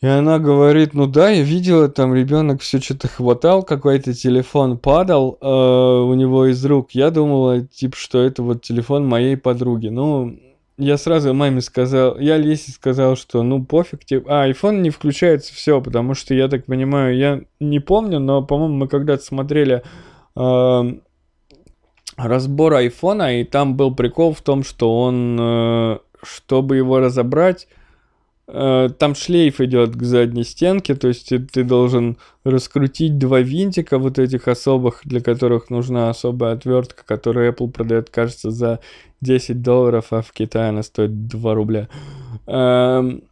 и 0.00 0.06
она 0.06 0.40
говорит, 0.40 0.94
ну 0.94 1.06
да, 1.06 1.30
я 1.30 1.42
видела, 1.42 1.88
там 1.88 2.12
ребенок 2.12 2.60
все 2.60 2.80
что-то 2.80 3.06
хватал, 3.08 3.62
какой-то 3.62 4.12
телефон 4.14 4.78
падал 4.78 5.38
э, 5.40 5.46
у 5.46 6.12
него 6.14 6.46
из 6.46 6.64
рук. 6.64 6.90
Я 6.90 7.10
думала, 7.10 7.60
типа, 7.60 7.96
что 7.96 8.20
это 8.20 8.42
вот 8.42 8.62
телефон 8.62 9.06
моей 9.06 9.36
подруги. 9.36 9.88
Ну, 9.88 10.36
я 10.78 10.98
сразу 10.98 11.32
маме 11.32 11.60
сказал, 11.60 12.18
я 12.18 12.36
Лесе 12.36 12.70
сказал, 12.70 13.16
что 13.16 13.42
ну 13.42 13.64
пофиг, 13.64 14.04
типа, 14.04 14.42
а, 14.42 14.50
iPhone 14.50 14.80
не 14.80 14.90
включается, 14.90 15.54
все, 15.54 15.80
потому 15.80 16.14
что 16.14 16.34
я 16.34 16.48
так 16.48 16.66
понимаю, 16.66 17.16
я 17.16 17.40
не 17.60 17.80
помню, 17.80 18.18
но, 18.18 18.42
по-моему, 18.42 18.74
мы 18.74 18.88
когда-то 18.88 19.22
смотрели 19.22 19.82
э, 20.36 20.82
разбор 22.16 22.74
айфона, 22.74 23.40
и 23.40 23.44
там 23.44 23.76
был 23.76 23.94
прикол 23.94 24.34
в 24.34 24.42
том, 24.42 24.64
что 24.64 25.00
он, 25.00 25.38
э, 25.40 25.98
чтобы 26.22 26.76
его 26.76 27.00
разобрать, 27.00 27.68
там 28.46 29.14
шлейф 29.16 29.60
идет 29.60 29.96
к 29.96 30.02
задней 30.04 30.44
стенке, 30.44 30.94
то 30.94 31.08
есть 31.08 31.32
ты 31.52 31.64
должен 31.64 32.16
раскрутить 32.44 33.18
два 33.18 33.40
винтика 33.40 33.98
вот 33.98 34.20
этих 34.20 34.46
особых, 34.46 35.00
для 35.04 35.20
которых 35.20 35.68
нужна 35.68 36.10
особая 36.10 36.52
отвертка, 36.52 37.04
которую 37.04 37.52
Apple 37.52 37.70
продает, 37.70 38.10
кажется, 38.10 38.52
за 38.52 38.78
10 39.20 39.62
долларов, 39.62 40.06
а 40.10 40.22
в 40.22 40.30
Китае 40.32 40.68
она 40.68 40.84
стоит 40.84 41.26
2 41.26 41.54
рубля. 41.54 41.88
Эм, 42.46 43.24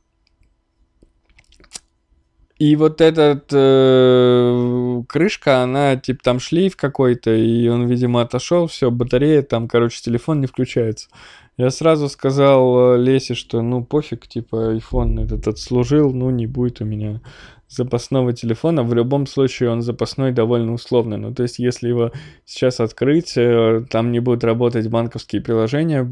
и 2.58 2.76
вот 2.76 3.00
этот 3.00 3.46
э, 3.52 5.02
крышка, 5.08 5.62
она 5.62 5.96
типа 5.96 6.22
там 6.22 6.38
шлейф 6.38 6.76
какой-то, 6.76 7.34
и 7.34 7.68
он, 7.68 7.86
видимо, 7.86 8.22
отошел, 8.22 8.68
все, 8.68 8.90
батарея 8.90 9.42
там, 9.42 9.68
короче, 9.68 10.00
телефон 10.00 10.40
не 10.40 10.46
включается. 10.46 11.08
Я 11.56 11.70
сразу 11.70 12.08
сказал 12.08 12.94
э, 12.94 12.98
Лесе, 12.98 13.34
что 13.34 13.62
ну 13.62 13.84
пофиг, 13.84 14.26
типа 14.26 14.74
iPhone 14.76 15.24
этот 15.24 15.46
отслужил, 15.46 16.12
ну 16.12 16.30
не 16.30 16.46
будет 16.46 16.80
у 16.80 16.84
меня 16.84 17.20
запасного 17.68 18.32
телефона. 18.32 18.82
В 18.82 18.92
любом 18.92 19.26
случае 19.26 19.70
он 19.70 19.80
запасной 19.80 20.32
довольно 20.32 20.72
условный. 20.72 21.16
Ну 21.16 21.32
то 21.32 21.44
есть 21.44 21.60
если 21.60 21.88
его 21.88 22.10
сейчас 22.44 22.80
открыть, 22.80 23.36
э, 23.36 23.84
там 23.88 24.10
не 24.10 24.18
будут 24.18 24.42
работать 24.42 24.88
банковские 24.88 25.42
приложения. 25.42 26.08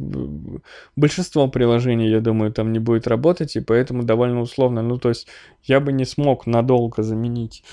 Большинство 0.95 1.49
приложений, 1.49 2.11
я 2.11 2.21
думаю, 2.21 2.53
там 2.53 2.73
не 2.73 2.79
будет 2.79 3.09
работать, 3.09 3.57
и 3.57 3.61
поэтому 3.61 4.05
довольно 4.05 4.41
условно. 4.41 4.83
Ну 4.83 4.99
то 4.99 5.09
есть 5.09 5.27
я 5.65 5.81
бы 5.81 5.93
не 5.93 6.05
смог 6.05 6.47
надолго 6.47 7.03
заменить 7.03 7.65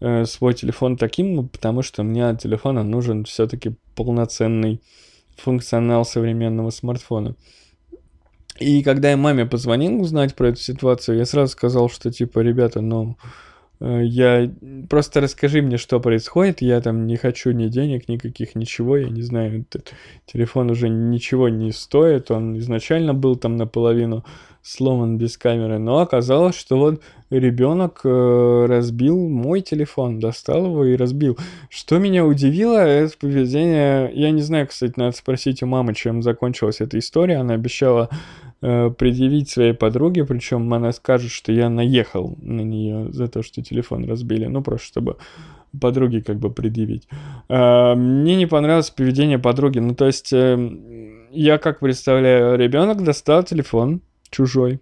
э, 0.00 0.24
свой 0.24 0.54
телефон 0.54 0.96
таким, 0.96 1.48
потому 1.48 1.82
что 1.82 2.02
мне 2.02 2.26
от 2.28 2.40
телефона 2.40 2.84
нужен 2.84 3.24
все-таки 3.24 3.76
полноценный 3.94 4.80
функционал 5.40 6.04
современного 6.04 6.70
смартфона. 6.70 7.34
И 8.58 8.82
когда 8.82 9.10
я 9.10 9.16
маме 9.16 9.46
позвонил 9.46 10.00
узнать 10.00 10.34
про 10.34 10.48
эту 10.48 10.60
ситуацию, 10.60 11.18
я 11.18 11.24
сразу 11.26 11.52
сказал, 11.52 11.88
что 11.88 12.10
типа, 12.10 12.40
ребята, 12.40 12.80
ну, 12.80 13.16
я 13.80 14.50
просто 14.88 15.20
расскажи 15.20 15.62
мне, 15.62 15.76
что 15.76 16.00
происходит. 16.00 16.62
Я 16.62 16.80
там 16.80 17.06
не 17.06 17.16
хочу 17.16 17.52
ни 17.52 17.68
денег, 17.68 18.08
никаких, 18.08 18.54
ничего. 18.54 18.96
Я 18.96 19.08
не 19.08 19.22
знаю, 19.22 19.60
этот 19.60 19.94
телефон 20.26 20.70
уже 20.70 20.88
ничего 20.88 21.48
не 21.48 21.72
стоит. 21.72 22.30
Он 22.30 22.58
изначально 22.58 23.14
был 23.14 23.36
там 23.36 23.56
наполовину 23.56 24.24
сломан 24.62 25.16
без 25.16 25.38
камеры, 25.38 25.78
но 25.78 26.00
оказалось, 26.00 26.56
что 26.56 26.76
вот 26.76 27.02
ребенок 27.30 28.00
э, 28.04 28.66
разбил 28.68 29.28
мой 29.28 29.60
телефон, 29.60 30.18
достал 30.18 30.66
его 30.66 30.84
и 30.84 30.96
разбил. 30.96 31.38
Что 31.70 31.98
меня 31.98 32.26
удивило, 32.26 32.78
это 32.78 33.16
поведение... 33.18 34.10
Я 34.14 34.30
не 34.30 34.42
знаю, 34.42 34.66
кстати, 34.66 34.94
надо 34.96 35.16
спросить 35.16 35.62
у 35.62 35.66
мамы, 35.66 35.94
чем 35.94 36.22
закончилась 36.22 36.80
эта 36.80 36.98
история. 36.98 37.36
Она 37.36 37.54
обещала 37.54 38.10
э, 38.10 38.47
предъявить 38.60 39.50
своей 39.50 39.72
подруге, 39.72 40.24
причем 40.24 40.72
она 40.74 40.92
скажет, 40.92 41.30
что 41.30 41.52
я 41.52 41.68
наехал 41.68 42.36
на 42.42 42.62
нее 42.62 43.12
за 43.12 43.28
то, 43.28 43.42
что 43.42 43.62
телефон 43.62 44.08
разбили. 44.08 44.46
Ну, 44.46 44.62
просто 44.62 44.86
чтобы 44.88 45.16
подруге 45.78 46.22
как 46.22 46.38
бы 46.38 46.50
предъявить. 46.50 47.08
Э, 47.48 47.94
мне 47.94 48.36
не 48.36 48.46
понравилось 48.46 48.90
поведение 48.90 49.38
подруги. 49.38 49.78
Ну, 49.78 49.94
то 49.94 50.06
есть, 50.06 50.32
э, 50.32 51.26
я 51.30 51.58
как 51.58 51.80
представляю, 51.80 52.56
ребенок 52.58 53.02
достал 53.02 53.42
телефон, 53.42 54.00
чужой 54.30 54.80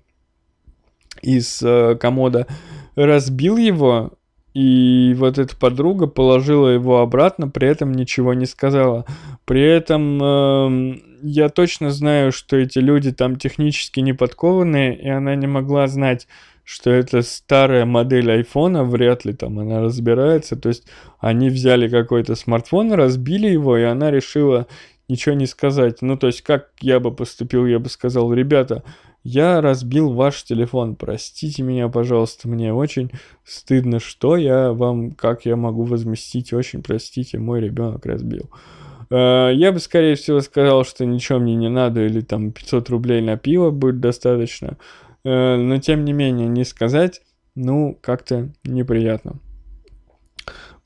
из 1.23 1.63
э, 1.63 1.97
комода, 1.97 2.47
разбил 2.95 3.57
его, 3.57 4.13
и 4.55 5.15
вот 5.19 5.39
эта 5.39 5.55
подруга 5.57 6.07
положила 6.07 6.69
его 6.69 7.01
обратно, 7.01 7.49
при 7.49 7.69
этом 7.69 7.93
ничего 7.93 8.33
не 8.33 8.47
сказала. 8.47 9.05
При 9.45 9.63
этом 9.63 10.23
э, 10.23 10.99
я 11.23 11.49
точно 11.49 11.91
знаю, 11.91 12.33
что 12.33 12.57
эти 12.57 12.79
люди 12.79 13.13
там 13.13 13.37
технически 13.37 14.01
не 14.01 14.13
подкованные, 14.13 14.97
и 14.99 15.09
она 15.09 15.35
не 15.35 15.47
могла 15.47 15.87
знать, 15.87 16.27
что 16.65 16.91
это 16.91 17.23
старая 17.23 17.87
модель 17.87 18.31
айфона, 18.31 18.85
вряд 18.85 19.25
ли 19.25 19.33
там 19.33 19.59
она 19.59 19.81
разбирается. 19.81 20.57
То 20.57 20.69
есть 20.69 20.85
они 21.21 21.49
взяли 21.49 21.89
какой-то 21.89 22.35
смартфон, 22.35 22.93
разбили 22.93 23.47
его, 23.47 23.79
и 23.79 23.83
она 23.83 24.11
решила 24.11 24.67
ничего 25.09 25.35
не 25.35 25.47
сказать. 25.47 26.03
Ну, 26.03 26.17
то 26.17 26.27
есть 26.27 26.43
как 26.43 26.71
я 26.81 26.99
бы 26.99 27.15
поступил, 27.15 27.67
я 27.67 27.79
бы 27.79 27.89
сказал, 27.89 28.33
ребята, 28.33 28.83
я 29.23 29.61
разбил 29.61 30.13
ваш 30.13 30.45
телефон, 30.45 30.97
простите 30.97 31.63
меня, 31.63 31.89
пожалуйста, 31.89 32.49
мне 32.49 32.73
очень 32.73 33.11
стыдно, 33.45 33.99
что 33.99 34.37
я 34.37 34.73
вам, 34.73 35.13
как 35.13 35.47
я 35.47 35.57
могу 35.57 35.85
возместить, 35.85 36.53
очень 36.53 36.83
простите, 36.83 37.39
мой 37.39 37.61
ребенок 37.61 38.07
разбил. 38.07 38.51
Э, 39.11 39.51
я 39.55 39.73
бы, 39.73 39.79
скорее 39.79 40.15
всего, 40.15 40.41
сказал, 40.41 40.85
что 40.85 41.05
ничего 41.05 41.39
мне 41.39 41.55
не 41.55 41.69
надо, 41.69 42.05
или 42.05 42.21
там 42.21 42.53
500 42.53 42.91
рублей 42.91 43.21
на 43.21 43.37
пиво 43.37 43.71
будет 43.71 44.01
достаточно. 44.01 44.77
Э, 45.25 45.57
но, 45.57 45.79
тем 45.79 46.05
не 46.05 46.13
менее, 46.13 46.49
не 46.49 46.65
сказать, 46.65 47.23
ну, 47.55 47.99
как-то 48.01 48.51
неприятно. 48.65 49.41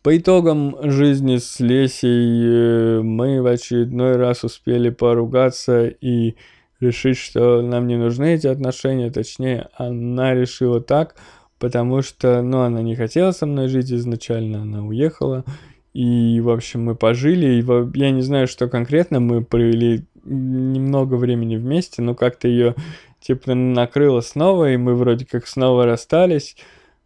По 0.02 0.16
итогам 0.16 0.76
жизни 0.82 1.36
с 1.36 1.60
Лесей 1.60 2.42
э, 2.42 3.00
мы 3.02 3.42
в 3.42 3.46
очередной 3.46 4.16
раз 4.16 4.44
успели 4.44 4.88
поругаться 4.88 5.88
и 5.88 6.36
решить, 6.80 7.18
что 7.18 7.60
нам 7.60 7.86
не 7.86 7.96
нужны 7.96 8.34
эти 8.34 8.46
отношения, 8.46 9.10
точнее, 9.10 9.68
она 9.74 10.34
решила 10.34 10.80
так, 10.80 11.16
потому 11.58 12.00
что, 12.00 12.40
ну, 12.40 12.60
она 12.60 12.80
не 12.80 12.96
хотела 12.96 13.32
со 13.32 13.44
мной 13.44 13.68
жить 13.68 13.92
изначально, 13.92 14.62
она 14.62 14.82
уехала, 14.82 15.44
и, 15.92 16.40
в 16.40 16.50
общем, 16.50 16.84
мы 16.84 16.94
пожили, 16.94 17.60
и 17.60 17.98
я 17.98 18.10
не 18.10 18.22
знаю, 18.22 18.46
что 18.46 18.68
конкретно, 18.68 19.20
мы 19.20 19.44
провели 19.44 20.04
немного 20.24 21.14
времени 21.14 21.56
вместе, 21.56 22.02
но 22.02 22.14
как-то 22.14 22.48
ее, 22.48 22.74
типа, 23.20 23.54
накрыло 23.54 24.20
снова, 24.20 24.72
и 24.72 24.76
мы 24.76 24.94
вроде 24.94 25.26
как 25.26 25.46
снова 25.46 25.86
расстались, 25.86 26.56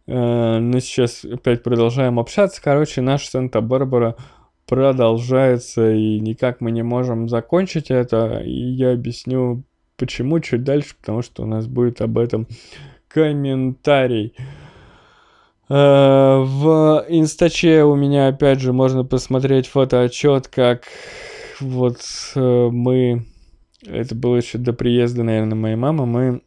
э, 0.07 0.59
но 0.59 0.79
сейчас 0.79 1.25
опять 1.25 1.63
продолжаем 1.63 2.19
общаться, 2.19 2.61
короче, 2.61 3.01
наш 3.01 3.27
Санта-Барбара 3.27 4.15
продолжается, 4.65 5.91
и 5.91 6.19
никак 6.19 6.61
мы 6.61 6.71
не 6.71 6.83
можем 6.83 7.29
закончить 7.29 7.91
это. 7.91 8.41
И 8.43 8.51
я 8.51 8.93
объясню, 8.93 9.63
почему 9.97 10.39
чуть 10.39 10.63
дальше, 10.63 10.95
потому 10.99 11.21
что 11.21 11.43
у 11.43 11.45
нас 11.45 11.67
будет 11.67 12.01
об 12.01 12.17
этом 12.17 12.47
комментарий. 13.07 14.33
Э, 15.67 16.43
в 16.45 17.05
инстаче 17.09 17.83
у 17.83 17.95
меня 17.95 18.27
опять 18.27 18.59
же 18.59 18.71
можно 18.71 19.03
посмотреть 19.03 19.67
фотоотчет, 19.67 20.47
как 20.47 20.83
вот 21.59 21.97
э, 22.35 22.69
мы 22.71 23.25
это 23.83 24.15
было 24.15 24.37
еще 24.37 24.57
до 24.57 24.73
приезда, 24.73 25.23
наверное, 25.23 25.55
моей 25.55 25.75
мамы, 25.75 26.05
мы 26.05 26.41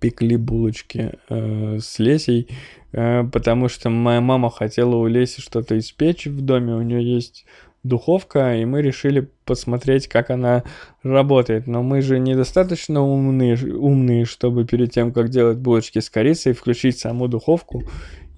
пекли 0.00 0.36
булочки 0.36 1.14
э, 1.28 1.78
с 1.80 1.98
Лесей, 1.98 2.48
потому 2.92 3.68
что 3.68 3.90
моя 3.90 4.20
мама 4.20 4.50
хотела 4.50 4.96
у 4.96 5.06
Леси 5.06 5.40
что-то 5.40 5.78
испечь 5.78 6.26
в 6.26 6.40
доме, 6.40 6.74
у 6.74 6.82
нее 6.82 7.02
есть 7.02 7.44
духовка, 7.82 8.56
и 8.56 8.64
мы 8.64 8.82
решили 8.82 9.28
посмотреть, 9.44 10.08
как 10.08 10.30
она 10.30 10.64
работает. 11.02 11.66
Но 11.66 11.82
мы 11.82 12.02
же 12.02 12.18
недостаточно 12.18 13.02
умные, 13.02 13.56
умные, 13.74 14.24
чтобы 14.24 14.64
перед 14.64 14.92
тем, 14.92 15.12
как 15.12 15.28
делать 15.28 15.58
булочки 15.58 15.98
с 15.98 16.10
корицей, 16.10 16.52
включить 16.52 16.98
саму 16.98 17.28
духовку 17.28 17.82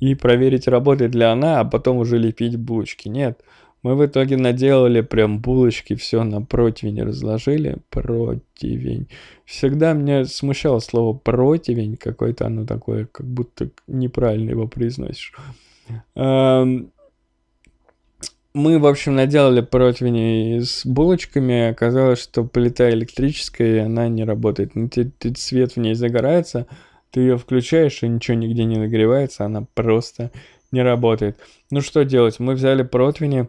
и 0.00 0.14
проверить, 0.14 0.68
работает 0.68 1.14
ли 1.14 1.24
она, 1.24 1.60
а 1.60 1.64
потом 1.64 1.98
уже 1.98 2.18
лепить 2.18 2.56
булочки. 2.56 3.08
Нет. 3.08 3.40
Мы 3.82 3.96
в 3.96 4.06
итоге 4.06 4.36
наделали 4.36 5.00
прям 5.00 5.40
булочки, 5.40 5.96
все 5.96 6.22
на 6.22 6.40
противень 6.40 7.02
разложили. 7.02 7.78
Противень. 7.90 9.08
Всегда 9.44 9.92
меня 9.92 10.24
смущало 10.24 10.78
слово 10.78 11.16
противень, 11.16 11.96
какое-то 11.96 12.46
оно 12.46 12.64
такое, 12.64 13.06
как 13.06 13.26
будто 13.26 13.70
неправильно 13.88 14.50
его 14.50 14.68
произносишь. 14.68 15.34
Мы, 18.54 18.78
в 18.78 18.86
общем, 18.86 19.14
наделали 19.14 19.60
противни 19.62 20.60
с 20.60 20.84
булочками. 20.84 21.70
Оказалось, 21.70 22.22
что 22.22 22.44
плита 22.44 22.90
электрическая, 22.90 23.76
и 23.76 23.78
она 23.78 24.08
не 24.08 24.24
работает. 24.24 24.74
Ну, 24.74 24.88
ты, 24.88 25.04
ты, 25.04 25.34
свет 25.36 25.72
в 25.72 25.76
ней 25.78 25.94
загорается, 25.94 26.66
ты 27.10 27.20
ее 27.20 27.38
включаешь, 27.38 28.02
и 28.02 28.08
ничего 28.08 28.36
нигде 28.36 28.64
не 28.64 28.76
нагревается, 28.76 29.44
она 29.44 29.66
просто 29.74 30.30
не 30.70 30.82
работает. 30.82 31.38
Ну 31.70 31.80
что 31.80 32.04
делать? 32.04 32.40
Мы 32.40 32.54
взяли 32.54 32.82
противни, 32.82 33.48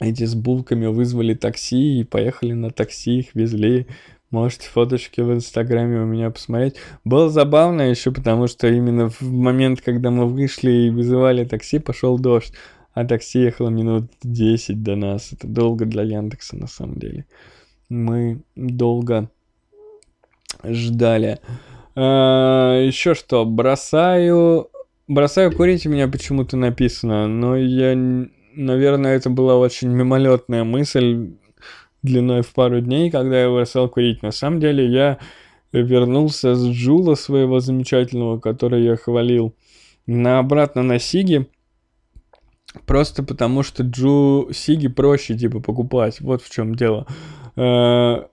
эти 0.00 0.24
с 0.24 0.34
булками 0.34 0.86
вызвали 0.86 1.34
такси 1.34 2.00
и 2.00 2.04
поехали 2.04 2.52
на 2.52 2.70
такси, 2.70 3.20
их 3.20 3.34
везли. 3.34 3.86
Можете 4.30 4.66
фоточки 4.68 5.20
в 5.20 5.32
Инстаграме 5.32 6.00
у 6.00 6.06
меня 6.06 6.30
посмотреть. 6.30 6.76
Было 7.04 7.28
забавно 7.28 7.82
еще, 7.82 8.10
потому 8.10 8.46
что 8.46 8.66
именно 8.66 9.10
в 9.10 9.20
момент, 9.22 9.82
когда 9.82 10.10
мы 10.10 10.26
вышли 10.26 10.70
и 10.70 10.90
вызывали 10.90 11.44
такси, 11.44 11.78
пошел 11.78 12.18
дождь 12.18 12.54
а 12.94 13.04
такси 13.04 13.40
ехало 13.40 13.70
минут 13.70 14.10
10 14.22 14.82
до 14.82 14.96
нас. 14.96 15.32
Это 15.32 15.46
долго 15.46 15.86
для 15.86 16.02
Яндекса 16.02 16.56
на 16.56 16.66
самом 16.66 16.96
деле. 16.96 17.26
Мы 17.88 18.42
долго 18.54 19.30
ждали. 20.64 21.38
А, 21.94 22.80
еще 22.80 23.14
что, 23.14 23.44
бросаю... 23.44 24.68
Бросаю 25.08 25.54
курить 25.54 25.84
у 25.84 25.90
меня 25.90 26.08
почему-то 26.08 26.56
написано, 26.56 27.26
но 27.26 27.56
я... 27.56 27.94
Наверное, 28.54 29.16
это 29.16 29.30
была 29.30 29.56
очень 29.56 29.88
мимолетная 29.88 30.64
мысль 30.64 31.32
длиной 32.02 32.42
в 32.42 32.52
пару 32.52 32.80
дней, 32.80 33.10
когда 33.10 33.42
я 33.42 33.50
бросал 33.50 33.88
курить. 33.88 34.22
На 34.22 34.30
самом 34.30 34.60
деле 34.60 34.86
я 34.86 35.18
вернулся 35.72 36.54
с 36.54 36.66
Джула 36.66 37.14
своего 37.14 37.60
замечательного, 37.60 38.38
который 38.38 38.84
я 38.84 38.96
хвалил, 38.96 39.54
на 40.06 40.38
обратно 40.38 40.82
на 40.82 40.98
Сиги. 40.98 41.46
Просто 42.86 43.22
потому, 43.22 43.62
что 43.62 43.82
Джу 43.82 44.48
Сиги 44.52 44.88
проще, 44.88 45.36
типа, 45.36 45.60
покупать. 45.60 46.20
Вот 46.20 46.42
в 46.42 46.50
чем 46.50 46.74
дело. 46.74 47.06
Э, 47.56 48.24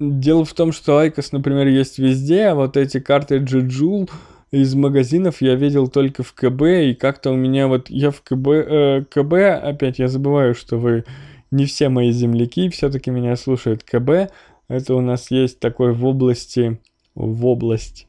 дело 0.00 0.44
в 0.44 0.52
том, 0.54 0.72
что 0.72 0.98
IQOS, 0.98 1.32
например, 1.32 1.66
есть 1.68 1.98
везде, 1.98 2.46
а 2.46 2.54
вот 2.54 2.76
эти 2.76 3.00
картриджи 3.00 3.38
JUUL 3.38 4.08
из 4.50 4.74
магазинов 4.74 5.42
я 5.42 5.54
видел 5.54 5.88
только 5.88 6.22
в 6.22 6.32
КБ, 6.32 6.62
и 6.62 6.94
как-то 6.94 7.30
у 7.30 7.36
меня 7.36 7.68
вот, 7.68 7.90
я 7.90 8.10
в 8.10 8.22
КБ, 8.22 8.48
э, 8.48 9.04
КБ, 9.10 9.32
опять 9.62 9.98
я 9.98 10.08
забываю, 10.08 10.54
что 10.54 10.78
вы 10.78 11.04
не 11.50 11.66
все 11.66 11.88
мои 11.88 12.10
земляки, 12.10 12.68
все-таки 12.70 13.10
меня 13.10 13.36
слушают 13.36 13.82
КБ, 13.82 14.30
это 14.68 14.94
у 14.94 15.00
нас 15.00 15.30
есть 15.30 15.60
такой 15.60 15.92
в 15.92 16.04
области, 16.06 16.80
в 17.14 17.46
область, 17.46 18.06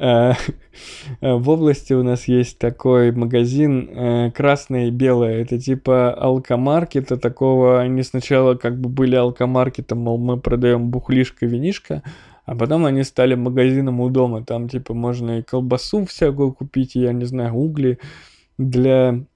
в 1.20 1.50
области 1.50 1.92
у 1.92 2.02
нас 2.02 2.26
есть 2.26 2.58
такой 2.58 3.12
магазин 3.12 3.90
э, 3.92 4.30
красное 4.30 4.88
и 4.88 4.90
белое. 4.90 5.42
Это 5.42 5.58
типа 5.58 6.12
алкомаркета 6.14 7.18
такого. 7.18 7.80
Они 7.80 8.02
сначала 8.02 8.54
как 8.54 8.80
бы 8.80 8.88
были 8.88 9.16
алкомаркетом, 9.16 9.98
мол, 9.98 10.18
мы 10.18 10.40
продаем 10.40 10.90
бухлишко, 10.90 11.44
винишко, 11.44 12.02
а 12.46 12.54
потом 12.54 12.86
они 12.86 13.02
стали 13.04 13.34
магазином 13.34 14.00
у 14.00 14.08
дома. 14.08 14.42
Там 14.42 14.68
типа 14.68 14.94
можно 14.94 15.38
и 15.38 15.42
колбасу 15.42 16.06
всякую 16.06 16.52
купить, 16.52 16.96
и, 16.96 17.00
я 17.00 17.12
не 17.12 17.26
знаю, 17.26 17.54
угли 17.54 17.98
для 18.56 19.20
Э, 19.20 19.29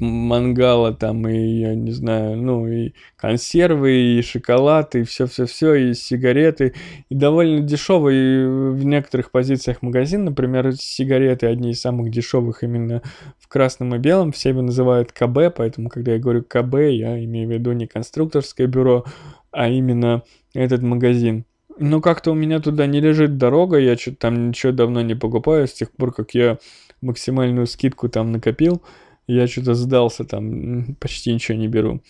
мангала 0.00 0.92
там 0.92 1.28
и 1.28 1.60
я 1.60 1.76
не 1.76 1.92
знаю 1.92 2.36
ну 2.36 2.66
и 2.66 2.92
консервы 3.16 4.18
и 4.18 4.22
шоколад 4.22 4.96
и 4.96 5.04
все 5.04 5.26
все 5.26 5.46
все 5.46 5.74
и 5.74 5.94
сигареты. 5.94 6.74
И 7.08 7.14
довольно 7.14 7.60
дешевый 7.60 8.72
в 8.72 8.84
некоторых 8.84 9.30
позициях 9.30 9.80
магазин 9.80 10.24
например 10.24 10.72
сигареты 10.74 11.46
одни 11.46 11.70
из 11.70 11.80
самых 11.80 12.10
дешевых 12.10 12.64
именно 12.64 13.02
в 13.38 13.46
красном 13.46 13.94
и 13.94 13.98
белом 13.98 14.32
все 14.32 14.48
его 14.48 14.62
называют 14.62 15.12
КБ 15.12 15.54
поэтому 15.56 15.88
когда 15.88 16.12
я 16.14 16.18
говорю 16.18 16.42
КБ 16.42 16.74
я 16.90 17.24
имею 17.24 17.48
в 17.48 17.52
виду 17.52 17.72
не 17.72 17.86
конструкторское 17.86 18.66
бюро 18.66 19.04
а 19.52 19.68
именно 19.68 20.22
этот 20.52 20.82
магазин. 20.82 21.44
Ну 21.78 22.00
как-то 22.00 22.32
у 22.32 22.34
меня 22.34 22.58
туда 22.58 22.86
не 22.86 23.00
лежит 23.00 23.38
дорога 23.38 23.78
я 23.78 23.96
что-то 23.96 24.16
там 24.16 24.48
ничего 24.48 24.72
давно 24.72 25.00
не 25.02 25.14
покупаю 25.14 25.68
с 25.68 25.72
тех 25.72 25.92
пор 25.92 26.12
как 26.12 26.34
я 26.34 26.58
максимальную 27.00 27.66
скидку 27.66 28.08
там 28.08 28.32
накопил, 28.32 28.82
я 29.26 29.46
что-то 29.46 29.74
сдался 29.74 30.24
там, 30.24 30.96
почти 31.00 31.32
ничего 31.32 31.58
не 31.58 31.68
беру. 31.68 32.00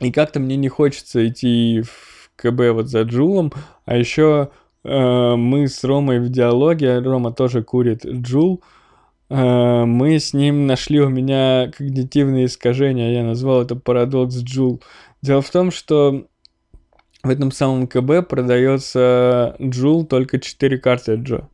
И 0.00 0.12
как-то 0.12 0.40
мне 0.40 0.56
не 0.56 0.68
хочется 0.68 1.26
идти 1.26 1.82
в 1.82 2.30
КБ 2.36 2.72
вот 2.72 2.88
за 2.88 3.02
Джулом, 3.02 3.52
а 3.84 3.96
еще 3.96 4.50
э, 4.84 5.34
мы 5.36 5.68
с 5.68 5.84
Ромой 5.84 6.20
в 6.20 6.30
диалоге, 6.30 6.98
Рома 6.98 7.32
тоже 7.32 7.62
курит 7.62 8.04
Джул, 8.06 8.62
э, 9.28 9.84
мы 9.84 10.18
с 10.18 10.32
ним 10.32 10.66
нашли 10.66 11.00
у 11.00 11.08
меня 11.08 11.70
когнитивные 11.76 12.46
искажения, 12.46 13.12
я 13.12 13.24
назвал 13.24 13.62
это 13.62 13.76
парадокс 13.76 14.36
Джул. 14.36 14.82
Дело 15.22 15.42
в 15.42 15.50
том, 15.50 15.70
что 15.70 16.26
в 17.22 17.28
этом 17.28 17.52
самом 17.52 17.86
КБ 17.86 18.26
продается 18.26 19.56
Джул 19.60 20.06
только 20.06 20.38
4 20.38 20.78
картриджа. 20.78 21.48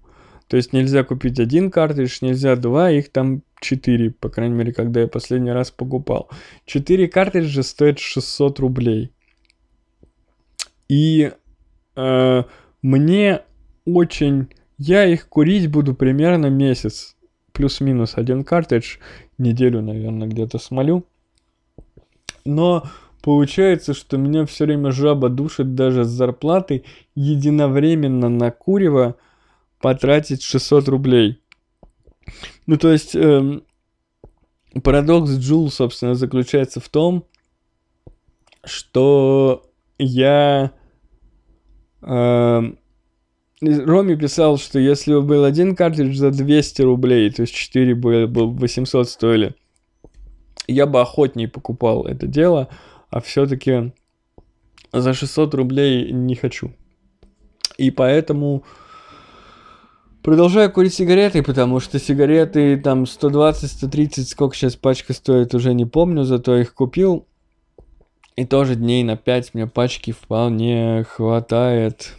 То 0.49 0.57
есть 0.57 0.72
нельзя 0.72 1.03
купить 1.03 1.40
один 1.40 1.70
картридж, 1.70 2.18
нельзя 2.20 2.55
два, 2.57 2.90
их 2.90 3.11
там 3.11 3.42
четыре, 3.61 4.11
по 4.11 4.28
крайней 4.28 4.55
мере, 4.55 4.72
когда 4.72 5.01
я 5.01 5.09
последний 5.09 5.51
раз 5.51 5.70
покупал. 5.70 6.30
Четыре 6.66 7.09
картриджа 7.09 7.62
стоят 7.62 7.99
600 7.99 8.61
рублей. 8.61 9.12
И 10.88 11.32
э, 11.97 12.42
мне 12.82 13.40
очень... 13.84 14.49
Я 14.78 15.07
их 15.07 15.28
курить 15.28 15.70
буду 15.70 15.94
примерно 15.94 16.47
месяц. 16.47 17.16
Плюс-минус 17.53 18.12
один 18.16 18.44
картридж. 18.44 18.99
Неделю, 19.38 19.82
наверное, 19.82 20.28
где-то 20.28 20.59
смолю. 20.59 21.07
Но 22.44 22.84
получается, 23.22 23.94
что 23.94 24.18
меня 24.18 24.47
все 24.47 24.66
время 24.66 24.92
жаба 24.92 25.28
душит 25.28 25.74
даже 25.74 26.05
с 26.05 26.09
зарплатой 26.09 26.84
единовременно 27.14 28.28
на 28.28 28.51
курево 28.51 29.16
потратить 29.81 30.43
600 30.43 30.89
рублей. 30.89 31.43
Ну, 32.66 32.77
то 32.77 32.91
есть, 32.93 33.14
эм, 33.14 33.64
парадокс 34.83 35.33
Джул, 35.33 35.70
собственно, 35.70 36.14
заключается 36.14 36.81
в 36.81 36.89
том, 36.89 37.27
что 38.64 39.70
я... 39.99 40.72
Эм, 42.03 42.79
Роми 43.62 44.16
писал, 44.16 44.59
что 44.59 44.79
если 44.79 45.14
бы 45.14 45.22
был 45.22 45.45
один 45.45 45.74
картридж 45.74 46.16
за 46.16 46.31
200 46.31 46.83
рублей, 46.83 47.31
то 47.31 47.43
есть 47.43 47.55
4 47.55 47.95
бы 47.95 48.27
800 48.27 49.09
стоили, 49.09 49.55
я 50.68 50.87
бы 50.87 51.01
охотнее 51.01 51.49
покупал 51.49 52.05
это 52.05 52.27
дело, 52.27 52.68
а 53.11 53.20
все-таки 53.20 53.93
за 54.93 55.14
600 55.14 55.55
рублей 55.55 56.12
не 56.12 56.35
хочу. 56.35 56.72
И 57.79 57.91
поэтому 57.91 58.64
Продолжаю 60.27 60.72
курить 60.72 60.93
сигареты, 60.93 61.41
потому 61.41 61.79
что 61.79 62.01
сигареты 62.01 62.77
там 62.79 63.05
120-130, 63.05 64.24
сколько 64.24 64.57
сейчас 64.57 64.74
пачка 64.74 65.12
стоит, 65.12 65.55
уже 65.55 65.72
не 65.72 65.85
помню, 65.85 66.24
зато 66.24 66.57
их 66.57 66.74
купил. 66.74 67.29
И 68.35 68.45
тоже 68.45 68.74
дней 68.74 69.05
на 69.05 69.16
5 69.16 69.55
мне 69.55 69.68
пачки 69.68 70.11
вполне 70.11 71.05
хватает. 71.09 72.14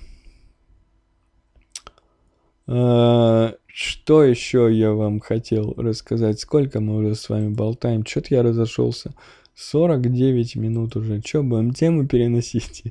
А, 2.65 3.55
что 3.67 4.23
еще 4.23 4.69
я 4.71 4.93
вам 4.93 5.19
хотел 5.19 5.73
рассказать? 5.75 6.39
Сколько 6.39 6.79
мы 6.79 6.99
уже 6.99 7.13
с 7.13 7.27
вами 7.27 7.49
болтаем? 7.49 8.05
Что-то 8.05 8.35
я 8.35 8.41
разошелся. 8.41 9.13
49 9.55 10.55
минут 10.55 10.95
уже. 10.95 11.21
Что, 11.21 11.43
будем 11.43 11.73
тему 11.73 12.07
переносить? 12.07 12.85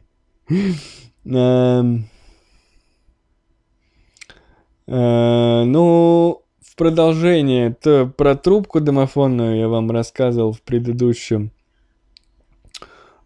Э, 4.86 5.64
ну, 5.64 6.42
в 6.60 6.76
продолжение, 6.76 7.74
то 7.74 8.06
про 8.06 8.34
трубку 8.36 8.80
домофонную 8.80 9.58
я 9.58 9.68
вам 9.68 9.90
рассказывал 9.90 10.52
в 10.52 10.62
предыдущем 10.62 11.50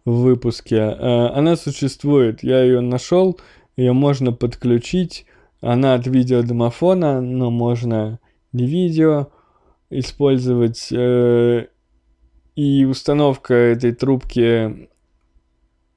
выпуске. 0.05 0.77
Э, 0.77 1.27
она 1.27 1.55
существует, 1.55 2.43
я 2.43 2.63
ее 2.63 2.81
нашел, 2.81 3.39
ее 3.77 3.93
можно 3.93 4.31
подключить. 4.31 5.25
Она 5.61 5.93
от 5.93 6.07
видеодомофона, 6.07 7.21
но 7.21 7.51
можно 7.51 8.19
не 8.51 8.65
видео 8.65 9.27
использовать. 9.91 10.91
Э, 10.91 11.67
и 12.55 12.83
установка 12.85 13.53
этой 13.53 13.93
трубки 13.93 14.89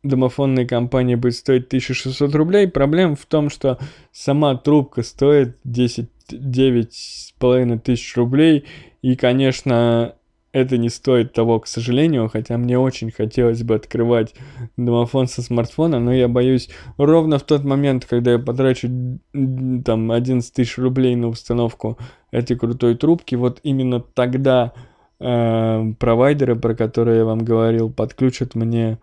домофонной 0.04 0.66
компании 0.66 1.16
будет 1.16 1.34
стоить 1.34 1.66
1600 1.66 2.34
рублей. 2.34 2.68
Проблема 2.68 3.16
в 3.16 3.26
том, 3.26 3.50
что 3.50 3.78
сама 4.12 4.54
трубка 4.56 5.02
стоит 5.02 5.56
10 5.64 6.08
9 6.28 6.94
с 6.94 7.32
половиной 7.38 7.78
тысяч 7.78 8.16
рублей. 8.16 8.64
И, 9.02 9.16
конечно, 9.16 10.14
это 10.52 10.78
не 10.78 10.88
стоит 10.88 11.32
того, 11.32 11.60
к 11.60 11.66
сожалению, 11.66 12.28
хотя 12.28 12.56
мне 12.56 12.78
очень 12.78 13.10
хотелось 13.10 13.62
бы 13.62 13.74
открывать 13.74 14.34
домофон 14.76 15.26
со 15.26 15.42
смартфона, 15.42 15.98
но 15.98 16.14
я 16.14 16.28
боюсь, 16.28 16.70
ровно 16.96 17.38
в 17.38 17.42
тот 17.42 17.64
момент, 17.64 18.06
когда 18.06 18.32
я 18.32 18.38
потрачу 18.38 19.18
там 19.32 20.12
11 20.12 20.54
тысяч 20.54 20.78
рублей 20.78 21.16
на 21.16 21.28
установку 21.28 21.98
этой 22.30 22.56
крутой 22.56 22.94
трубки, 22.94 23.34
вот 23.34 23.58
именно 23.64 24.00
тогда 24.00 24.72
э, 25.18 25.92
провайдеры, 25.98 26.54
про 26.54 26.74
которые 26.76 27.18
я 27.18 27.24
вам 27.24 27.40
говорил, 27.40 27.90
подключат 27.90 28.54
мне 28.54 28.98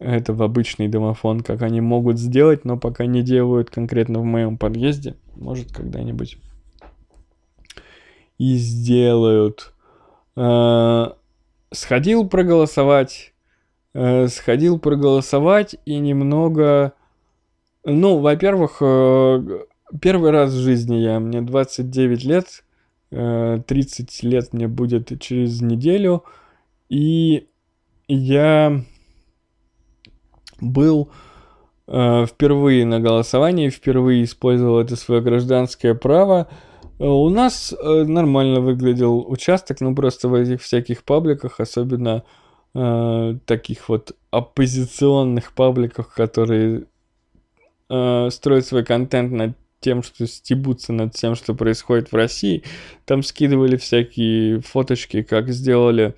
это 0.00 0.32
в 0.32 0.42
обычный 0.42 0.88
домофон, 0.88 1.40
как 1.40 1.62
они 1.62 1.80
могут 1.80 2.18
сделать, 2.18 2.64
но 2.64 2.76
пока 2.76 3.06
не 3.06 3.22
делают 3.22 3.70
конкретно 3.70 4.18
в 4.18 4.24
моем 4.24 4.58
подъезде, 4.58 5.14
может 5.36 5.70
когда-нибудь 5.72 6.38
и 8.40 8.54
сделают. 8.54 9.74
Э, 10.34 11.10
сходил 11.70 12.26
проголосовать, 12.26 13.34
э, 13.92 14.28
сходил 14.28 14.78
проголосовать 14.78 15.76
и 15.84 15.98
немного... 15.98 16.94
Ну, 17.84 18.18
во-первых, 18.18 18.78
э, 18.80 19.64
первый 20.00 20.30
раз 20.30 20.52
в 20.52 20.58
жизни 20.58 20.96
я, 20.96 21.20
мне 21.20 21.42
29 21.42 22.24
лет, 22.24 22.64
30 23.10 24.22
лет 24.22 24.52
мне 24.52 24.68
будет 24.68 25.20
через 25.20 25.60
неделю, 25.60 26.24
и 26.88 27.48
я 28.06 28.84
был 30.60 31.10
впервые 31.88 32.86
на 32.86 33.00
голосовании, 33.00 33.68
впервые 33.68 34.22
использовал 34.22 34.78
это 34.78 34.94
свое 34.94 35.20
гражданское 35.20 35.96
право, 35.96 36.46
Э, 37.00 37.06
у 37.06 37.30
нас 37.30 37.72
э, 37.72 38.04
нормально 38.04 38.60
выглядел 38.60 39.24
участок, 39.26 39.80
ну 39.80 39.94
просто 39.94 40.28
в 40.28 40.34
этих 40.34 40.62
всяких 40.62 41.02
пабликах, 41.02 41.58
особенно 41.58 42.24
э, 42.74 43.38
таких 43.46 43.88
вот 43.88 44.14
оппозиционных 44.30 45.52
пабликах, 45.54 46.12
которые 46.14 46.84
э, 47.88 48.28
строят 48.30 48.66
свой 48.66 48.84
контент 48.84 49.32
над 49.32 49.56
тем, 49.80 50.02
что 50.02 50.26
стебутся 50.26 50.92
над 50.92 51.14
тем, 51.14 51.34
что 51.34 51.54
происходит 51.54 52.12
в 52.12 52.14
России. 52.14 52.64
Там 53.06 53.22
скидывали 53.22 53.76
всякие 53.76 54.60
фоточки, 54.60 55.22
как 55.22 55.48
сделали 55.48 56.14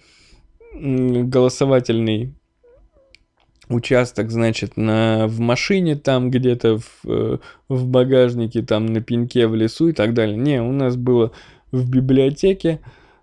голосовательный 0.75 2.35
участок, 3.69 4.31
значит, 4.31 4.77
на, 4.77 5.27
в 5.29 5.41
машине 5.41 5.97
там 5.97 6.31
где-то, 6.31 6.79
в, 6.79 7.07
э, 7.07 7.39
в 7.69 7.87
багажнике, 7.87 8.63
там 8.63 8.87
на 8.87 9.01
пеньке 9.01 9.47
в 9.47 9.55
лесу 9.55 9.89
и 9.89 9.93
так 9.93 10.15
далее. 10.15 10.37
Не, 10.37 10.63
у 10.63 10.73
нас 10.73 10.97
было 10.97 11.33
в 11.71 11.89
библиотеке, 11.91 12.81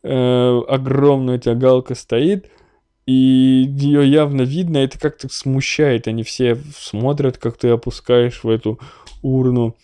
э, 0.04 0.60
огромная 0.68 1.36
у 1.36 1.38
тебя 1.38 1.56
галка 1.56 1.96
стоит, 1.96 2.48
и 3.10 3.66
ее 3.68 4.08
явно 4.08 4.42
видно, 4.42 4.78
это 4.78 4.96
как-то 4.96 5.28
смущает, 5.28 6.06
они 6.06 6.22
все 6.22 6.56
смотрят, 6.76 7.38
как 7.38 7.56
ты 7.56 7.70
опускаешь 7.70 8.44
в 8.44 8.48
эту 8.48 8.78
урну. 9.20 9.74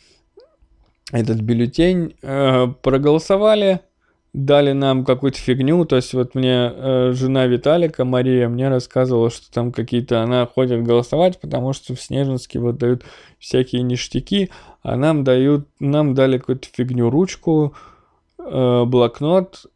Этот 1.10 1.40
бюллетень, 1.40 2.14
э, 2.22 2.68
проголосовали, 2.82 3.80
дали 4.32 4.70
нам 4.70 5.04
какую-то 5.04 5.38
фигню, 5.38 5.84
то 5.86 5.96
есть 5.96 6.14
вот 6.14 6.36
мне 6.36 6.70
э, 6.72 7.12
жена 7.14 7.46
Виталика, 7.46 8.04
Мария, 8.04 8.48
мне 8.48 8.68
рассказывала, 8.68 9.30
что 9.30 9.50
там 9.50 9.72
какие-то, 9.72 10.22
она 10.22 10.46
ходит 10.46 10.84
голосовать, 10.84 11.40
потому 11.40 11.72
что 11.72 11.96
в 11.96 12.00
Снежинске 12.00 12.60
вот 12.60 12.78
дают 12.78 13.02
всякие 13.40 13.82
ништяки, 13.82 14.50
а 14.82 14.94
нам 14.94 15.24
дают, 15.24 15.66
нам 15.80 16.14
дали 16.14 16.38
какую-то 16.38 16.68
фигню, 16.72 17.10
ручку, 17.10 17.74
э, 18.38 18.84
блокнот, 18.84 19.66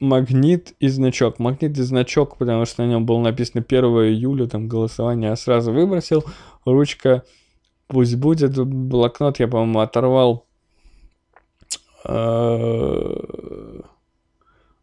магнит 0.00 0.74
и 0.80 0.88
значок. 0.88 1.38
Магнит 1.38 1.78
и 1.78 1.82
значок, 1.82 2.36
потому 2.36 2.64
что 2.64 2.82
на 2.82 2.88
нем 2.88 3.06
было 3.06 3.20
написано 3.20 3.64
1 3.66 3.84
июля, 3.84 4.46
там 4.46 4.68
голосование, 4.68 5.32
а 5.32 5.36
сразу 5.36 5.72
выбросил. 5.72 6.24
Ручка 6.64 7.22
пусть 7.86 8.16
будет. 8.16 8.58
Блокнот 8.58 9.38
я, 9.38 9.46
по-моему, 9.46 9.80
оторвал 9.80 10.46
Э, 12.04 13.80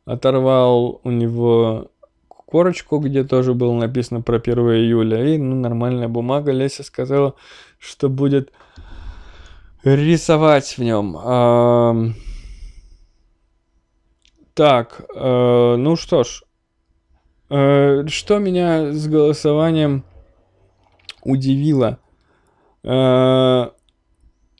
оторвал 0.05 1.01
у 1.03 1.11
него 1.11 1.91
корочку, 2.29 2.99
где 2.99 3.23
тоже 3.23 3.53
было 3.53 3.73
написано 3.73 4.21
про 4.21 4.37
1 4.37 4.57
июля. 4.57 5.25
И 5.33 5.37
ну, 5.37 5.55
нормальная 5.55 6.07
бумага. 6.07 6.51
Леся 6.51 6.83
сказала, 6.83 7.35
что 7.79 8.09
будет 8.09 8.51
рисовать 9.83 10.77
в 10.77 10.83
нем. 10.83 11.17
Так, 14.57 15.05
э, 15.13 15.75
ну 15.77 15.95
что 15.95 16.23
ж. 16.23 16.41
Э, 17.51 18.07
что 18.07 18.39
меня 18.39 18.91
с 18.91 19.07
голосованием 19.07 20.03
удивило? 21.23 21.99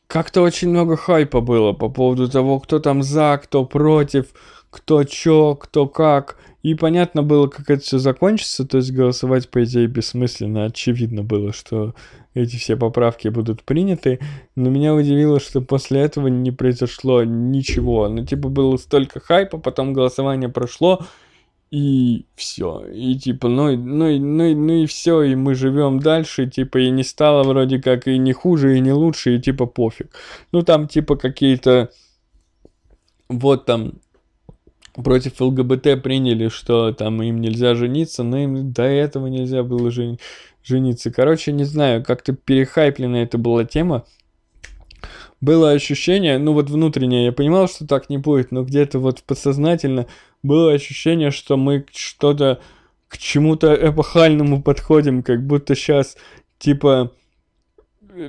как-то 0.08 0.42
очень 0.42 0.70
много 0.70 0.98
хайпа 0.98 1.42
было 1.42 1.74
по 1.74 1.90
поводу 1.90 2.30
того, 2.30 2.60
кто 2.60 2.80
там 2.80 3.04
за, 3.04 3.40
кто 3.42 3.66
против, 3.66 4.28
кто 4.70 5.04
чё, 5.04 5.56
кто 5.56 5.88
как. 5.88 6.38
И 6.62 6.76
понятно 6.76 7.24
было, 7.24 7.48
как 7.48 7.70
это 7.70 7.82
все 7.82 7.98
закончится, 7.98 8.68
то 8.68 8.78
есть 8.78 8.92
голосовать, 8.92 9.50
по 9.50 9.64
идее, 9.64 9.88
бессмысленно. 9.88 10.66
Очевидно 10.66 11.24
было, 11.24 11.54
что 11.54 11.96
эти 12.42 12.58
все 12.58 12.78
поправки 12.78 13.28
будут 13.30 13.64
приняты. 13.64 14.20
Но 14.56 14.70
меня 14.70 14.94
удивило, 14.94 15.40
что 15.40 15.62
после 15.62 16.02
этого 16.02 16.28
не 16.28 16.52
произошло 16.52 17.24
ничего. 17.24 18.08
Ну, 18.08 18.26
типа, 18.26 18.50
было 18.50 18.78
столько 18.78 19.20
хайпа, 19.20 19.58
потом 19.58 19.94
голосование 19.94 20.50
прошло, 20.50 21.06
и 21.70 22.26
все. 22.36 22.86
И 22.94 23.16
типа, 23.16 23.50
ну, 23.50 23.76
ну, 23.76 24.18
ну, 24.18 24.56
ну 24.56 24.74
и 24.74 24.86
все, 24.86 25.24
и 25.24 25.36
мы 25.36 25.56
живем 25.56 26.00
дальше, 26.00 26.48
типа, 26.48 26.78
и 26.78 26.90
не 26.90 27.04
стало 27.04 27.44
вроде 27.44 27.82
как 27.82 28.08
и 28.08 28.18
не 28.18 28.34
хуже, 28.34 28.78
и 28.78 28.80
не 28.80 28.94
лучше, 28.94 29.36
и 29.36 29.42
типа 29.42 29.66
пофиг. 29.66 30.16
Ну 30.52 30.62
там 30.62 30.88
типа 30.88 31.18
какие-то, 31.18 31.90
вот 33.28 33.66
там 33.66 33.96
против 34.94 35.42
ЛГБТ 35.42 36.02
приняли, 36.02 36.48
что 36.48 36.92
там 36.94 37.22
им 37.22 37.42
нельзя 37.42 37.76
жениться, 37.76 38.24
но 38.24 38.38
им 38.38 38.72
до 38.72 38.84
этого 38.84 39.28
нельзя 39.28 39.64
было 39.64 39.92
жен... 39.92 40.18
жениться. 40.68 41.12
Короче, 41.12 41.52
не 41.52 41.64
знаю, 41.64 42.04
как-то 42.04 42.34
перехайплена 42.34 43.24
это 43.24 43.38
была 43.38 43.66
тема. 43.66 44.06
Было 45.40 45.72
ощущение, 45.72 46.40
ну 46.40 46.54
вот 46.54 46.70
внутреннее, 46.70 47.26
я 47.26 47.32
понимал, 47.32 47.68
что 47.68 47.86
так 47.86 48.10
не 48.10 48.18
будет, 48.18 48.52
но 48.52 48.64
где-то 48.64 49.00
вот 49.00 49.22
подсознательно 49.24 50.08
было 50.42 50.74
ощущение, 50.74 51.30
что 51.30 51.58
мы 51.58 51.86
что-то 51.94 52.60
к 53.08 53.18
чему-то 53.18 53.74
эпохальному 53.74 54.62
подходим, 54.62 55.22
как 55.24 55.46
будто 55.46 55.76
сейчас, 55.76 56.18
типа, 56.58 57.12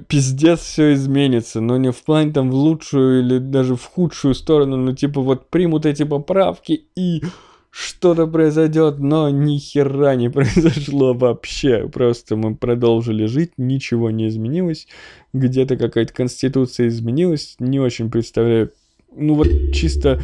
пиздец 0.06 0.60
все 0.60 0.92
изменится, 0.92 1.60
но 1.60 1.76
не 1.76 1.90
в 1.90 2.02
плане 2.02 2.32
там 2.32 2.50
в 2.50 2.54
лучшую 2.54 3.20
или 3.20 3.38
даже 3.38 3.74
в 3.74 3.84
худшую 3.84 4.34
сторону, 4.34 4.76
но 4.76 4.94
типа 4.94 5.20
вот 5.20 5.48
примут 5.48 5.86
эти 5.86 6.04
поправки 6.04 6.84
и 6.94 7.22
что-то 7.70 8.26
произойдет, 8.26 8.98
но 8.98 9.30
ни 9.30 9.58
хера 9.58 10.14
не 10.16 10.28
произошло 10.30 11.14
вообще. 11.14 11.88
Просто 11.88 12.36
мы 12.36 12.56
продолжили 12.56 13.26
жить, 13.26 13.52
ничего 13.56 14.10
не 14.10 14.28
изменилось. 14.28 14.86
Где-то 15.32 15.76
какая-то 15.76 16.12
конституция 16.12 16.88
изменилась, 16.88 17.56
не 17.58 17.80
очень 17.80 18.10
представляю. 18.10 18.72
Ну 19.14 19.34
вот 19.34 19.48
чисто 19.72 20.20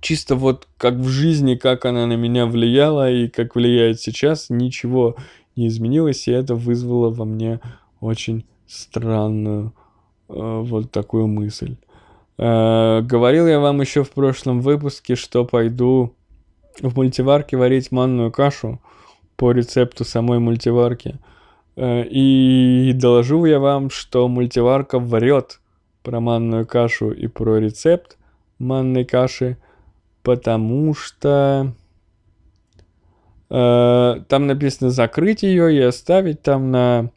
чисто 0.00 0.36
вот 0.36 0.68
как 0.76 0.94
в 0.94 1.08
жизни, 1.08 1.54
как 1.54 1.84
она 1.84 2.06
на 2.06 2.14
меня 2.14 2.46
влияла 2.46 3.10
и 3.10 3.28
как 3.28 3.54
влияет 3.54 4.00
сейчас, 4.00 4.50
ничего 4.50 5.16
не 5.56 5.68
изменилось, 5.68 6.28
и 6.28 6.32
это 6.32 6.54
вызвало 6.54 7.10
во 7.10 7.24
мне 7.24 7.60
очень 8.00 8.44
странную 8.66 9.72
э, 10.28 10.32
вот 10.34 10.90
такую 10.90 11.26
мысль. 11.26 11.76
Э, 12.36 13.00
говорил 13.02 13.46
я 13.46 13.60
вам 13.60 13.80
еще 13.80 14.02
в 14.02 14.10
прошлом 14.10 14.60
выпуске, 14.60 15.14
что 15.14 15.44
пойду 15.44 16.14
в 16.80 16.96
мультиварке 16.96 17.56
варить 17.56 17.92
манную 17.92 18.32
кашу 18.32 18.80
по 19.36 19.52
рецепту 19.52 20.04
самой 20.04 20.38
мультиварки. 20.38 21.18
Э, 21.76 22.04
и 22.04 22.92
доложу 22.94 23.44
я 23.44 23.60
вам, 23.60 23.90
что 23.90 24.28
мультиварка 24.28 24.98
врет 24.98 25.60
про 26.02 26.20
манную 26.20 26.66
кашу 26.66 27.10
и 27.10 27.26
про 27.28 27.58
рецепт 27.58 28.18
манной 28.58 29.04
каши, 29.04 29.56
потому 30.22 30.94
что 30.94 31.72
э, 33.50 34.14
там 34.28 34.46
написано 34.46 34.90
закрыть 34.90 35.42
ее 35.42 35.74
и 35.74 35.80
оставить 35.80 36.42
там 36.42 36.70
на 36.70 37.10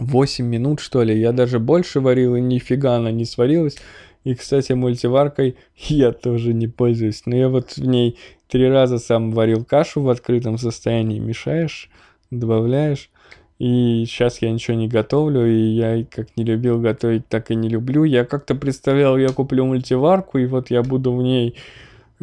8 0.00 0.44
минут, 0.44 0.80
что 0.80 1.02
ли. 1.02 1.18
Я 1.18 1.32
даже 1.32 1.58
больше 1.58 2.00
варил, 2.00 2.36
и 2.36 2.40
нифига 2.40 2.96
она 2.96 3.10
не 3.10 3.24
сварилась. 3.24 3.76
И, 4.24 4.34
кстати, 4.34 4.72
мультиваркой 4.72 5.56
я 5.76 6.12
тоже 6.12 6.52
не 6.52 6.66
пользуюсь. 6.66 7.22
Но 7.26 7.36
я 7.36 7.48
вот 7.48 7.76
в 7.76 7.84
ней 7.84 8.18
три 8.48 8.68
раза 8.68 8.98
сам 8.98 9.30
варил 9.30 9.64
кашу 9.64 10.02
в 10.02 10.10
открытом 10.10 10.58
состоянии. 10.58 11.18
Мешаешь, 11.18 11.90
добавляешь. 12.30 13.10
И 13.58 14.04
сейчас 14.06 14.40
я 14.40 14.50
ничего 14.50 14.76
не 14.76 14.88
готовлю, 14.88 15.46
и 15.46 15.54
я 15.54 16.02
как 16.10 16.34
не 16.36 16.44
любил 16.44 16.80
готовить, 16.80 17.28
так 17.28 17.50
и 17.50 17.54
не 17.54 17.68
люблю. 17.68 18.04
Я 18.04 18.24
как-то 18.24 18.54
представлял, 18.54 19.18
я 19.18 19.28
куплю 19.28 19.66
мультиварку, 19.66 20.38
и 20.38 20.46
вот 20.46 20.70
я 20.70 20.82
буду 20.82 21.12
в 21.12 21.22
ней 21.22 21.56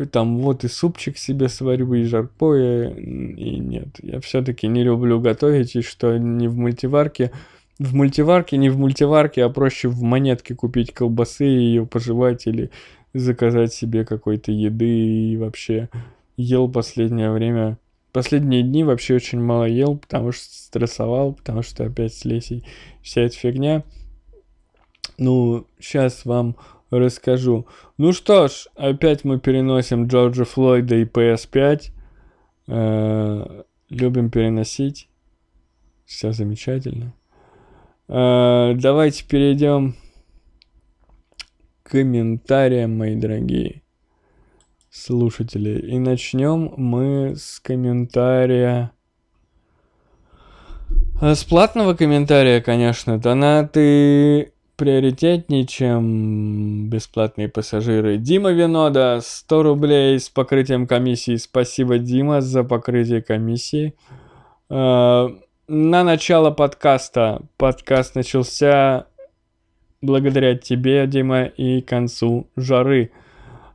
там 0.05 0.39
вот 0.39 0.63
и 0.63 0.67
супчик 0.67 1.17
себе 1.17 1.49
сварю, 1.49 1.93
и 1.93 2.03
жаркое, 2.03 2.93
и 2.93 3.59
нет. 3.59 3.87
Я 4.01 4.19
все-таки 4.19 4.67
не 4.67 4.83
люблю 4.83 5.19
готовить, 5.19 5.75
и 5.75 5.81
что 5.81 6.17
не 6.17 6.47
в 6.47 6.57
мультиварке, 6.57 7.31
в 7.79 7.93
мультиварке, 7.93 8.57
не 8.57 8.69
в 8.69 8.77
мультиварке, 8.77 9.43
а 9.43 9.49
проще 9.49 9.87
в 9.87 10.01
монетке 10.01 10.55
купить 10.55 10.93
колбасы 10.93 11.47
и 11.47 11.59
ее 11.59 11.85
пожевать 11.85 12.47
или 12.47 12.71
заказать 13.13 13.73
себе 13.73 14.05
какой-то 14.05 14.51
еды 14.51 15.31
и 15.31 15.37
вообще 15.37 15.89
ел 16.37 16.69
последнее 16.69 17.31
время. 17.31 17.77
Последние 18.13 18.63
дни 18.63 18.83
вообще 18.83 19.15
очень 19.15 19.39
мало 19.39 19.65
ел, 19.65 19.97
потому 19.97 20.31
что 20.31 20.45
стрессовал, 20.45 21.33
потому 21.33 21.61
что 21.61 21.85
опять 21.85 22.13
с 22.13 22.25
Лесей 22.25 22.63
вся 23.03 23.21
эта 23.21 23.35
фигня. 23.35 23.83
Ну, 25.17 25.67
сейчас 25.79 26.25
вам 26.25 26.55
расскажу. 26.89 27.67
Ну 27.97 28.13
что 28.13 28.47
ж, 28.47 28.67
опять 28.75 29.23
мы 29.23 29.39
переносим 29.39 30.07
Джорджа 30.07 30.45
Флойда 30.45 30.95
и 30.95 31.05
PS5. 31.05 31.91
Э, 32.67 33.63
любим 33.89 34.29
переносить. 34.29 35.09
Все 36.05 36.31
замечательно. 36.31 37.13
Э, 38.09 38.73
давайте 38.75 39.25
перейдем 39.25 39.95
к 41.83 41.91
комментариям, 41.91 42.97
мои 42.97 43.15
дорогие 43.15 43.81
слушатели. 44.89 45.79
И 45.79 45.99
начнем 45.99 46.73
мы 46.77 47.35
с 47.35 47.59
комментария... 47.59 48.91
Э, 51.21 51.35
с 51.35 51.43
платного 51.43 51.95
комментария, 51.95 52.61
конечно. 52.61 53.17
Донаты 53.17 54.53
приоритетнее, 54.77 55.65
чем 55.65 56.87
бесплатные 56.89 57.49
пассажиры. 57.49 58.17
Дима 58.17 58.51
Винода, 58.51 59.19
100 59.21 59.63
рублей 59.63 60.19
с 60.19 60.29
покрытием 60.29 60.87
комиссии. 60.87 61.35
Спасибо, 61.35 61.97
Дима, 61.97 62.41
за 62.41 62.63
покрытие 62.63 63.21
комиссии. 63.21 63.95
На 65.69 66.05
начало 66.05 66.49
подкаста. 66.49 67.41
Подкаст 67.57 68.15
начался 68.15 69.07
благодаря 70.01 70.55
тебе, 70.55 71.05
Дима, 71.07 71.43
и 71.43 71.81
концу 71.81 72.47
жары. 72.55 73.11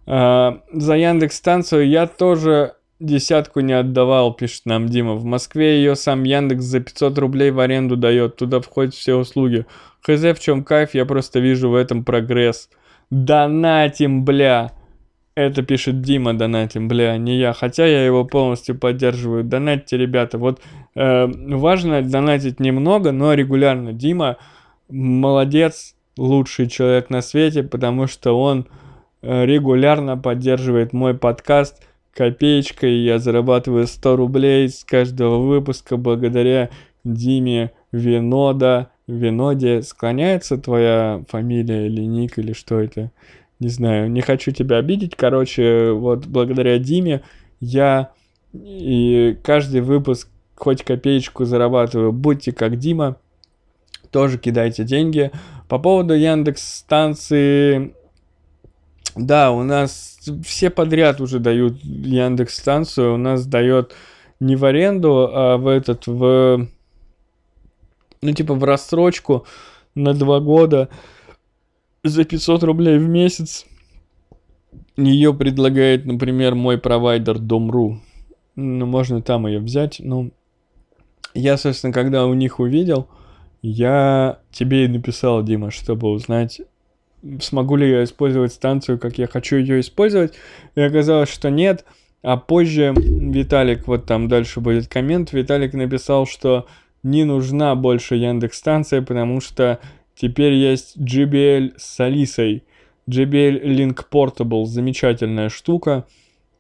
А, 0.07 0.63
за 0.73 0.97
Яндекс 0.97 1.37
станцию 1.37 1.87
я 1.87 2.07
тоже 2.07 2.77
десятку 2.99 3.61
не 3.61 3.75
отдавал, 3.75 4.33
пишет 4.33 4.65
нам 4.65 4.89
Дима. 4.89 5.17
В 5.17 5.27
Москве 5.27 5.83
ее 5.83 5.95
сам 5.95 6.23
Яндекс 6.23 6.65
за 6.65 6.81
500 6.81 7.19
рублей 7.19 7.51
в 7.51 7.61
аренду 7.61 7.99
дает. 7.99 8.37
Туда 8.37 8.63
входят 8.63 8.95
все 8.95 9.15
услуги. 9.15 9.67
Хз, 10.01 10.23
в 10.23 10.39
чем 10.41 10.65
кайф, 10.65 10.95
я 10.95 11.05
просто 11.05 11.41
вижу 11.41 11.69
в 11.69 11.75
этом 11.75 12.05
прогресс. 12.07 12.71
Донатим, 13.11 14.25
бля. 14.25 14.73
Это 15.35 15.63
пишет 15.63 16.03
Дима 16.03 16.35
донатим, 16.35 16.89
бля, 16.89 17.17
не 17.17 17.39
я. 17.39 17.55
Хотя 17.55 17.87
я 17.87 18.05
его 18.05 18.25
полностью 18.25 18.79
поддерживаю. 18.79 19.45
Донатьте, 19.45 19.97
ребята. 19.97 20.37
Вот 20.37 20.61
э, 20.95 21.27
важно 21.27 22.03
донатить 22.03 22.61
немного, 22.61 23.13
но 23.13 23.33
регулярно. 23.33 23.95
Дима 23.95 24.37
молодец, 24.91 25.95
лучший 26.19 26.69
человек 26.69 27.09
на 27.09 27.23
свете, 27.23 27.63
потому 27.63 28.07
что 28.07 28.39
он 28.39 28.67
э, 29.23 29.47
регулярно 29.47 30.19
поддерживает 30.19 30.93
мой 30.93 31.15
подкаст 31.15 31.83
копеечкой. 32.13 32.99
Я 32.99 33.19
зарабатываю 33.19 33.87
100 33.87 34.17
рублей 34.17 34.69
с 34.69 34.85
каждого 34.85 35.39
выпуска 35.39 35.97
благодаря 35.97 36.69
Диме 37.05 37.73
Винода. 37.91 38.91
Виноде 39.07 39.83
склоняется 39.83 40.59
твоя 40.59 41.25
фамилия 41.29 41.87
или 41.87 42.03
ник 42.03 42.39
или 42.39 42.53
что 42.53 42.81
это? 42.81 43.11
Не 43.63 43.69
знаю, 43.69 44.11
не 44.11 44.21
хочу 44.23 44.51
тебя 44.51 44.79
обидеть. 44.79 45.15
Короче, 45.15 45.93
вот 45.93 46.27
благодаря 46.27 46.79
Диме 46.79 47.23
я 47.61 48.11
и 48.53 49.39
каждый 49.45 49.83
выпуск 49.83 50.29
хоть 50.57 50.83
копеечку 50.83 51.45
зарабатываю. 51.45 52.13
Будьте 52.13 52.51
как 52.51 52.77
Дима, 52.77 53.17
тоже 54.11 54.39
кидайте 54.39 54.83
деньги. 54.83 55.31
По 55.69 55.79
поводу 55.79 56.15
Яндекс 56.15 56.79
станции, 56.79 57.95
да, 59.15 59.53
у 59.53 59.63
нас 59.63 60.19
все 60.45 60.69
подряд 60.69 61.21
уже 61.21 61.39
дают 61.39 61.79
Яндекс 61.85 62.59
станцию. 62.59 63.15
У 63.15 63.17
нас 63.17 63.47
дает 63.47 63.95
не 64.41 64.57
в 64.57 64.65
аренду, 64.65 65.31
а 65.33 65.57
в 65.57 65.69
этот, 65.69 66.09
в, 66.09 66.67
ну 68.23 68.33
типа 68.33 68.55
в 68.55 68.65
рассрочку 68.65 69.47
на 69.95 70.15
два 70.15 70.41
года 70.41 70.89
за 72.05 72.25
500 72.25 72.63
рублей 72.65 72.99
в 72.99 73.09
месяц 73.09 73.67
ее 74.97 75.33
предлагает, 75.33 76.05
например, 76.05 76.55
мой 76.55 76.79
провайдер 76.79 77.39
Дом.ру. 77.39 78.01
Ну, 78.57 78.87
можно 78.87 79.23
там 79.23 79.47
ее 79.47 79.61
взять. 79.61 80.01
Ну, 80.01 80.33
я, 81.35 81.57
собственно, 81.57 81.93
когда 81.93 82.27
у 82.27 82.35
них 82.35 82.61
увидел, 82.61 83.09
я 83.63 84.41
тебе 84.51 84.85
и 84.85 84.89
написал, 84.89 85.43
Дима, 85.43 85.71
чтобы 85.71 86.09
узнать, 86.11 86.61
смогу 87.41 87.77
ли 87.77 87.89
я 87.89 88.05
использовать 88.05 88.53
станцию, 88.53 88.99
как 88.99 89.19
я 89.19 89.27
хочу 89.27 89.57
ее 89.57 89.81
использовать. 89.81 90.35
И 90.75 90.81
оказалось, 90.81 91.31
что 91.31 91.51
нет. 91.51 91.85
А 92.23 92.37
позже 92.37 92.93
Виталик, 92.97 93.87
вот 93.89 94.05
там 94.07 94.29
дальше 94.29 94.61
будет 94.61 94.89
коммент, 94.89 95.33
Виталик 95.33 95.73
написал, 95.73 96.27
что 96.27 96.67
не 97.03 97.25
нужна 97.25 97.75
больше 97.75 98.15
Яндекс 98.15 98.59
станция, 98.59 99.03
потому 99.03 99.41
что 99.41 99.81
Теперь 100.15 100.53
есть 100.53 100.97
JBL 100.99 101.75
с 101.77 102.01
Алисой. 102.01 102.65
JBL 103.09 103.63
Link 103.63 104.07
Portable, 104.11 104.65
замечательная 104.65 105.49
штука. 105.49 106.07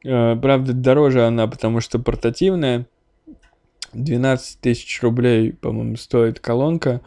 Э, 0.04 0.36
правда, 0.36 0.72
дороже 0.72 1.24
она, 1.26 1.46
потому 1.46 1.80
что 1.80 1.98
портативная. 1.98 2.86
12 3.92 4.60
тысяч 4.60 5.02
рублей, 5.02 5.52
по-моему, 5.52 5.96
стоит 5.96 6.40
колонка. 6.40 7.02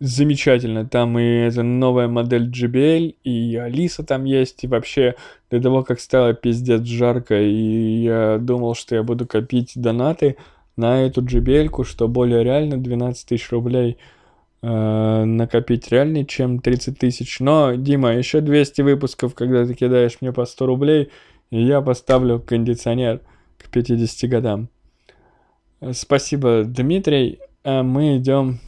Замечательно. 0.00 0.86
Там 0.86 1.18
и 1.18 1.22
это 1.22 1.62
новая 1.62 2.08
модель 2.08 2.50
JBL, 2.50 3.16
и 3.22 3.56
Алиса 3.56 4.02
там 4.02 4.24
есть. 4.24 4.64
И 4.64 4.66
вообще, 4.66 5.14
до 5.50 5.62
того, 5.62 5.84
как 5.84 6.00
стало 6.00 6.34
пиздец 6.34 6.82
жарко, 6.82 7.40
и 7.40 8.02
я 8.02 8.38
думал, 8.38 8.74
что 8.74 8.96
я 8.96 9.02
буду 9.02 9.26
копить 9.26 9.72
донаты 9.76 10.36
на 10.76 11.02
эту 11.02 11.22
JBL, 11.22 11.84
что 11.84 12.08
более 12.08 12.42
реально 12.42 12.76
12 12.78 13.26
тысяч 13.28 13.50
рублей– 13.52 13.96
э, 14.64 15.24
накопить 15.24 15.90
реальнее, 15.90 16.24
чем 16.24 16.60
30 16.60 16.98
тысяч. 16.98 17.40
Но, 17.40 17.74
Дима, 17.74 18.14
еще 18.14 18.40
200 18.40 18.80
выпусков, 18.82 19.34
когда 19.34 19.66
ты 19.66 19.74
кидаешь 19.74 20.18
мне 20.20 20.32
по 20.32 20.46
100 20.46 20.66
рублей, 20.66 21.10
и 21.50 21.62
я 21.62 21.82
поставлю 21.82 22.40
кондиционер 22.40 23.20
к 23.58 23.68
50 23.70 24.30
годам. 24.30 24.68
Спасибо, 25.92 26.64
Дмитрий. 26.64 27.40
А 27.62 27.82
мы 27.82 28.18
идем 28.18 28.58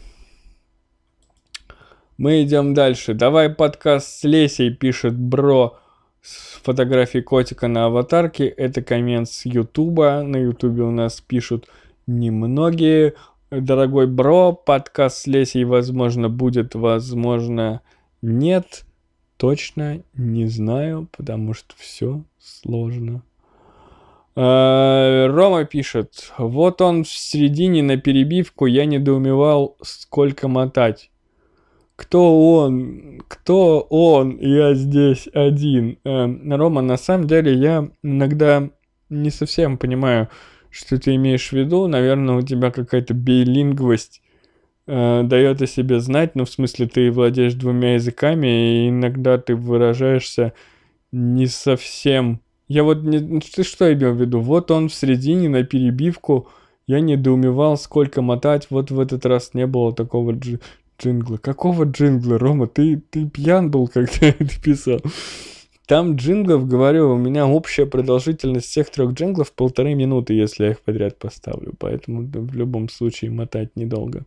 Мы 2.18 2.42
идем 2.42 2.74
дальше. 2.74 3.14
Давай 3.14 3.48
подкаст 3.50 4.20
с 4.20 4.24
Лесей, 4.24 4.70
пишет 4.74 5.14
Бро 5.14 5.78
с 6.22 6.60
фотографией 6.62 7.22
котика 7.22 7.68
на 7.68 7.86
аватарке. 7.86 8.46
Это 8.46 8.82
коммент 8.82 9.28
с 9.28 9.46
Ютуба. 9.46 10.22
На 10.22 10.38
Ютубе 10.38 10.82
у 10.82 10.90
нас 10.90 11.20
пишут 11.20 11.68
немногие. 12.06 13.14
Дорогой 13.52 14.08
Бро, 14.08 14.52
подкаст 14.52 15.18
с 15.18 15.26
Лесей, 15.28 15.62
возможно, 15.62 16.28
будет, 16.28 16.74
возможно, 16.74 17.80
нет. 18.20 18.84
Точно 19.36 20.02
не 20.14 20.46
знаю, 20.46 21.08
потому 21.16 21.54
что 21.54 21.76
все 21.78 22.24
сложно. 22.40 23.22
Э, 24.34 25.28
Рома 25.28 25.64
пишет, 25.64 26.32
вот 26.38 26.82
он 26.82 27.04
в 27.04 27.08
середине 27.08 27.84
на 27.84 27.96
перебивку, 27.96 28.66
я 28.66 28.84
недоумевал, 28.84 29.76
сколько 29.80 30.48
мотать. 30.48 31.12
Кто 31.94 32.52
он? 32.52 33.22
Кто 33.28 33.80
он? 33.80 34.38
Я 34.40 34.74
здесь 34.74 35.28
один. 35.32 36.00
Эм, 36.02 36.52
Рома, 36.52 36.82
на 36.82 36.96
самом 36.96 37.28
деле 37.28 37.54
я 37.54 37.88
иногда 38.02 38.70
не 39.08 39.30
совсем 39.30 39.78
понимаю, 39.78 40.30
что 40.76 40.98
ты 40.98 41.14
имеешь 41.14 41.48
в 41.48 41.52
виду. 41.52 41.86
Наверное, 41.86 42.36
у 42.36 42.42
тебя 42.42 42.70
какая-то 42.70 43.14
билингвость 43.14 44.22
э, 44.86 45.22
дает 45.24 45.62
о 45.62 45.66
себе 45.66 46.00
знать. 46.00 46.34
Ну, 46.34 46.44
в 46.44 46.50
смысле, 46.50 46.86
ты 46.86 47.10
владеешь 47.10 47.54
двумя 47.54 47.94
языками, 47.94 48.46
и 48.46 48.88
иногда 48.90 49.38
ты 49.38 49.56
выражаешься 49.56 50.52
не 51.12 51.46
совсем 51.46 52.40
я 52.68 52.82
вот 52.82 53.02
не... 53.02 53.18
Ну, 53.18 53.40
ты 53.40 53.62
что 53.62 53.92
имел 53.92 54.12
в 54.12 54.20
виду? 54.20 54.40
Вот 54.40 54.70
он 54.70 54.88
в 54.88 54.94
середине 54.94 55.48
на 55.48 55.62
перебивку. 55.62 56.48
Я 56.86 57.00
недоумевал, 57.00 57.76
сколько 57.76 58.22
мотать. 58.22 58.66
Вот 58.70 58.90
в 58.90 58.98
этот 58.98 59.24
раз 59.24 59.54
не 59.54 59.66
было 59.66 59.94
такого 59.94 60.32
дж... 60.32 60.58
джингла. 61.00 61.36
Какого 61.36 61.84
джингла, 61.84 62.38
Рома? 62.38 62.66
Ты, 62.66 63.00
ты 63.10 63.28
пьян 63.28 63.70
был, 63.70 63.86
когда 63.86 64.10
это 64.20 64.60
писал? 64.60 65.00
Там 65.86 66.16
джинглов, 66.16 66.66
говорю, 66.66 67.12
у 67.12 67.16
меня 67.16 67.46
общая 67.46 67.86
продолжительность 67.86 68.66
всех 68.66 68.90
трех 68.90 69.12
джинглов 69.12 69.52
полторы 69.52 69.94
минуты, 69.94 70.34
если 70.34 70.64
я 70.64 70.70
их 70.72 70.80
подряд 70.80 71.16
поставлю. 71.16 71.74
Поэтому 71.78 72.22
в 72.22 72.54
любом 72.56 72.88
случае 72.88 73.30
мотать 73.30 73.70
недолго. 73.76 74.24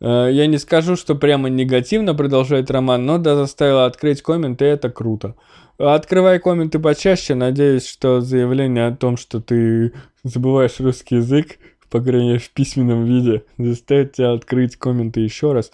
Э, 0.00 0.28
я 0.30 0.46
не 0.46 0.58
скажу, 0.58 0.94
что 0.94 1.16
прямо 1.16 1.48
негативно 1.48 2.14
продолжает 2.14 2.70
роман, 2.70 3.04
но 3.04 3.18
да 3.18 3.34
заставила 3.34 3.86
открыть 3.86 4.22
коммент, 4.22 4.62
и 4.62 4.66
это 4.66 4.88
круто. 4.88 5.34
Открывай 5.78 6.38
комменты 6.38 6.78
почаще. 6.78 7.34
Надеюсь, 7.34 7.86
что 7.86 8.20
заявление 8.20 8.86
о 8.86 8.96
том, 8.96 9.16
что 9.16 9.40
ты 9.40 9.92
забываешь 10.22 10.78
русский 10.78 11.16
язык, 11.16 11.58
по 11.90 12.00
крайней 12.00 12.28
мере, 12.28 12.38
в 12.38 12.50
письменном 12.50 13.04
виде, 13.04 13.42
заставит 13.58 14.12
тебя 14.12 14.32
открыть 14.32 14.76
комменты 14.76 15.20
еще 15.20 15.52
раз. 15.52 15.72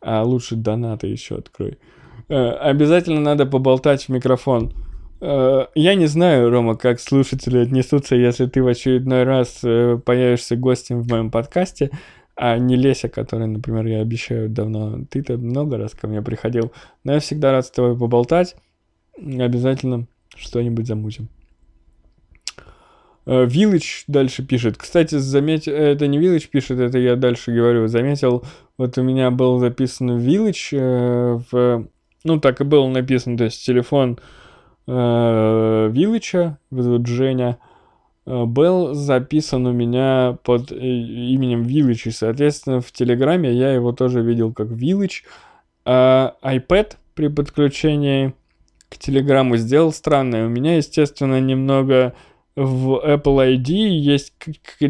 А 0.00 0.22
лучше 0.22 0.54
донаты 0.54 1.08
еще 1.08 1.36
открой. 1.36 1.78
Э, 2.28 2.50
обязательно 2.50 3.20
надо 3.20 3.46
поболтать 3.46 4.04
в 4.04 4.08
микрофон. 4.08 4.72
Э, 5.20 5.66
я 5.74 5.94
не 5.94 6.06
знаю, 6.06 6.50
Рома, 6.50 6.76
как 6.76 7.00
слушатели 7.00 7.58
отнесутся, 7.58 8.16
если 8.16 8.46
ты 8.46 8.62
в 8.62 8.66
очередной 8.66 9.22
раз 9.24 9.60
э, 9.62 9.98
появишься 10.04 10.56
гостем 10.56 11.02
в 11.02 11.08
моем 11.08 11.30
подкасте, 11.30 11.90
а 12.34 12.58
не 12.58 12.76
Леся, 12.76 13.08
который, 13.08 13.46
например, 13.46 13.86
я 13.86 14.00
обещаю 14.00 14.48
давно. 14.48 15.04
Ты-то 15.08 15.38
много 15.38 15.78
раз 15.78 15.92
ко 15.92 16.06
мне 16.08 16.20
приходил, 16.20 16.72
но 17.04 17.14
я 17.14 17.20
всегда 17.20 17.52
рад 17.52 17.66
с 17.66 17.70
тобой 17.70 17.96
поболтать 17.96 18.56
обязательно 19.16 20.06
что-нибудь 20.36 20.86
замутим. 20.86 21.28
Виллидж 23.24 24.04
дальше 24.06 24.46
пишет. 24.46 24.76
Кстати, 24.76 25.16
заметь, 25.16 25.66
это 25.66 26.06
не 26.06 26.18
Village 26.18 26.48
пишет, 26.48 26.78
это 26.78 26.98
я 26.98 27.16
дальше 27.16 27.52
говорю. 27.52 27.88
Заметил, 27.88 28.44
вот 28.78 28.98
у 28.98 29.02
меня 29.02 29.30
был 29.30 29.58
записан 29.58 30.10
э, 30.10 31.40
в... 31.50 31.88
Ну, 32.26 32.40
так 32.40 32.60
и 32.60 32.64
было 32.64 32.88
написано, 32.88 33.38
то 33.38 33.44
есть 33.44 33.64
телефон 33.64 34.18
э, 34.88 34.90
Village, 34.90 36.56
вот 36.70 37.06
Женя, 37.06 37.58
э, 38.26 38.44
был 38.46 38.94
записан 38.94 39.64
у 39.64 39.72
меня 39.72 40.36
под 40.42 40.72
э, 40.72 40.74
именем 40.74 41.62
Village, 41.62 42.08
и, 42.08 42.10
соответственно, 42.10 42.80
в 42.80 42.90
Телеграме 42.90 43.52
я 43.52 43.72
его 43.72 43.92
тоже 43.92 44.22
видел 44.22 44.52
как 44.52 44.66
Village. 44.66 45.22
А 45.84 46.34
iPad 46.42 46.96
при 47.14 47.28
подключении 47.28 48.34
к 48.88 48.98
Телеграму 48.98 49.56
сделал 49.56 49.92
странное. 49.92 50.46
У 50.46 50.48
меня, 50.48 50.78
естественно, 50.78 51.40
немного 51.40 52.12
в 52.56 53.06
Apple 53.06 53.56
ID 53.56 53.70
есть 53.70 54.32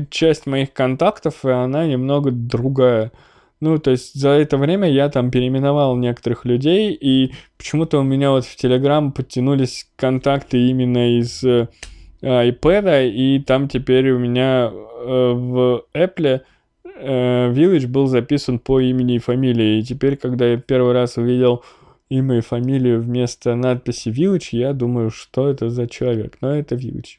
часть 0.08 0.46
моих 0.46 0.72
контактов, 0.72 1.44
и 1.44 1.50
она 1.50 1.86
немного 1.86 2.30
другая. 2.30 3.12
Ну, 3.60 3.78
то 3.78 3.90
есть 3.90 4.14
за 4.14 4.30
это 4.30 4.58
время 4.58 4.90
я 4.90 5.08
там 5.08 5.30
переименовал 5.30 5.96
некоторых 5.96 6.44
людей, 6.44 6.92
и 6.92 7.32
почему-то 7.56 8.00
у 8.00 8.02
меня 8.02 8.30
вот 8.30 8.44
в 8.44 8.62
Telegram 8.62 9.10
подтянулись 9.10 9.88
контакты 9.96 10.68
именно 10.68 11.18
из 11.18 11.42
э, 11.42 11.68
iPad, 12.20 13.10
и 13.10 13.40
там 13.40 13.68
теперь 13.68 14.10
у 14.10 14.18
меня 14.18 14.70
э, 14.70 15.32
в 15.32 15.84
Apple 15.94 16.42
э, 16.84 17.52
Village 17.52 17.86
был 17.86 18.08
записан 18.08 18.58
по 18.58 18.80
имени 18.80 19.16
и 19.16 19.20
фамилии. 19.20 19.78
И 19.78 19.82
теперь, 19.82 20.16
когда 20.16 20.46
я 20.46 20.58
первый 20.58 20.92
раз 20.92 21.16
увидел 21.16 21.64
имя 22.10 22.38
и 22.38 22.42
фамилию 22.42 23.00
вместо 23.00 23.54
надписи 23.54 24.10
Village, 24.10 24.48
я 24.50 24.74
думаю, 24.74 25.10
что 25.10 25.48
это 25.48 25.70
за 25.70 25.86
человек. 25.86 26.36
Но 26.42 26.54
это 26.54 26.74
Village. 26.74 27.18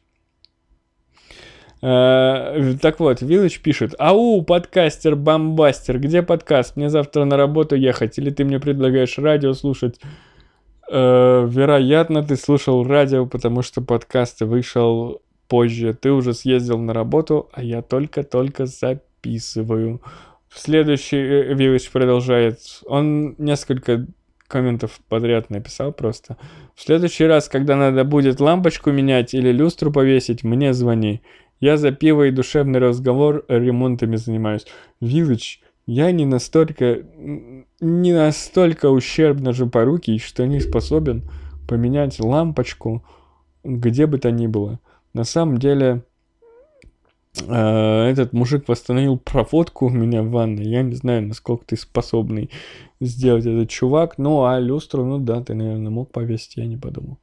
Uh, 1.81 2.77
так 2.79 2.99
вот, 2.99 3.21
Village 3.21 3.61
пишет. 3.61 3.93
Ау, 3.99 4.41
подкастер, 4.41 5.15
бомбастер, 5.15 5.99
где 5.99 6.23
подкаст? 6.23 6.75
Мне 6.75 6.89
завтра 6.89 7.25
на 7.25 7.37
работу 7.37 7.75
ехать, 7.75 8.17
или 8.17 8.31
ты 8.31 8.45
мне 8.45 8.59
предлагаешь 8.59 9.17
радио 9.17 9.53
слушать? 9.53 9.99
Uh, 10.91 11.47
вероятно, 11.47 12.23
ты 12.23 12.35
слушал 12.35 12.83
радио, 12.83 13.25
потому 13.27 13.61
что 13.61 13.81
подкаст 13.81 14.41
вышел 14.41 15.21
позже. 15.47 15.93
Ты 15.93 16.11
уже 16.11 16.33
съездил 16.33 16.79
на 16.79 16.93
работу, 16.93 17.49
а 17.53 17.61
я 17.61 17.81
только-только 17.81 18.65
записываю. 18.65 20.01
Следующий 20.53 21.53
Village 21.53 21.91
продолжает. 21.91 22.59
Он 22.85 23.35
несколько 23.37 24.07
комментов 24.47 24.99
подряд 25.09 25.49
написал 25.49 25.91
просто. 25.91 26.37
В 26.75 26.81
следующий 26.81 27.25
раз, 27.25 27.49
когда 27.49 27.75
надо 27.75 28.03
будет 28.03 28.39
лампочку 28.39 28.91
менять 28.91 29.33
или 29.33 29.51
люстру 29.51 29.91
повесить, 29.91 30.43
мне 30.43 30.73
звони. 30.73 31.21
Я 31.59 31.77
за 31.77 31.91
пиво 31.91 32.27
и 32.27 32.31
душевный 32.31 32.79
разговор 32.79 33.45
ремонтами 33.47 34.15
занимаюсь. 34.15 34.65
Village, 35.01 35.59
я 35.85 36.11
не 36.11 36.25
настолько, 36.25 37.03
не 37.79 38.13
настолько 38.13 38.89
ущербно 38.89 39.53
же 39.53 39.65
по 39.65 39.83
руке, 39.83 40.17
что 40.17 40.45
не 40.45 40.59
способен 40.59 41.23
поменять 41.67 42.19
лампочку 42.19 43.03
где 43.67 44.07
бы 44.07 44.17
то 44.17 44.31
ни 44.31 44.47
было. 44.47 44.79
На 45.13 45.23
самом 45.23 45.57
деле, 45.57 46.03
э, 47.47 47.53
этот 48.09 48.33
мужик 48.33 48.67
восстановил 48.67 49.17
проводку 49.17 49.87
у 49.87 49.89
меня 49.89 50.23
в 50.23 50.29
ванной. 50.29 50.65
Я 50.65 50.83
не 50.83 50.95
знаю, 50.95 51.27
насколько 51.27 51.65
ты 51.65 51.77
способный 51.77 52.49
сделать 52.99 53.45
этот 53.45 53.69
чувак. 53.69 54.17
Ну, 54.17 54.45
а 54.45 54.59
люстру, 54.59 55.05
ну 55.05 55.19
да, 55.19 55.41
ты, 55.43 55.53
наверное, 55.53 55.91
мог 55.91 56.11
повесить, 56.11 56.57
я 56.57 56.65
не 56.65 56.77
подумал. 56.77 57.17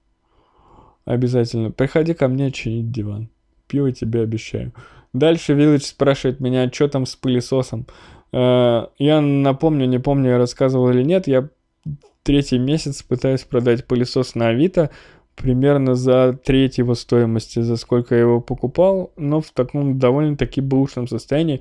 Обязательно. 1.04 1.70
Приходи 1.70 2.14
ко 2.14 2.28
мне 2.28 2.50
чинить 2.50 2.90
диван. 2.90 3.28
Пиво 3.66 3.92
тебе 3.92 4.22
обещаю. 4.22 4.72
Дальше 5.12 5.54
Village 5.54 5.84
спрашивает 5.84 6.40
меня, 6.40 6.70
что 6.72 6.88
там 6.88 7.06
с 7.06 7.16
пылесосом. 7.16 7.86
Э, 8.32 8.86
я 8.98 9.20
напомню, 9.20 9.86
не 9.86 9.98
помню, 9.98 10.30
я 10.30 10.38
рассказывал 10.38 10.90
или 10.90 11.02
нет, 11.02 11.26
я 11.26 11.48
третий 12.24 12.58
месяц 12.58 13.02
пытаюсь 13.02 13.42
продать 13.42 13.86
пылесос 13.86 14.34
на 14.34 14.48
Авито 14.48 14.90
примерно 15.36 15.94
за 15.94 16.38
треть 16.44 16.78
его 16.78 16.94
стоимости, 16.94 17.60
за 17.60 17.76
сколько 17.76 18.14
я 18.14 18.22
его 18.22 18.40
покупал, 18.40 19.12
но 19.16 19.40
в 19.40 19.50
таком 19.50 19.98
довольно-таки 19.98 20.60
бэушном 20.60 21.08
состоянии 21.08 21.60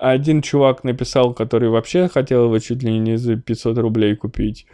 один 0.00 0.42
чувак 0.42 0.82
написал, 0.82 1.32
который 1.32 1.68
вообще 1.68 2.08
хотел 2.08 2.46
его 2.46 2.58
чуть 2.58 2.82
ли 2.82 2.98
не 2.98 3.16
за 3.16 3.36
500 3.36 3.78
рублей 3.78 4.16
купить. 4.16 4.66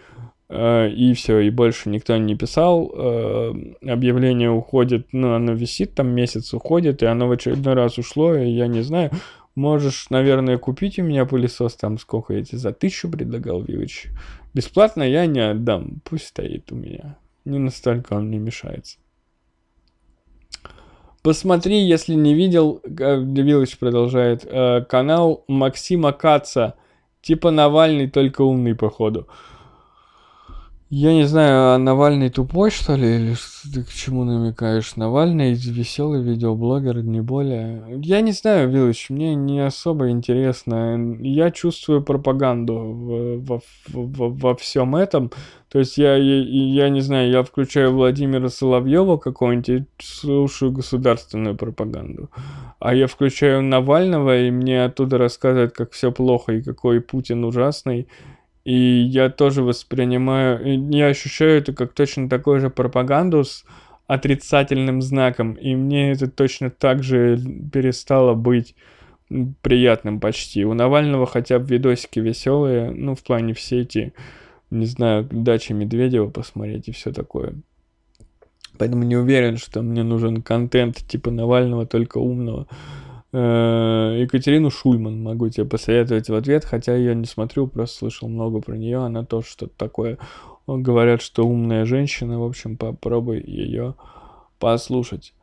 Э, 0.49 0.89
и 0.89 1.13
все, 1.15 1.41
и 1.41 1.51
больше 1.51 1.89
никто 1.89 2.17
не 2.17 2.37
писал. 2.37 2.93
Э, 2.95 3.53
объявление 3.87 4.51
уходит, 4.51 5.09
ну, 5.13 5.35
оно 5.35 5.53
висит 5.53 5.95
там 5.95 6.09
месяц, 6.09 6.55
уходит, 6.55 7.03
и 7.03 7.07
оно 7.07 7.29
в 7.29 7.33
очередной 7.33 7.75
раз 7.75 7.99
ушло, 7.99 8.35
и 8.35 8.49
я 8.51 8.67
не 8.67 8.83
знаю. 8.83 9.11
Можешь, 9.55 10.09
наверное, 10.11 10.57
купить 10.57 10.99
у 10.99 11.03
меня 11.03 11.27
пылесос, 11.27 11.75
там 11.75 11.99
сколько 11.99 12.33
я 12.33 12.45
тебе 12.45 12.59
за 12.59 12.73
тысячу 12.73 13.11
предлагал, 13.11 13.61
Вивич. 13.63 14.09
Бесплатно 14.55 15.03
я 15.03 15.27
не 15.27 15.41
отдам, 15.41 16.01
пусть 16.05 16.29
стоит 16.29 16.71
у 16.73 16.77
меня. 16.77 17.19
Не 17.45 17.59
настолько 17.59 18.15
он 18.15 18.29
мне 18.29 18.39
мешается. 18.39 18.99
Посмотри, 21.23 21.81
если 21.81 22.15
не 22.15 22.35
видел, 22.35 22.81
Виллыч 22.85 23.79
продолжает, 23.79 24.47
э, 24.47 24.83
канал 24.89 25.45
Максима 25.49 26.13
Каца. 26.13 26.75
Типа 27.21 27.51
Навальный, 27.51 28.09
только 28.09 28.43
умный, 28.43 28.77
походу. 28.77 29.27
Я 30.91 31.13
не 31.13 31.25
знаю, 31.25 31.75
а 31.75 31.79
Навальный 31.79 32.31
тупой, 32.31 32.71
что 32.71 32.95
ли, 32.95 33.17
или 33.17 33.35
ты 33.75 33.85
к 33.85 33.91
чему 33.91 34.25
намекаешь? 34.25 34.97
Навальный 34.97 35.53
веселый 35.53 36.23
видеоблогер, 36.23 37.03
не 37.03 37.21
более. 37.21 38.01
Я 38.03 38.23
не 38.23 38.33
знаю, 38.33 38.71
Вилыч, 38.71 39.11
мне 39.11 39.35
не 39.35 39.61
особо 39.61 40.09
интересно. 40.09 41.19
Я 41.21 41.51
чувствую 41.51 42.03
пропаганду 42.03 42.75
во, 42.75 43.61
во, 43.89 44.29
во 44.31 44.57
всем 44.57 44.97
этом. 44.97 45.31
То 45.69 45.79
есть 45.79 45.99
я, 45.99 46.17
я, 46.17 46.43
я 46.43 46.89
не 46.89 47.03
знаю, 47.03 47.31
я 47.31 47.43
включаю 47.43 47.93
Владимира 47.93 48.49
Соловьева 48.49 49.19
какого-нибудь 49.19 49.89
слушаю 50.01 50.73
государственную 50.73 51.55
пропаганду. 51.55 52.31
А 52.79 52.95
я 52.95 53.09
включаю 53.09 53.63
Навального, 53.63 54.39
и 54.41 54.51
мне 54.51 54.85
оттуда 54.85 55.19
рассказывают, 55.19 55.75
как 55.75 55.93
все 55.93 56.11
плохо 56.11 56.53
и 56.55 56.63
какой 56.63 57.03
Путин 57.03 57.45
ужасный. 57.45 58.09
И 58.69 59.01
я 59.01 59.31
тоже 59.31 59.63
воспринимаю, 59.63 60.91
я 60.91 61.07
ощущаю 61.07 61.57
это 61.57 61.73
как 61.73 61.95
точно 61.95 62.29
такой 62.29 62.61
же 62.61 62.69
пропаганду 62.69 63.43
с 63.43 63.65
отрицательным 64.07 65.01
знаком. 65.01 65.55
И 65.55 65.75
мне 65.75 66.13
это 66.13 66.31
точно 66.31 66.69
так 66.69 67.03
же 67.03 67.39
перестало 67.73 68.35
быть 68.35 68.75
приятным 69.63 70.21
почти. 70.21 70.67
У 70.67 70.75
Навального 70.75 71.25
хотя 71.25 71.59
бы 71.59 71.67
видосики 71.67 72.21
веселые, 72.21 72.91
ну, 72.91 73.15
в 73.15 73.23
плане 73.23 73.55
все 73.55 73.81
эти, 73.81 74.13
не 74.71 74.85
знаю, 74.85 75.27
дачи 75.31 75.73
Медведева 75.73 76.29
посмотреть 76.29 76.89
и 76.89 76.93
все 76.93 77.11
такое. 77.11 77.55
Поэтому 78.77 79.05
не 79.05 79.17
уверен, 79.17 79.57
что 79.57 79.81
мне 79.81 80.03
нужен 80.03 80.43
контент 80.43 80.97
типа 81.09 81.31
Навального, 81.31 81.87
только 81.87 82.19
умного. 82.19 82.67
Э, 83.33 84.19
Екатерину 84.21 84.71
Шульман 84.71 85.23
могу 85.23 85.49
тебе 85.51 85.67
посоветовать 85.67 86.31
в 86.31 86.35
ответ, 86.35 86.65
хотя 86.65 86.97
я 86.97 87.15
не 87.15 87.27
смотрю, 87.27 87.67
просто 87.67 87.99
слышал 87.99 88.29
много 88.29 88.61
про 88.61 88.77
нее, 88.77 88.99
она 88.99 89.25
тоже 89.25 89.49
что-то 89.49 89.73
такое. 89.77 90.19
Говорят, 90.67 91.23
что 91.23 91.47
умная 91.47 91.85
женщина, 91.85 92.39
в 92.39 92.45
общем, 92.45 92.77
попробуй 92.77 93.43
ее 93.43 93.95
послушать. 94.59 95.35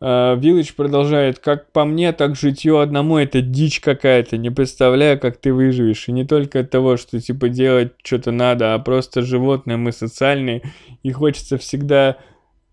Э, 0.00 0.38
продолжает, 0.76 1.38
как 1.38 1.70
по 1.72 1.84
мне, 1.84 2.12
так 2.12 2.34
житье 2.34 2.80
одному 2.80 3.18
это 3.18 3.42
дичь 3.42 3.80
какая-то, 3.80 4.38
не 4.38 4.50
представляю, 4.50 5.20
как 5.20 5.36
ты 5.36 5.52
выживешь. 5.52 6.08
И 6.08 6.12
не 6.12 6.24
только 6.24 6.60
от 6.60 6.70
того, 6.70 6.96
что 6.96 7.20
типа 7.20 7.50
делать 7.50 7.92
что-то 8.02 8.30
надо, 8.30 8.74
а 8.74 8.78
просто 8.78 9.20
животные 9.20 9.76
мы 9.76 9.92
социальные, 9.92 10.62
и 11.02 11.12
хочется 11.12 11.58
всегда 11.58 12.16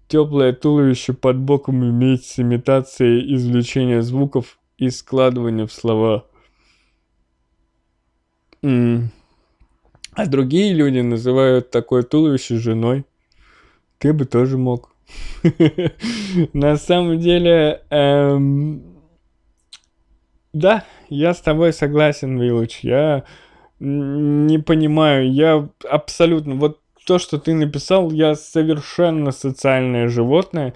теплое 0.08 0.54
туловище 0.54 1.14
под 1.14 1.38
боком 1.38 1.84
иметь 1.84 2.26
с 2.26 2.40
имитацией 2.40 3.36
извлечения 3.36 4.02
звуков 4.02 4.58
и 4.82 4.90
складывания 4.90 5.68
в 5.68 5.72
слова. 5.72 6.26
А 8.64 10.26
другие 10.26 10.74
люди 10.74 11.00
называют 11.00 11.70
такое 11.70 12.02
туловище 12.02 12.58
женой. 12.58 13.06
Ты 14.00 14.12
бы 14.12 14.26
тоже 14.26 14.58
мог. 14.58 14.90
На 16.54 16.78
самом 16.78 17.20
деле, 17.20 17.84
эм... 17.92 18.82
да, 20.52 20.84
я 21.10 21.36
с 21.36 21.42
тобой 21.42 21.74
согласен, 21.74 22.40
Вилуч. 22.40 22.80
Я 22.80 23.24
не 23.80 24.58
понимаю, 24.58 25.32
я 25.32 25.70
абсолютно... 25.88 26.56
Вот 26.56 26.80
то, 27.06 27.20
что 27.20 27.38
ты 27.38 27.54
написал, 27.54 28.12
я 28.12 28.34
совершенно 28.34 29.32
социальное 29.32 30.08
животное. 30.08 30.74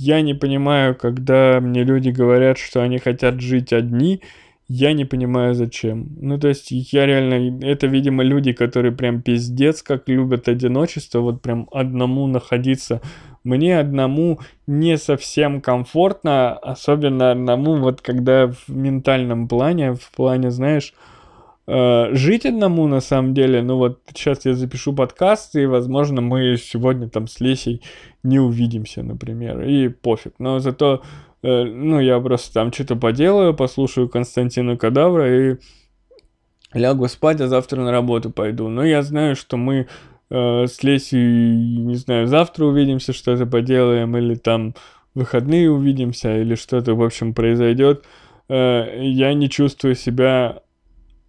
Я 0.00 0.22
не 0.22 0.32
понимаю, 0.32 0.94
когда 0.94 1.58
мне 1.60 1.82
люди 1.82 2.10
говорят, 2.10 2.56
что 2.56 2.82
они 2.82 2.98
хотят 2.98 3.40
жить 3.40 3.72
одни, 3.72 4.22
я 4.68 4.92
не 4.92 5.04
понимаю 5.04 5.54
зачем. 5.54 6.06
Ну, 6.20 6.38
то 6.38 6.46
есть, 6.46 6.68
я 6.70 7.04
реально... 7.04 7.58
Это, 7.66 7.88
видимо, 7.88 8.22
люди, 8.22 8.52
которые 8.52 8.92
прям 8.92 9.22
пиздец 9.22 9.82
как 9.82 10.08
любят 10.08 10.48
одиночество, 10.48 11.18
вот 11.18 11.42
прям 11.42 11.68
одному 11.72 12.28
находиться. 12.28 13.00
Мне 13.42 13.80
одному 13.80 14.38
не 14.68 14.98
совсем 14.98 15.60
комфортно, 15.60 16.52
особенно 16.52 17.32
одному, 17.32 17.78
вот 17.78 18.00
когда 18.00 18.46
в 18.46 18.68
ментальном 18.68 19.48
плане, 19.48 19.94
в 19.94 20.12
плане, 20.14 20.52
знаешь, 20.52 20.94
жить 21.70 22.46
одному 22.46 22.86
на 22.86 23.00
самом 23.00 23.34
деле. 23.34 23.62
Ну 23.62 23.76
вот 23.76 24.00
сейчас 24.14 24.46
я 24.46 24.54
запишу 24.54 24.94
подкаст, 24.94 25.54
и, 25.54 25.66
возможно, 25.66 26.22
мы 26.22 26.56
сегодня 26.56 27.10
там 27.10 27.28
с 27.28 27.40
Лесей 27.40 27.82
не 28.22 28.38
увидимся, 28.38 29.02
например, 29.02 29.62
и 29.62 29.88
пофиг. 29.88 30.34
Но 30.38 30.58
зато, 30.58 31.02
э, 31.42 31.64
ну, 31.64 32.00
я 32.00 32.18
просто 32.20 32.54
там 32.54 32.72
что-то 32.72 32.96
поделаю, 32.96 33.54
послушаю 33.54 34.08
Константина 34.08 34.76
Кадавра 34.76 35.52
и 35.52 35.56
лягу 36.72 37.08
спать, 37.08 37.40
а 37.40 37.48
завтра 37.48 37.80
на 37.80 37.90
работу 37.90 38.30
пойду. 38.30 38.68
Но 38.68 38.84
я 38.84 39.02
знаю, 39.02 39.36
что 39.36 39.56
мы 39.56 39.88
э, 40.30 40.66
с 40.66 40.82
Лесей, 40.82 41.20
не 41.20 41.96
знаю, 41.96 42.26
завтра 42.26 42.66
увидимся, 42.66 43.12
что-то 43.12 43.46
поделаем, 43.46 44.16
или 44.16 44.34
там 44.34 44.74
выходные 45.14 45.70
увидимся, 45.70 46.38
или 46.40 46.54
что-то, 46.54 46.94
в 46.94 47.02
общем, 47.02 47.34
произойдет. 47.34 48.04
Э, 48.48 49.00
я 49.00 49.32
не 49.34 49.48
чувствую 49.48 49.94
себя 49.94 50.62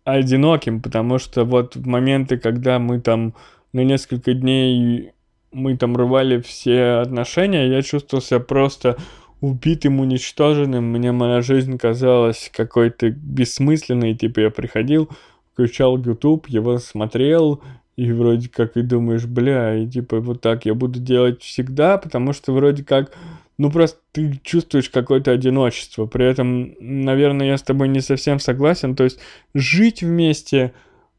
одиноким, 0.03 0.81
потому 0.81 1.19
что 1.19 1.43
вот 1.45 1.75
в 1.75 1.87
моменты, 1.87 2.37
когда 2.37 2.79
мы 2.79 2.99
там 2.99 3.33
на 3.73 3.83
несколько 3.83 4.33
дней 4.33 5.11
мы 5.51 5.77
там 5.77 5.97
рвали 5.97 6.39
все 6.41 7.01
отношения, 7.01 7.67
я 7.67 7.81
чувствовал 7.81 8.21
себя 8.21 8.39
просто 8.39 8.97
убитым, 9.41 9.99
уничтоженным. 9.99 10.83
Мне 10.85 11.11
моя 11.11 11.41
жизнь 11.41 11.77
казалась 11.77 12.51
какой-то 12.53 13.09
бессмысленной. 13.09 14.15
Типа 14.15 14.41
я 14.41 14.49
приходил, 14.49 15.09
включал 15.53 15.97
YouTube, 15.97 16.47
его 16.47 16.77
смотрел, 16.77 17.61
и 17.99 18.13
вроде 18.13 18.47
как 18.47 18.77
и 18.77 18.81
думаешь, 18.81 19.25
бля, 19.25 19.75
и 19.75 19.85
типа 19.85 20.21
вот 20.21 20.39
так 20.39 20.65
я 20.65 20.73
буду 20.73 20.99
делать 20.99 21.41
всегда, 21.43 21.97
потому 21.97 22.31
что 22.31 22.53
вроде 22.53 22.85
как, 22.85 23.11
ну 23.57 23.69
просто 23.69 23.99
ты 24.13 24.39
чувствуешь 24.41 24.89
какое-то 24.89 25.31
одиночество. 25.31 26.05
При 26.05 26.25
этом, 26.25 26.75
наверное, 26.79 27.47
я 27.47 27.57
с 27.57 27.61
тобой 27.61 27.89
не 27.89 27.99
совсем 27.99 28.39
согласен. 28.39 28.95
То 28.95 29.03
есть 29.03 29.19
жить 29.53 30.01
вместе 30.01 30.71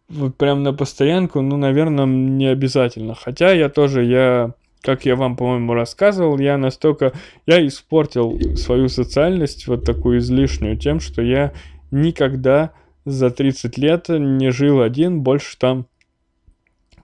вот 0.08 0.38
прям 0.38 0.62
на 0.62 0.72
постоянку, 0.72 1.42
ну, 1.42 1.58
наверное, 1.58 2.06
не 2.06 2.46
обязательно. 2.46 3.14
Хотя 3.14 3.52
я 3.52 3.68
тоже, 3.68 4.02
я, 4.02 4.54
как 4.80 5.04
я 5.04 5.16
вам, 5.16 5.36
по-моему, 5.36 5.74
рассказывал, 5.74 6.38
я 6.38 6.56
настолько, 6.56 7.12
я 7.46 7.64
испортил 7.66 8.56
свою 8.56 8.88
социальность, 8.88 9.66
вот 9.66 9.84
такую 9.84 10.20
излишнюю, 10.20 10.78
тем, 10.78 10.98
что 10.98 11.20
я 11.20 11.52
никогда 11.90 12.72
за 13.04 13.30
30 13.30 13.76
лет 13.76 14.08
не 14.08 14.50
жил 14.50 14.80
один, 14.80 15.20
больше 15.20 15.58
там 15.58 15.86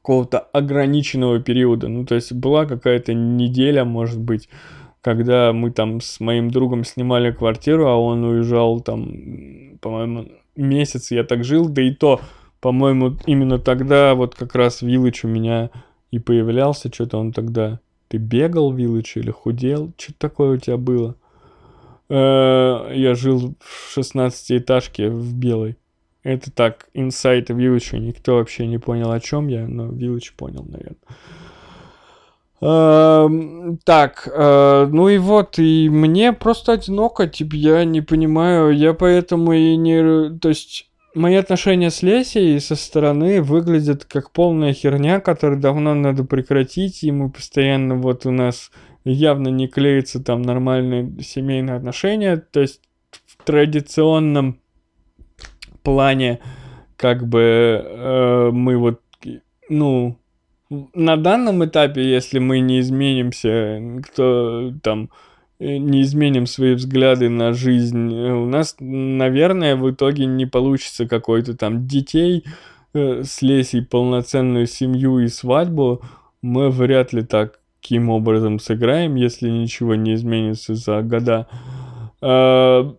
какого-то 0.07 0.39
ограниченного 0.39 1.41
периода. 1.41 1.89
Ну, 1.89 2.07
то 2.07 2.15
есть 2.15 2.33
была 2.33 2.65
какая-то 2.65 3.13
неделя, 3.13 3.85
может 3.85 4.21
быть, 4.21 4.49
когда 5.01 5.53
мы 5.53 5.73
там 5.73 6.01
с 6.01 6.21
моим 6.21 6.49
другом 6.49 6.85
снимали 6.85 7.33
квартиру, 7.33 7.89
а 7.89 7.97
он 7.97 8.23
уезжал 8.23 8.81
там, 8.81 9.79
по-моему, 9.81 10.29
месяц 10.55 11.11
я 11.11 11.25
так 11.25 11.43
жил, 11.43 11.69
да 11.69 11.83
и 11.83 11.91
то 11.91 12.21
по-моему, 12.61 13.17
именно 13.27 13.59
тогда 13.59 14.14
вот 14.14 14.37
как 14.37 14.55
раз 14.55 14.80
Виллыч 14.80 15.25
у 15.25 15.29
меня 15.29 15.71
и 16.13 16.21
появлялся, 16.21 16.89
что-то 16.93 17.18
он 17.18 17.33
тогда... 17.33 17.80
Ты 18.09 18.18
бегал, 18.18 18.72
Виллыч, 18.72 19.17
или 19.17 19.33
худел? 19.33 19.93
Что 19.99 20.14
такое 20.17 20.57
у 20.57 20.57
тебя 20.57 20.76
было? 20.76 21.17
Э, 22.09 22.93
я 22.95 23.17
жил 23.17 23.57
в 23.59 23.99
16-этажке 23.99 25.11
в 25.11 25.35
белой. 25.35 25.76
Это 26.27 26.51
так, 26.51 26.89
инсайт 26.93 27.51
Виллыча. 27.51 27.99
Никто 27.99 28.35
вообще 28.35 28.67
не 28.67 28.79
понял, 28.79 29.13
о 29.13 29.21
чем 29.21 29.47
я, 29.47 29.69
но 29.69 29.87
Виллыч 29.87 30.33
понял, 30.33 30.67
наверное. 30.69 30.97
Uh, 32.61 33.77
так, 33.85 34.27
uh, 34.27 34.87
ну 34.87 35.09
и 35.09 35.19
вот, 35.19 35.61
и 35.61 35.89
мне 35.89 36.33
просто 36.33 36.73
одиноко, 36.73 37.29
типа, 37.29 37.55
я 37.55 37.85
не 37.85 38.01
понимаю, 38.01 38.77
я 38.77 38.93
поэтому 38.93 39.53
и 39.53 39.77
не... 39.77 40.37
То 40.39 40.49
есть, 40.49 40.91
мои 41.15 41.37
отношения 41.37 41.91
с 41.91 42.03
Лесей 42.03 42.59
со 42.61 42.75
стороны 42.75 43.41
выглядят 43.41 44.05
как 44.05 44.33
полная 44.33 44.73
херня, 44.73 45.21
которую 45.21 45.61
давно 45.61 45.95
надо 45.95 46.25
прекратить, 46.25 47.05
и 47.05 47.13
мы 47.13 47.31
постоянно 47.31 47.95
вот 47.95 48.27
у 48.27 48.33
нас 48.33 48.73
явно 49.05 49.47
не 49.47 49.69
клеятся 49.69 50.21
там 50.21 50.43
нормальные 50.43 51.23
семейные 51.23 51.77
отношения, 51.77 52.37
то 52.37 52.63
есть 52.63 52.81
в 53.27 53.45
традиционном 53.45 54.59
плане 55.87 56.41
как 56.96 57.26
бы 57.26 57.41
э, 57.84 58.50
мы 58.53 58.76
вот, 58.76 59.00
ну, 59.68 60.18
на 60.68 61.17
данном 61.17 61.64
этапе, 61.64 62.03
если 62.03 62.38
мы 62.38 62.61
не 62.61 62.80
изменимся, 62.80 63.80
кто 64.03 64.72
там 64.83 65.11
Э, 65.58 65.79
не 65.79 66.03
изменим 66.03 66.46
свои 66.46 66.75
взгляды 66.75 67.29
на 67.29 67.54
жизнь, 67.54 68.13
э, 68.14 68.33
у 68.33 68.46
нас, 68.46 68.76
наверное, 68.79 69.76
в 69.76 69.91
итоге 69.91 70.26
не 70.26 70.45
получится 70.45 71.08
какой-то 71.08 71.57
там 71.57 71.87
детей 71.87 72.45
э, 72.92 73.22
с 73.25 73.41
Лесей, 73.41 73.83
полноценную 73.83 74.67
семью 74.67 75.18
и 75.21 75.29
свадьбу. 75.29 76.03
Мы 76.42 76.71
вряд 76.71 77.14
ли 77.14 77.22
таким 77.22 78.11
образом 78.11 78.58
сыграем, 78.58 79.14
если 79.14 79.49
ничего 79.49 79.95
не 79.95 80.14
изменится 80.14 80.75
за 80.75 81.00
года. 81.00 81.46
Э, 82.21 82.92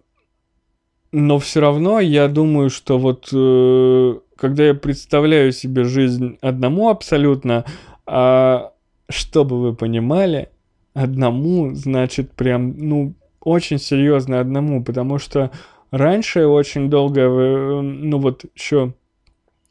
но 1.11 1.39
все 1.39 1.61
равно 1.61 1.99
я 1.99 2.27
думаю, 2.27 2.69
что 2.69 2.97
вот 2.97 3.29
э, 3.33 4.19
когда 4.35 4.67
я 4.67 4.73
представляю 4.73 5.51
себе 5.51 5.83
жизнь 5.83 6.37
одному 6.41 6.89
абсолютно, 6.89 7.65
А 8.05 8.71
чтобы 9.09 9.61
вы 9.61 9.73
понимали, 9.75 10.49
одному, 10.93 11.73
значит, 11.73 12.31
прям, 12.33 12.75
ну, 12.77 13.13
очень 13.41 13.79
серьезно 13.79 14.39
одному, 14.39 14.83
потому 14.83 15.19
что 15.19 15.51
раньше 15.91 16.45
очень 16.45 16.89
долго, 16.89 17.21
э, 17.21 17.81
ну 17.81 18.19
вот 18.19 18.45
еще, 18.55 18.93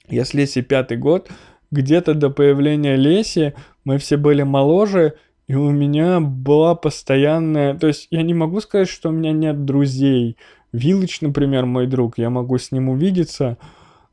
если 0.09 0.41
Леси 0.41 0.63
пятый 0.63 0.97
год, 0.97 1.29
где-то 1.71 2.15
до 2.15 2.31
появления 2.31 2.97
Леси 2.97 3.55
мы 3.85 3.99
все 3.99 4.17
были 4.17 4.43
моложе, 4.43 5.15
и 5.47 5.55
у 5.55 5.71
меня 5.71 6.21
была 6.21 6.75
постоянная... 6.75 7.75
То 7.75 7.87
есть 7.87 8.09
я 8.11 8.23
не 8.23 8.35
могу 8.35 8.61
сказать, 8.61 8.89
что 8.89 9.11
у 9.11 9.13
меня 9.13 9.33
нет 9.33 9.65
друзей. 9.65 10.37
Вилыч, 10.73 11.21
например, 11.21 11.67
мой 11.67 11.87
друг, 11.87 12.19
я 12.19 12.31
могу 12.31 12.59
с 12.59 12.73
ним 12.73 12.89
увидеться, 12.89 13.57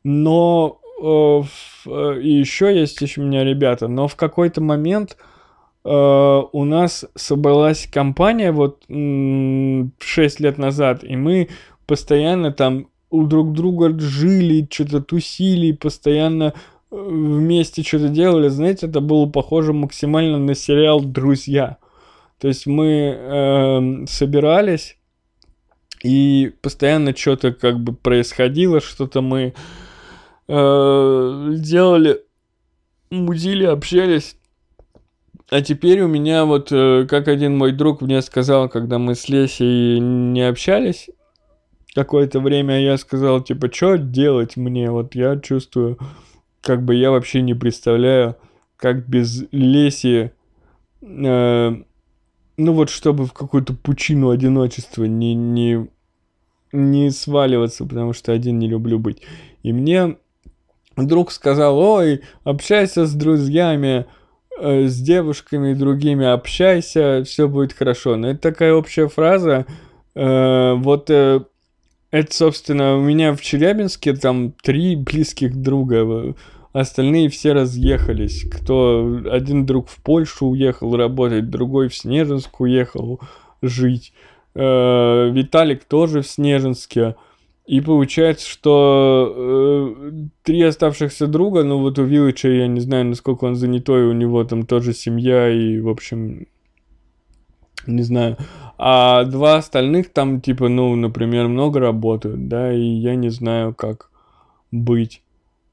но 0.03 0.79
э, 1.01 1.41
э, 1.87 2.21
и 2.21 2.31
еще 2.31 2.77
есть 2.77 3.01
еще 3.01 3.21
у 3.21 3.25
меня 3.25 3.43
ребята, 3.43 3.87
но 3.87 4.07
в 4.07 4.15
какой-то 4.15 4.61
момент 4.61 5.17
э, 5.83 5.89
у 5.89 6.63
нас 6.65 7.05
собралась 7.15 7.87
компания 7.91 8.51
вот 8.51 8.83
м- 8.89 9.93
6 9.99 10.39
лет 10.39 10.57
назад, 10.57 11.03
и 11.03 11.15
мы 11.15 11.49
постоянно 11.85 12.51
там 12.51 12.87
у 13.09 13.25
друг 13.25 13.53
друга 13.53 13.97
жили, 13.99 14.67
что-то 14.71 15.01
тусили, 15.01 15.71
постоянно 15.71 16.53
вместе 16.89 17.83
что-то 17.83 18.09
делали. 18.09 18.47
Знаете, 18.49 18.87
это 18.87 19.01
было 19.01 19.27
похоже 19.27 19.73
максимально 19.73 20.37
на 20.37 20.55
сериал 20.55 21.01
«Друзья». 21.01 21.77
То 22.39 22.47
есть 22.47 22.67
мы 22.67 23.15
э, 23.17 24.05
собирались, 24.07 24.97
и 26.03 26.53
постоянно 26.61 27.15
что-то 27.15 27.53
как 27.53 27.79
бы 27.79 27.93
происходило, 27.93 28.81
что-то 28.81 29.21
мы 29.21 29.53
э, 30.47 31.49
делали, 31.55 32.21
мудили, 33.09 33.63
общались. 33.63 34.35
А 35.49 35.61
теперь 35.61 36.01
у 36.01 36.07
меня 36.07 36.45
вот, 36.45 36.71
э, 36.71 37.07
как 37.09 37.27
один 37.27 37.57
мой 37.57 37.71
друг 37.71 38.01
мне 38.01 38.21
сказал, 38.21 38.67
когда 38.69 38.99
мы 38.99 39.15
с 39.15 39.29
Лесей 39.29 39.99
не 39.99 40.41
общались, 40.41 41.09
какое-то 41.95 42.41
время 42.41 42.81
я 42.81 42.97
сказал, 42.97 43.41
типа, 43.41 43.71
что 43.71 43.97
делать 43.97 44.57
мне? 44.57 44.91
Вот 44.91 45.15
я 45.15 45.39
чувствую, 45.39 45.97
как 46.61 46.83
бы 46.83 46.95
я 46.95 47.11
вообще 47.11 47.41
не 47.41 47.53
представляю, 47.53 48.35
как 48.75 49.07
без 49.07 49.45
Леси, 49.51 50.31
э, 51.01 51.75
ну 52.57 52.73
вот 52.73 52.89
чтобы 52.89 53.25
в 53.25 53.33
какую-то 53.33 53.73
пучину 53.73 54.29
одиночества 54.29 55.05
не, 55.05 55.33
не, 55.33 55.87
не 56.73 57.11
сваливаться, 57.11 57.85
потому 57.85 58.13
что 58.13 58.33
один 58.33 58.59
не 58.59 58.67
люблю 58.67 58.99
быть. 58.99 59.21
И 59.61 59.71
мне 59.71 60.17
друг 60.97 61.31
сказал, 61.31 61.77
ой, 61.79 62.21
общайся 62.43 63.05
с 63.05 63.13
друзьями, 63.13 64.05
э, 64.59 64.87
с 64.87 64.99
девушками 64.99 65.73
другими, 65.73 66.25
общайся, 66.25 67.23
все 67.25 67.47
будет 67.47 67.73
хорошо. 67.73 68.15
Но 68.15 68.31
это 68.31 68.41
такая 68.41 68.73
общая 68.73 69.07
фраза, 69.07 69.65
э, 70.15 70.73
вот 70.75 71.09
э, 71.09 71.41
это, 72.11 72.33
собственно, 72.33 72.97
у 72.97 73.01
меня 73.01 73.33
в 73.33 73.41
Челябинске 73.41 74.13
там 74.13 74.53
три 74.61 74.95
близких 74.95 75.55
друга. 75.55 76.35
Остальные 76.71 77.29
все 77.29 77.53
разъехались. 77.53 78.45
Кто 78.51 79.21
один 79.31 79.65
друг 79.65 79.89
в 79.89 79.97
Польшу 80.01 80.47
уехал 80.47 80.95
работать, 80.95 81.49
другой 81.49 81.87
в 81.87 81.95
Снежинск 81.95 82.59
уехал 82.59 83.19
жить. 83.63 84.13
Э, 84.55 85.29
Виталик 85.31 85.83
тоже 85.85 86.21
в 86.21 86.27
Снежинске. 86.27 87.15
И 87.65 87.79
получается, 87.79 88.47
что 88.47 89.33
э, 89.35 90.11
три 90.43 90.61
оставшихся 90.63 91.27
друга, 91.27 91.63
ну 91.63 91.79
вот 91.79 91.97
у 91.97 92.03
Виллича 92.03 92.49
я 92.49 92.67
не 92.67 92.81
знаю, 92.81 93.05
насколько 93.05 93.45
он 93.45 93.55
занятой, 93.55 94.05
у 94.05 94.11
него 94.11 94.43
там 94.43 94.65
тоже 94.65 94.93
семья 94.93 95.49
и, 95.49 95.79
в 95.79 95.87
общем, 95.87 96.47
не 97.87 98.03
знаю. 98.03 98.37
А 98.77 99.23
два 99.23 99.55
остальных 99.55 100.11
там, 100.11 100.41
типа, 100.41 100.67
ну, 100.67 100.95
например, 100.95 101.47
много 101.47 101.79
работают, 101.79 102.47
да, 102.49 102.73
и 102.73 102.81
я 102.81 103.15
не 103.15 103.29
знаю, 103.29 103.73
как 103.73 104.09
быть 104.71 105.21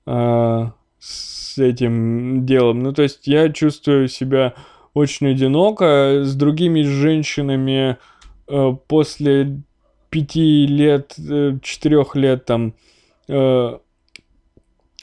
а, 0.06 0.72
с 0.98 1.58
этим 1.58 2.46
делом. 2.46 2.82
Ну, 2.82 2.92
то 2.92 3.02
есть 3.02 3.26
я 3.26 3.48
чувствую 3.50 4.08
себя 4.08 4.54
очень 4.94 5.28
одиноко. 5.28 6.22
С 6.24 6.34
другими 6.34 6.82
женщинами 6.82 7.92
э, 7.92 7.96
после 8.88 9.62
пяти 10.10 10.66
лет, 10.66 11.14
э, 11.18 11.58
четырех 11.62 12.16
лет 12.16 12.44
там 12.44 12.74
э, 13.28 13.78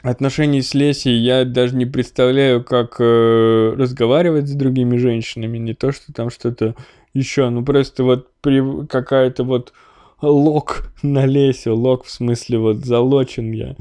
отношений 0.02 0.62
с 0.62 0.74
Лесей 0.74 1.18
я 1.18 1.46
даже 1.46 1.76
не 1.76 1.86
представляю, 1.86 2.64
как 2.64 2.98
э, 3.00 3.74
разговаривать 3.78 4.48
с 4.48 4.54
другими 4.54 4.98
женщинами. 4.98 5.58
Не 5.58 5.74
то, 5.74 5.92
что 5.92 6.14
там 6.14 6.30
что-то 6.30 6.76
еще, 7.14 7.50
ну 7.50 7.64
просто 7.64 8.04
вот 8.04 8.30
при, 8.42 8.86
какая-то 8.86 9.44
вот 9.44 9.74
лог 10.22 10.92
на 11.02 11.26
лесе, 11.26 11.72
лог 11.72 12.04
в 12.04 12.12
смысле 12.12 12.60
вот 12.60 12.78
залочен 12.78 13.52
я. 13.52 13.76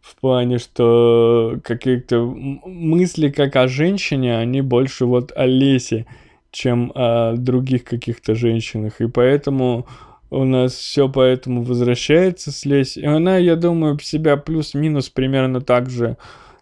В 0.00 0.18
плане, 0.18 0.58
что 0.58 1.58
какие-то 1.62 2.20
мысли 2.24 3.28
как 3.28 3.54
о 3.56 3.68
женщине, 3.68 4.36
они 4.38 4.62
больше 4.62 5.04
вот 5.04 5.30
о 5.36 5.46
лесе, 5.46 6.06
чем 6.50 6.92
о 6.94 7.34
других 7.36 7.84
каких-то 7.84 8.34
женщинах. 8.34 9.00
И 9.00 9.08
поэтому 9.08 9.86
у 10.30 10.44
нас 10.44 10.74
все 10.74 11.08
поэтому 11.08 11.62
возвращается 11.62 12.52
с 12.52 12.64
леси. 12.64 13.00
И 13.00 13.06
она, 13.06 13.36
я 13.36 13.56
думаю, 13.56 13.98
себя 13.98 14.36
плюс-минус 14.36 15.08
примерно 15.08 15.60
так 15.60 15.90
же 15.90 16.16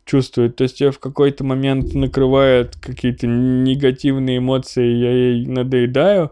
чувствует. 0.04 0.56
То 0.56 0.64
есть 0.64 0.80
ее 0.80 0.90
в 0.90 0.98
какой-то 0.98 1.44
момент 1.44 1.94
накрывают 1.94 2.76
какие-то 2.76 3.26
негативные 3.26 4.38
эмоции, 4.38 4.86
я 4.86 5.12
ей 5.12 5.46
надоедаю, 5.46 6.30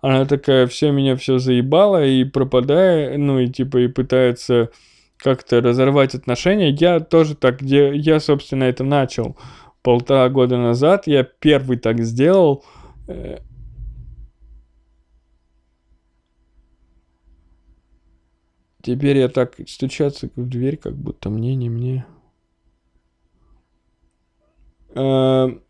она 0.00 0.24
такая, 0.24 0.66
все 0.66 0.92
меня 0.92 1.16
все 1.16 1.38
заебало 1.38 2.06
и 2.06 2.24
пропадает, 2.24 3.18
ну 3.18 3.38
и 3.38 3.48
типа 3.48 3.78
и 3.78 3.88
пытается 3.88 4.70
как-то 5.18 5.60
разорвать 5.60 6.14
отношения. 6.14 6.70
Я 6.70 7.00
тоже 7.00 7.34
так, 7.34 7.60
где 7.60 7.94
я, 7.94 8.20
собственно, 8.20 8.64
это 8.64 8.84
начал 8.84 9.36
полтора 9.82 10.28
года 10.28 10.56
назад, 10.56 11.06
я 11.06 11.24
первый 11.24 11.76
так 11.76 12.00
сделал. 12.00 12.64
Теперь 18.88 19.18
я 19.18 19.28
так 19.28 19.56
стучаться 19.66 20.30
в 20.34 20.48
дверь, 20.48 20.76
как 20.76 20.96
будто 20.96 21.28
мне, 21.30 21.54
не 21.54 21.68
мне. 21.68 22.06
Эм, 24.94 25.62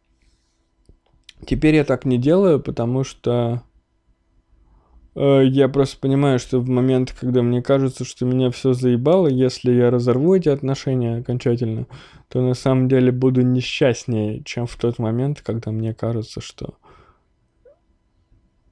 теперь 1.44 1.74
я 1.74 1.84
так 1.84 2.04
не 2.04 2.18
делаю, 2.18 2.60
потому 2.60 3.02
что 3.02 3.62
э, 5.16 5.44
я 5.46 5.68
просто 5.68 5.98
понимаю, 5.98 6.38
что 6.38 6.60
в 6.60 6.68
момент, 6.68 7.12
когда 7.18 7.42
мне 7.42 7.60
кажется, 7.60 8.04
что 8.04 8.24
меня 8.24 8.50
все 8.50 8.72
заебало, 8.72 9.26
если 9.26 9.72
я 9.72 9.90
разорву 9.90 10.34
эти 10.34 10.48
отношения 10.48 11.16
окончательно, 11.16 11.86
то 12.28 12.40
на 12.40 12.54
самом 12.54 12.88
деле 12.88 13.10
буду 13.10 13.42
несчастнее, 13.42 14.44
чем 14.44 14.66
в 14.66 14.76
тот 14.76 14.98
момент, 14.98 15.40
когда 15.40 15.72
мне 15.72 15.92
кажется, 15.92 16.40
что 16.40 16.74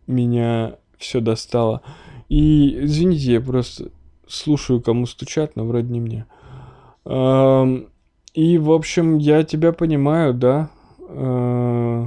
меня 0.07 0.77
все 0.99 1.21
достало. 1.21 1.83
И 2.29 2.85
извините, 2.85 3.33
я 3.33 3.41
просто 3.41 3.91
слушаю, 4.27 4.81
кому 4.81 5.07
стучат, 5.07 5.57
но 5.57 5.65
вроде 5.65 5.93
не 5.93 6.01
мне. 6.01 6.27
И, 8.37 8.59
в 8.59 8.71
общем, 8.71 9.17
я 9.17 9.45
тебя 9.45 9.73
понимаю, 9.73 10.35
да. 10.35 10.71
Э, 11.09 12.05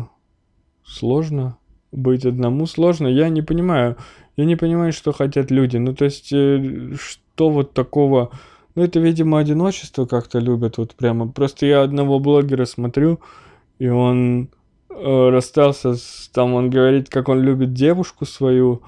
сложно 0.85 1.57
быть 1.91 2.25
одному, 2.25 2.67
сложно. 2.67 3.07
Я 3.07 3.29
не 3.29 3.41
понимаю. 3.41 3.95
Я 4.37 4.45
не 4.45 4.55
понимаю, 4.55 4.93
что 4.93 5.11
хотят 5.11 5.49
люди. 5.49 5.77
Ну, 5.77 5.95
то 5.95 6.05
есть, 6.05 6.31
э, 6.31 6.93
что 6.99 7.49
вот 7.49 7.73
такого... 7.73 8.29
Ну, 8.75 8.83
это, 8.83 8.99
видимо, 8.99 9.39
одиночество 9.39 10.05
как-то 10.05 10.37
любят 10.37 10.77
вот 10.77 10.93
прямо. 10.93 11.27
Просто 11.27 11.65
я 11.65 11.81
одного 11.81 12.19
блогера 12.19 12.65
смотрю, 12.65 13.19
и 13.79 13.87
он 13.87 14.49
расстался 15.01 15.95
с... 15.95 16.29
Там 16.33 16.53
он 16.53 16.69
говорит, 16.69 17.09
как 17.09 17.29
он 17.29 17.41
любит 17.41 17.73
девушку 17.73 18.25
свою, 18.25 18.81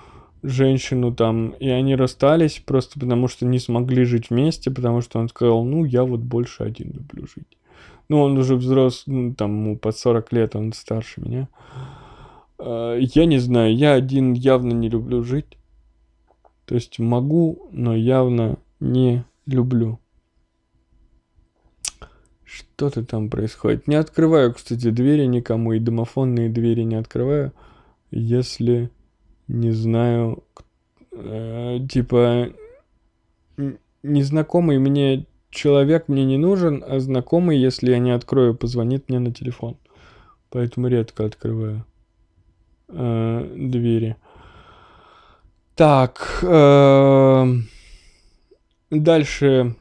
женщину 0.43 1.13
там, 1.13 1.51
и 1.51 1.69
они 1.69 1.95
расстались 1.95 2.61
просто 2.65 2.99
потому, 2.99 3.27
что 3.27 3.45
не 3.45 3.59
смогли 3.59 4.05
жить 4.05 4.29
вместе, 4.29 4.71
потому 4.71 5.01
что 5.01 5.19
он 5.19 5.29
сказал, 5.29 5.63
ну, 5.63 5.85
я 5.85 6.03
вот 6.03 6.19
больше 6.21 6.63
один 6.63 6.91
люблю 6.91 7.27
жить. 7.27 7.57
Ну, 8.09 8.21
он 8.21 8.37
уже 8.37 8.55
взрослый, 8.55 9.15
ну, 9.15 9.33
там, 9.33 9.51
ему 9.51 9.77
под 9.77 9.97
40 9.97 10.33
лет, 10.33 10.55
он 10.55 10.73
старше 10.73 11.21
меня. 11.21 11.47
А, 12.57 12.97
я 12.97 13.25
не 13.25 13.37
знаю, 13.37 13.75
я 13.75 13.93
один 13.93 14.33
явно 14.33 14.73
не 14.73 14.89
люблю 14.89 15.23
жить. 15.23 15.57
То 16.65 16.75
есть 16.75 16.99
могу, 16.99 17.67
но 17.71 17.95
явно 17.95 18.57
не 18.79 19.23
люблю. 19.45 19.99
Что-то 22.51 23.05
там 23.05 23.29
происходит. 23.29 23.87
Не 23.87 23.95
открываю, 23.95 24.53
кстати, 24.53 24.89
двери 24.89 25.25
никому, 25.25 25.73
и 25.73 25.79
домофонные 25.79 26.49
двери 26.49 26.81
не 26.81 26.95
открываю, 26.95 27.53
если 28.11 28.89
не 29.47 29.71
знаю, 29.71 30.43
э, 31.11 31.79
типа, 31.89 32.49
незнакомый 34.03 34.79
мне 34.79 35.25
человек 35.49 36.07
мне 36.07 36.25
не 36.25 36.37
нужен, 36.37 36.83
а 36.85 36.99
знакомый, 36.99 37.57
если 37.57 37.91
я 37.91 37.99
не 37.99 38.11
открою, 38.11 38.55
позвонит 38.55 39.09
мне 39.09 39.19
на 39.19 39.33
телефон. 39.33 39.77
поэтому 40.49 40.87
редко 40.87 41.25
открываю 41.25 41.85
э, 42.89 43.55
двери. 43.55 44.17
Так, 45.75 46.39
э, 46.43 47.45
дальше. 48.89 49.75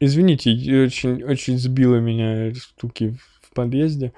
Извините, 0.00 0.50
очень, 0.84 1.24
очень 1.24 1.58
сбило 1.58 1.96
меня 1.96 2.54
стуки 2.54 3.16
в 3.42 3.54
подъезде. 3.54 4.12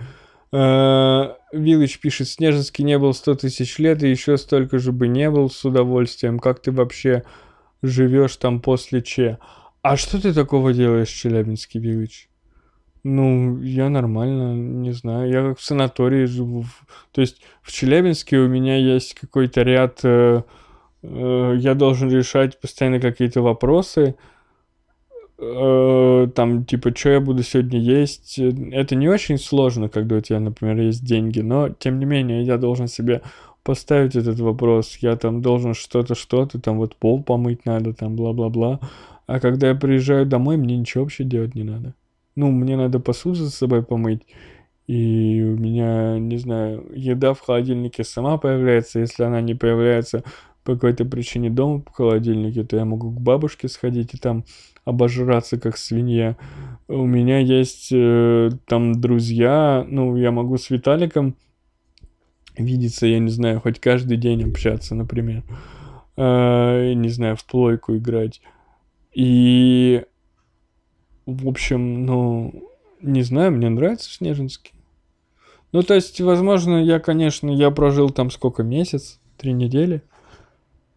Э, 0.53 1.35
Виллич 1.53 2.01
пишет, 2.01 2.29
Снежинский 2.29 2.85
не 2.85 2.99
был 2.99 3.15
сто 3.15 3.35
тысяч 3.35 3.79
лет, 3.79 4.03
и 4.03 4.11
еще 4.11 4.37
столько 4.37 4.79
же 4.79 4.93
бы 4.93 5.09
не 5.09 5.31
был 5.31 5.49
с 5.49 5.65
удовольствием. 5.65 6.39
Как 6.39 6.61
ты 6.61 6.73
вообще 6.73 7.25
живешь 7.83 8.37
там 8.37 8.61
после 8.61 9.01
Че? 9.01 9.39
А 9.83 9.97
что 9.97 10.21
ты 10.21 10.35
такого 10.35 10.73
делаешь 10.73 11.09
в 11.09 11.17
Челябинске, 11.17 11.79
Виллич? 11.79 12.29
Ну, 13.03 13.61
я 13.63 13.89
нормально, 13.89 14.55
не 14.55 14.93
знаю. 14.93 15.31
Я 15.31 15.43
как 15.49 15.59
в 15.59 15.65
санатории 15.65 16.27
живу. 16.27 16.67
То 17.13 17.23
есть 17.23 17.41
в 17.63 17.73
Челябинске 17.73 18.39
у 18.39 18.49
меня 18.49 18.77
есть 18.77 19.15
какой-то 19.15 19.63
ряд... 19.63 20.01
Э, 20.03 20.43
э, 21.03 21.55
я 21.59 21.75
должен 21.75 22.11
решать 22.11 22.61
постоянно 22.61 23.01
какие-то 23.01 23.41
вопросы. 23.41 24.17
Там, 25.41 26.65
типа, 26.65 26.95
что 26.97 27.11
я 27.11 27.21
буду 27.21 27.43
сегодня 27.43 27.81
есть. 27.81 28.39
Это 28.39 28.95
не 28.95 29.09
очень 29.09 29.39
сложно, 29.39 29.89
когда 29.89 30.17
у 30.17 30.21
тебя, 30.21 30.41
например, 30.41 30.79
есть 30.81 31.05
деньги. 31.05 31.41
Но, 31.41 31.71
тем 31.71 31.99
не 31.99 32.05
менее, 32.05 32.43
я 32.43 32.59
должен 32.59 32.89
себе 32.89 33.23
поставить 33.63 34.17
этот 34.17 34.39
вопрос. 34.41 34.99
Я 35.01 35.17
там 35.17 35.43
должен 35.43 35.75
что-то, 35.75 36.15
что-то, 36.15 36.61
там 36.61 36.79
вот 36.79 36.97
пол 36.97 37.23
помыть 37.23 37.65
надо, 37.65 37.95
там 37.95 38.17
бла-бла-бла. 38.17 38.81
А 39.27 39.41
когда 39.41 39.69
я 39.69 39.75
приезжаю 39.75 40.27
домой, 40.27 40.57
мне 40.57 40.77
ничего 40.77 41.05
вообще 41.05 41.25
делать 41.25 41.55
не 41.55 41.63
надо 41.63 41.95
ну, 42.41 42.51
мне 42.51 42.77
надо 42.77 43.01
посуду 43.01 43.37
за 43.37 43.51
собой 43.51 43.83
помыть, 43.83 44.23
и 44.87 45.43
у 45.43 45.57
меня, 45.59 46.19
не 46.19 46.39
знаю, 46.39 46.91
еда 46.95 47.35
в 47.35 47.41
холодильнике 47.41 48.03
сама 48.05 48.39
появляется, 48.39 49.01
если 49.01 49.23
она 49.25 49.41
не 49.41 49.55
появляется 49.55 50.25
по 50.65 50.75
какой-то 50.75 51.05
причине 51.05 51.51
дома 51.51 51.83
в 51.87 51.91
холодильнике, 51.93 52.65
то 52.65 52.77
я 52.77 52.85
могу 52.85 53.11
к 53.11 53.21
бабушке 53.21 53.69
сходить 53.69 54.15
и 54.15 54.19
там 54.19 54.45
обожраться 54.85 55.59
как 55.59 55.77
свинья. 55.77 56.37
У 56.89 57.07
меня 57.07 57.39
есть 57.39 57.91
э, 57.93 58.51
там 58.67 59.01
друзья, 59.01 59.87
ну, 59.89 60.17
я 60.17 60.31
могу 60.31 60.57
с 60.57 60.71
Виталиком 60.71 61.37
видеться, 62.57 63.07
я 63.07 63.19
не 63.19 63.31
знаю, 63.31 63.61
хоть 63.61 63.81
каждый 63.81 64.17
день 64.17 64.43
общаться, 64.45 64.95
например. 64.95 65.45
Э, 66.17 66.93
не 66.95 67.09
знаю, 67.09 67.37
в 67.37 67.45
плойку 67.45 67.97
играть. 67.97 68.41
И 69.13 70.03
в 71.27 71.49
общем, 71.49 72.07
ну, 72.07 72.53
не 73.01 73.23
знаю, 73.23 73.53
мне 73.53 73.69
нравится 73.69 74.11
Снежинский. 74.11 74.73
Ну, 75.73 75.83
то 75.83 75.95
есть, 75.95 76.21
возможно, 76.21 76.83
я, 76.83 76.99
конечно, 76.99 77.51
я 77.51 77.71
прожил 77.71 78.11
там 78.11 78.31
сколько, 78.31 78.63
месяц, 78.63 79.21
три 79.37 79.53
недели. 79.53 80.03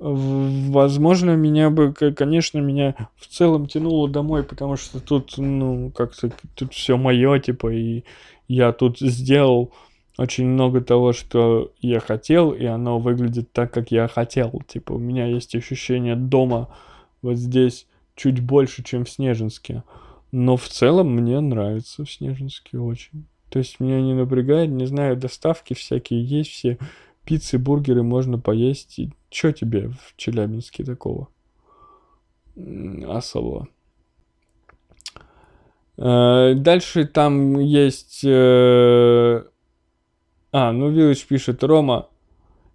Возможно, 0.05 1.37
меня 1.37 1.69
бы, 1.69 1.93
конечно, 1.93 2.59
меня 2.59 2.93
в 3.15 3.25
целом 3.25 3.67
тянуло 3.67 4.09
домой, 4.09 4.43
потому 4.43 4.75
что 4.75 4.99
тут, 4.99 5.35
ну, 5.37 5.91
как-то 5.91 6.29
тут 6.55 6.73
все 6.73 6.97
мое, 6.97 7.39
типа, 7.39 7.73
и 7.73 8.03
я 8.49 8.73
тут 8.73 8.99
сделал 8.99 9.71
очень 10.17 10.45
много 10.45 10.81
того, 10.81 11.13
что 11.13 11.71
я 11.79 12.01
хотел, 12.01 12.51
и 12.51 12.65
оно 12.65 12.99
выглядит 12.99 13.53
так, 13.53 13.71
как 13.71 13.91
я 13.91 14.09
хотел. 14.09 14.61
Типа, 14.67 14.91
у 14.91 14.97
меня 14.97 15.25
есть 15.27 15.55
ощущение 15.55 16.17
дома 16.17 16.67
вот 17.21 17.37
здесь 17.37 17.87
чуть 18.13 18.41
больше, 18.41 18.83
чем 18.83 19.05
в 19.05 19.09
Снежинске. 19.09 19.83
Но 20.33 20.57
в 20.57 20.67
целом 20.67 21.15
мне 21.15 21.39
нравится 21.39 22.03
в 22.03 22.11
Снежинске 22.11 22.77
очень. 22.77 23.25
То 23.49 23.59
есть 23.59 23.79
меня 23.79 24.01
не 24.01 24.13
напрягает, 24.13 24.69
не 24.69 24.85
знаю, 24.85 25.15
доставки 25.15 25.73
всякие 25.73 26.25
есть, 26.25 26.51
все 26.51 26.77
пиццы, 27.25 27.57
бургеры 27.57 28.03
можно 28.03 28.39
поесть. 28.39 28.99
И 28.99 29.11
что 29.29 29.51
тебе 29.51 29.89
в 29.89 30.15
Челябинске 30.17 30.83
такого? 30.83 31.29
Особого. 33.07 33.67
Э, 35.97 36.53
дальше 36.55 37.05
там 37.05 37.59
есть... 37.59 38.21
Э, 38.23 39.43
а, 40.51 40.71
ну 40.71 40.89
Виллич 40.89 41.25
пишет, 41.25 41.63
Рома, 41.63 42.09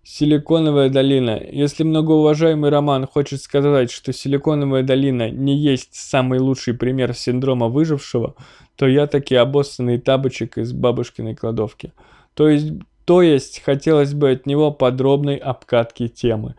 Силиконовая 0.03 0.89
долина. 0.89 1.39
Если 1.53 1.85
многоуважаемый 1.85 2.70
Роман 2.70 3.07
хочет 3.07 3.43
сказать, 3.43 3.91
что 3.91 4.12
Силиконовая 4.12 4.83
долина 4.83 5.31
не 5.31 5.55
есть 5.55 5.95
самый 5.95 6.39
лучший 6.39 6.75
пример 6.75 7.12
синдрома 7.15 7.69
выжившего, 7.69 8.35
то 8.77 8.87
я 8.89 9.07
таки 9.07 9.35
обоссанный 9.35 9.99
табочек 9.99 10.57
из 10.57 10.73
бабушкиной 10.73 11.35
кладовки. 11.35 11.93
То 12.35 12.49
есть, 12.49 12.73
то 13.09 13.22
есть, 13.22 13.62
хотелось 13.64 14.12
бы 14.12 14.32
от 14.32 14.44
него 14.44 14.70
подробной 14.70 15.36
обкатки 15.36 16.09
темы. 16.09 16.56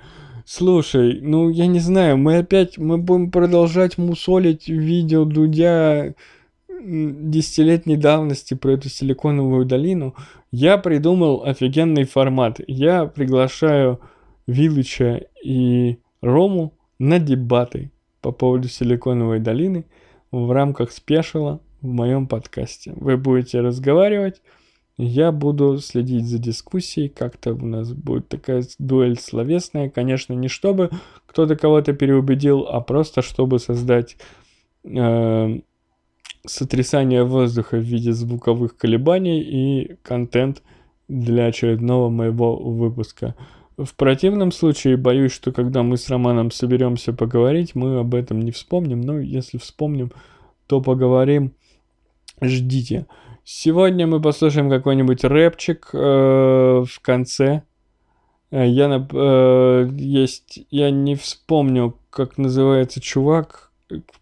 Слушай, 0.48 1.20
ну 1.22 1.48
я 1.48 1.68
не 1.68 1.78
знаю, 1.78 2.18
мы 2.18 2.38
опять, 2.38 2.80
мы 2.80 2.98
будем 2.98 3.30
продолжать 3.30 4.00
мусолить 4.00 4.68
видео 4.68 5.26
Дудя 5.26 6.16
десятилетней 6.82 7.98
давности 7.98 8.56
про 8.56 8.72
эту 8.72 8.90
силиконовую 8.90 9.68
долину, 9.68 10.16
я 10.50 10.80
придумал 10.80 11.44
офигенный 11.44 12.06
формат. 12.06 12.60
Я 12.66 13.06
приглашаю 13.06 14.00
Вилыча 14.48 15.28
и 15.44 16.00
Рому 16.20 16.74
на 16.98 17.20
дебаты 17.20 17.92
по 18.22 18.32
поводу 18.32 18.70
силиконовой 18.70 19.40
долины 19.40 19.86
в 20.32 20.52
рамках 20.52 20.92
спешила 20.94 21.62
в 21.84 21.88
моем 21.90 22.26
подкасте. 22.26 22.94
Вы 22.96 23.18
будете 23.18 23.62
разговаривать, 23.62 24.42
я 25.02 25.32
буду 25.32 25.78
следить 25.78 26.28
за 26.28 26.40
дискуссией, 26.40 27.08
как-то 27.08 27.54
у 27.54 27.66
нас 27.66 27.94
будет 27.94 28.28
такая 28.28 28.66
дуэль 28.80 29.18
словесная, 29.18 29.90
конечно, 29.90 30.34
не 30.34 30.50
чтобы 30.50 30.90
кто-то 31.26 31.56
кого-то 31.56 31.94
переубедил, 31.94 32.68
а 32.68 32.82
просто 32.82 33.22
чтобы 33.22 33.60
создать 33.60 34.18
э, 34.84 35.60
сотрясание 36.46 37.24
воздуха 37.24 37.78
в 37.78 37.84
виде 37.84 38.12
звуковых 38.12 38.76
колебаний 38.76 39.40
и 39.40 39.96
контент 40.04 40.64
для 41.08 41.46
очередного 41.46 42.10
моего 42.10 42.58
выпуска. 42.58 43.36
В 43.78 43.96
противном 43.96 44.52
случае, 44.52 44.98
боюсь, 44.98 45.32
что 45.32 45.54
когда 45.54 45.82
мы 45.82 45.96
с 45.96 46.10
Романом 46.10 46.52
соберемся 46.52 47.14
поговорить, 47.14 47.74
мы 47.74 48.00
об 48.00 48.16
этом 48.16 48.42
не 48.42 48.52
вспомним. 48.52 49.00
Но 49.00 49.18
если 49.18 49.58
вспомним, 49.58 50.12
то 50.68 50.82
поговорим. 50.82 51.54
Ждите. 52.42 53.06
Сегодня 53.52 54.06
мы 54.06 54.22
послушаем 54.22 54.70
какой-нибудь 54.70 55.24
рэпчик 55.24 55.90
э, 55.92 55.98
в 55.98 57.00
конце. 57.02 57.64
Э, 58.52 58.68
я, 58.68 59.08
э, 59.12 59.90
есть, 59.92 60.68
я 60.70 60.92
не 60.92 61.16
вспомню, 61.16 61.98
как 62.12 62.38
называется 62.38 63.02
чувак, 63.02 63.72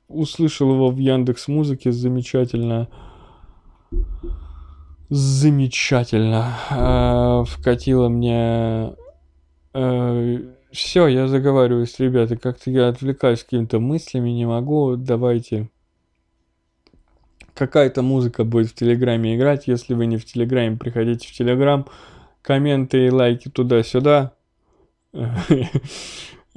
услышал 0.07 0.71
его 0.71 0.91
в 0.91 0.97
Яндекс 0.97 1.49
Музыке, 1.49 1.91
замечательно, 1.91 2.87
замечательно 5.09 6.53
э, 6.69 7.43
вкатило 7.51 8.07
мне. 8.07 8.93
Э, 9.73 10.37
все, 10.71 11.07
я 11.07 11.27
заговариваюсь, 11.27 11.99
ребята, 11.99 12.37
как-то 12.37 12.71
я 12.71 12.87
отвлекаюсь 12.87 13.43
какими-то 13.43 13.81
мыслями, 13.81 14.29
не 14.29 14.45
могу. 14.45 14.95
Давайте. 14.95 15.69
Какая-то 17.57 18.03
музыка 18.03 18.43
будет 18.43 18.67
в 18.69 18.75
Телеграме 18.75 19.35
играть. 19.35 19.67
Если 19.67 19.95
вы 19.95 20.05
не 20.05 20.17
в 20.17 20.25
Телеграме, 20.25 20.77
приходите 20.77 21.27
в 21.27 21.31
Телеграм. 21.31 21.87
Комменты 22.43 23.07
и 23.07 23.11
лайки 23.11 23.49
туда-сюда. 23.49 24.33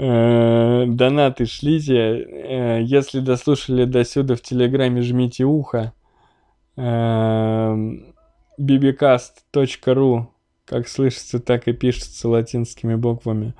Э, 0.02 0.86
донаты 0.86 1.44
шлите. 1.44 1.94
Э, 1.94 2.80
если 2.82 3.20
дослушали 3.20 3.84
до 3.84 4.02
сюда 4.02 4.34
в 4.34 4.40
Телеграме, 4.40 5.02
жмите 5.02 5.44
ухо. 5.44 5.92
bbcast.ru 6.74 8.30
э, 8.58 10.26
Как 10.64 10.88
слышится, 10.88 11.38
так 11.38 11.68
и 11.68 11.74
пишется 11.74 12.30
латинскими 12.30 12.94
буквами. 12.94 13.52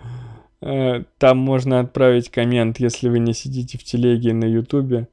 Там 0.60 1.36
можно 1.36 1.80
отправить 1.80 2.30
коммент, 2.30 2.80
если 2.80 3.10
вы 3.10 3.18
не 3.18 3.34
сидите 3.34 3.76
в 3.76 3.84
телеге 3.84 4.32
на 4.32 4.46
ютубе. 4.46 5.08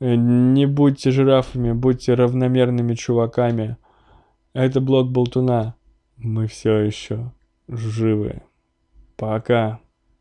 Не 0.00 0.66
будьте 0.66 1.10
жирафами, 1.10 1.72
будьте 1.72 2.14
равномерными 2.14 2.94
чуваками. 2.94 3.76
Это 4.52 4.80
блог 4.80 5.10
Болтуна. 5.10 5.74
Мы 6.16 6.46
все 6.46 6.78
еще 6.78 7.32
живы. 7.68 8.42
Пока. 9.16 9.80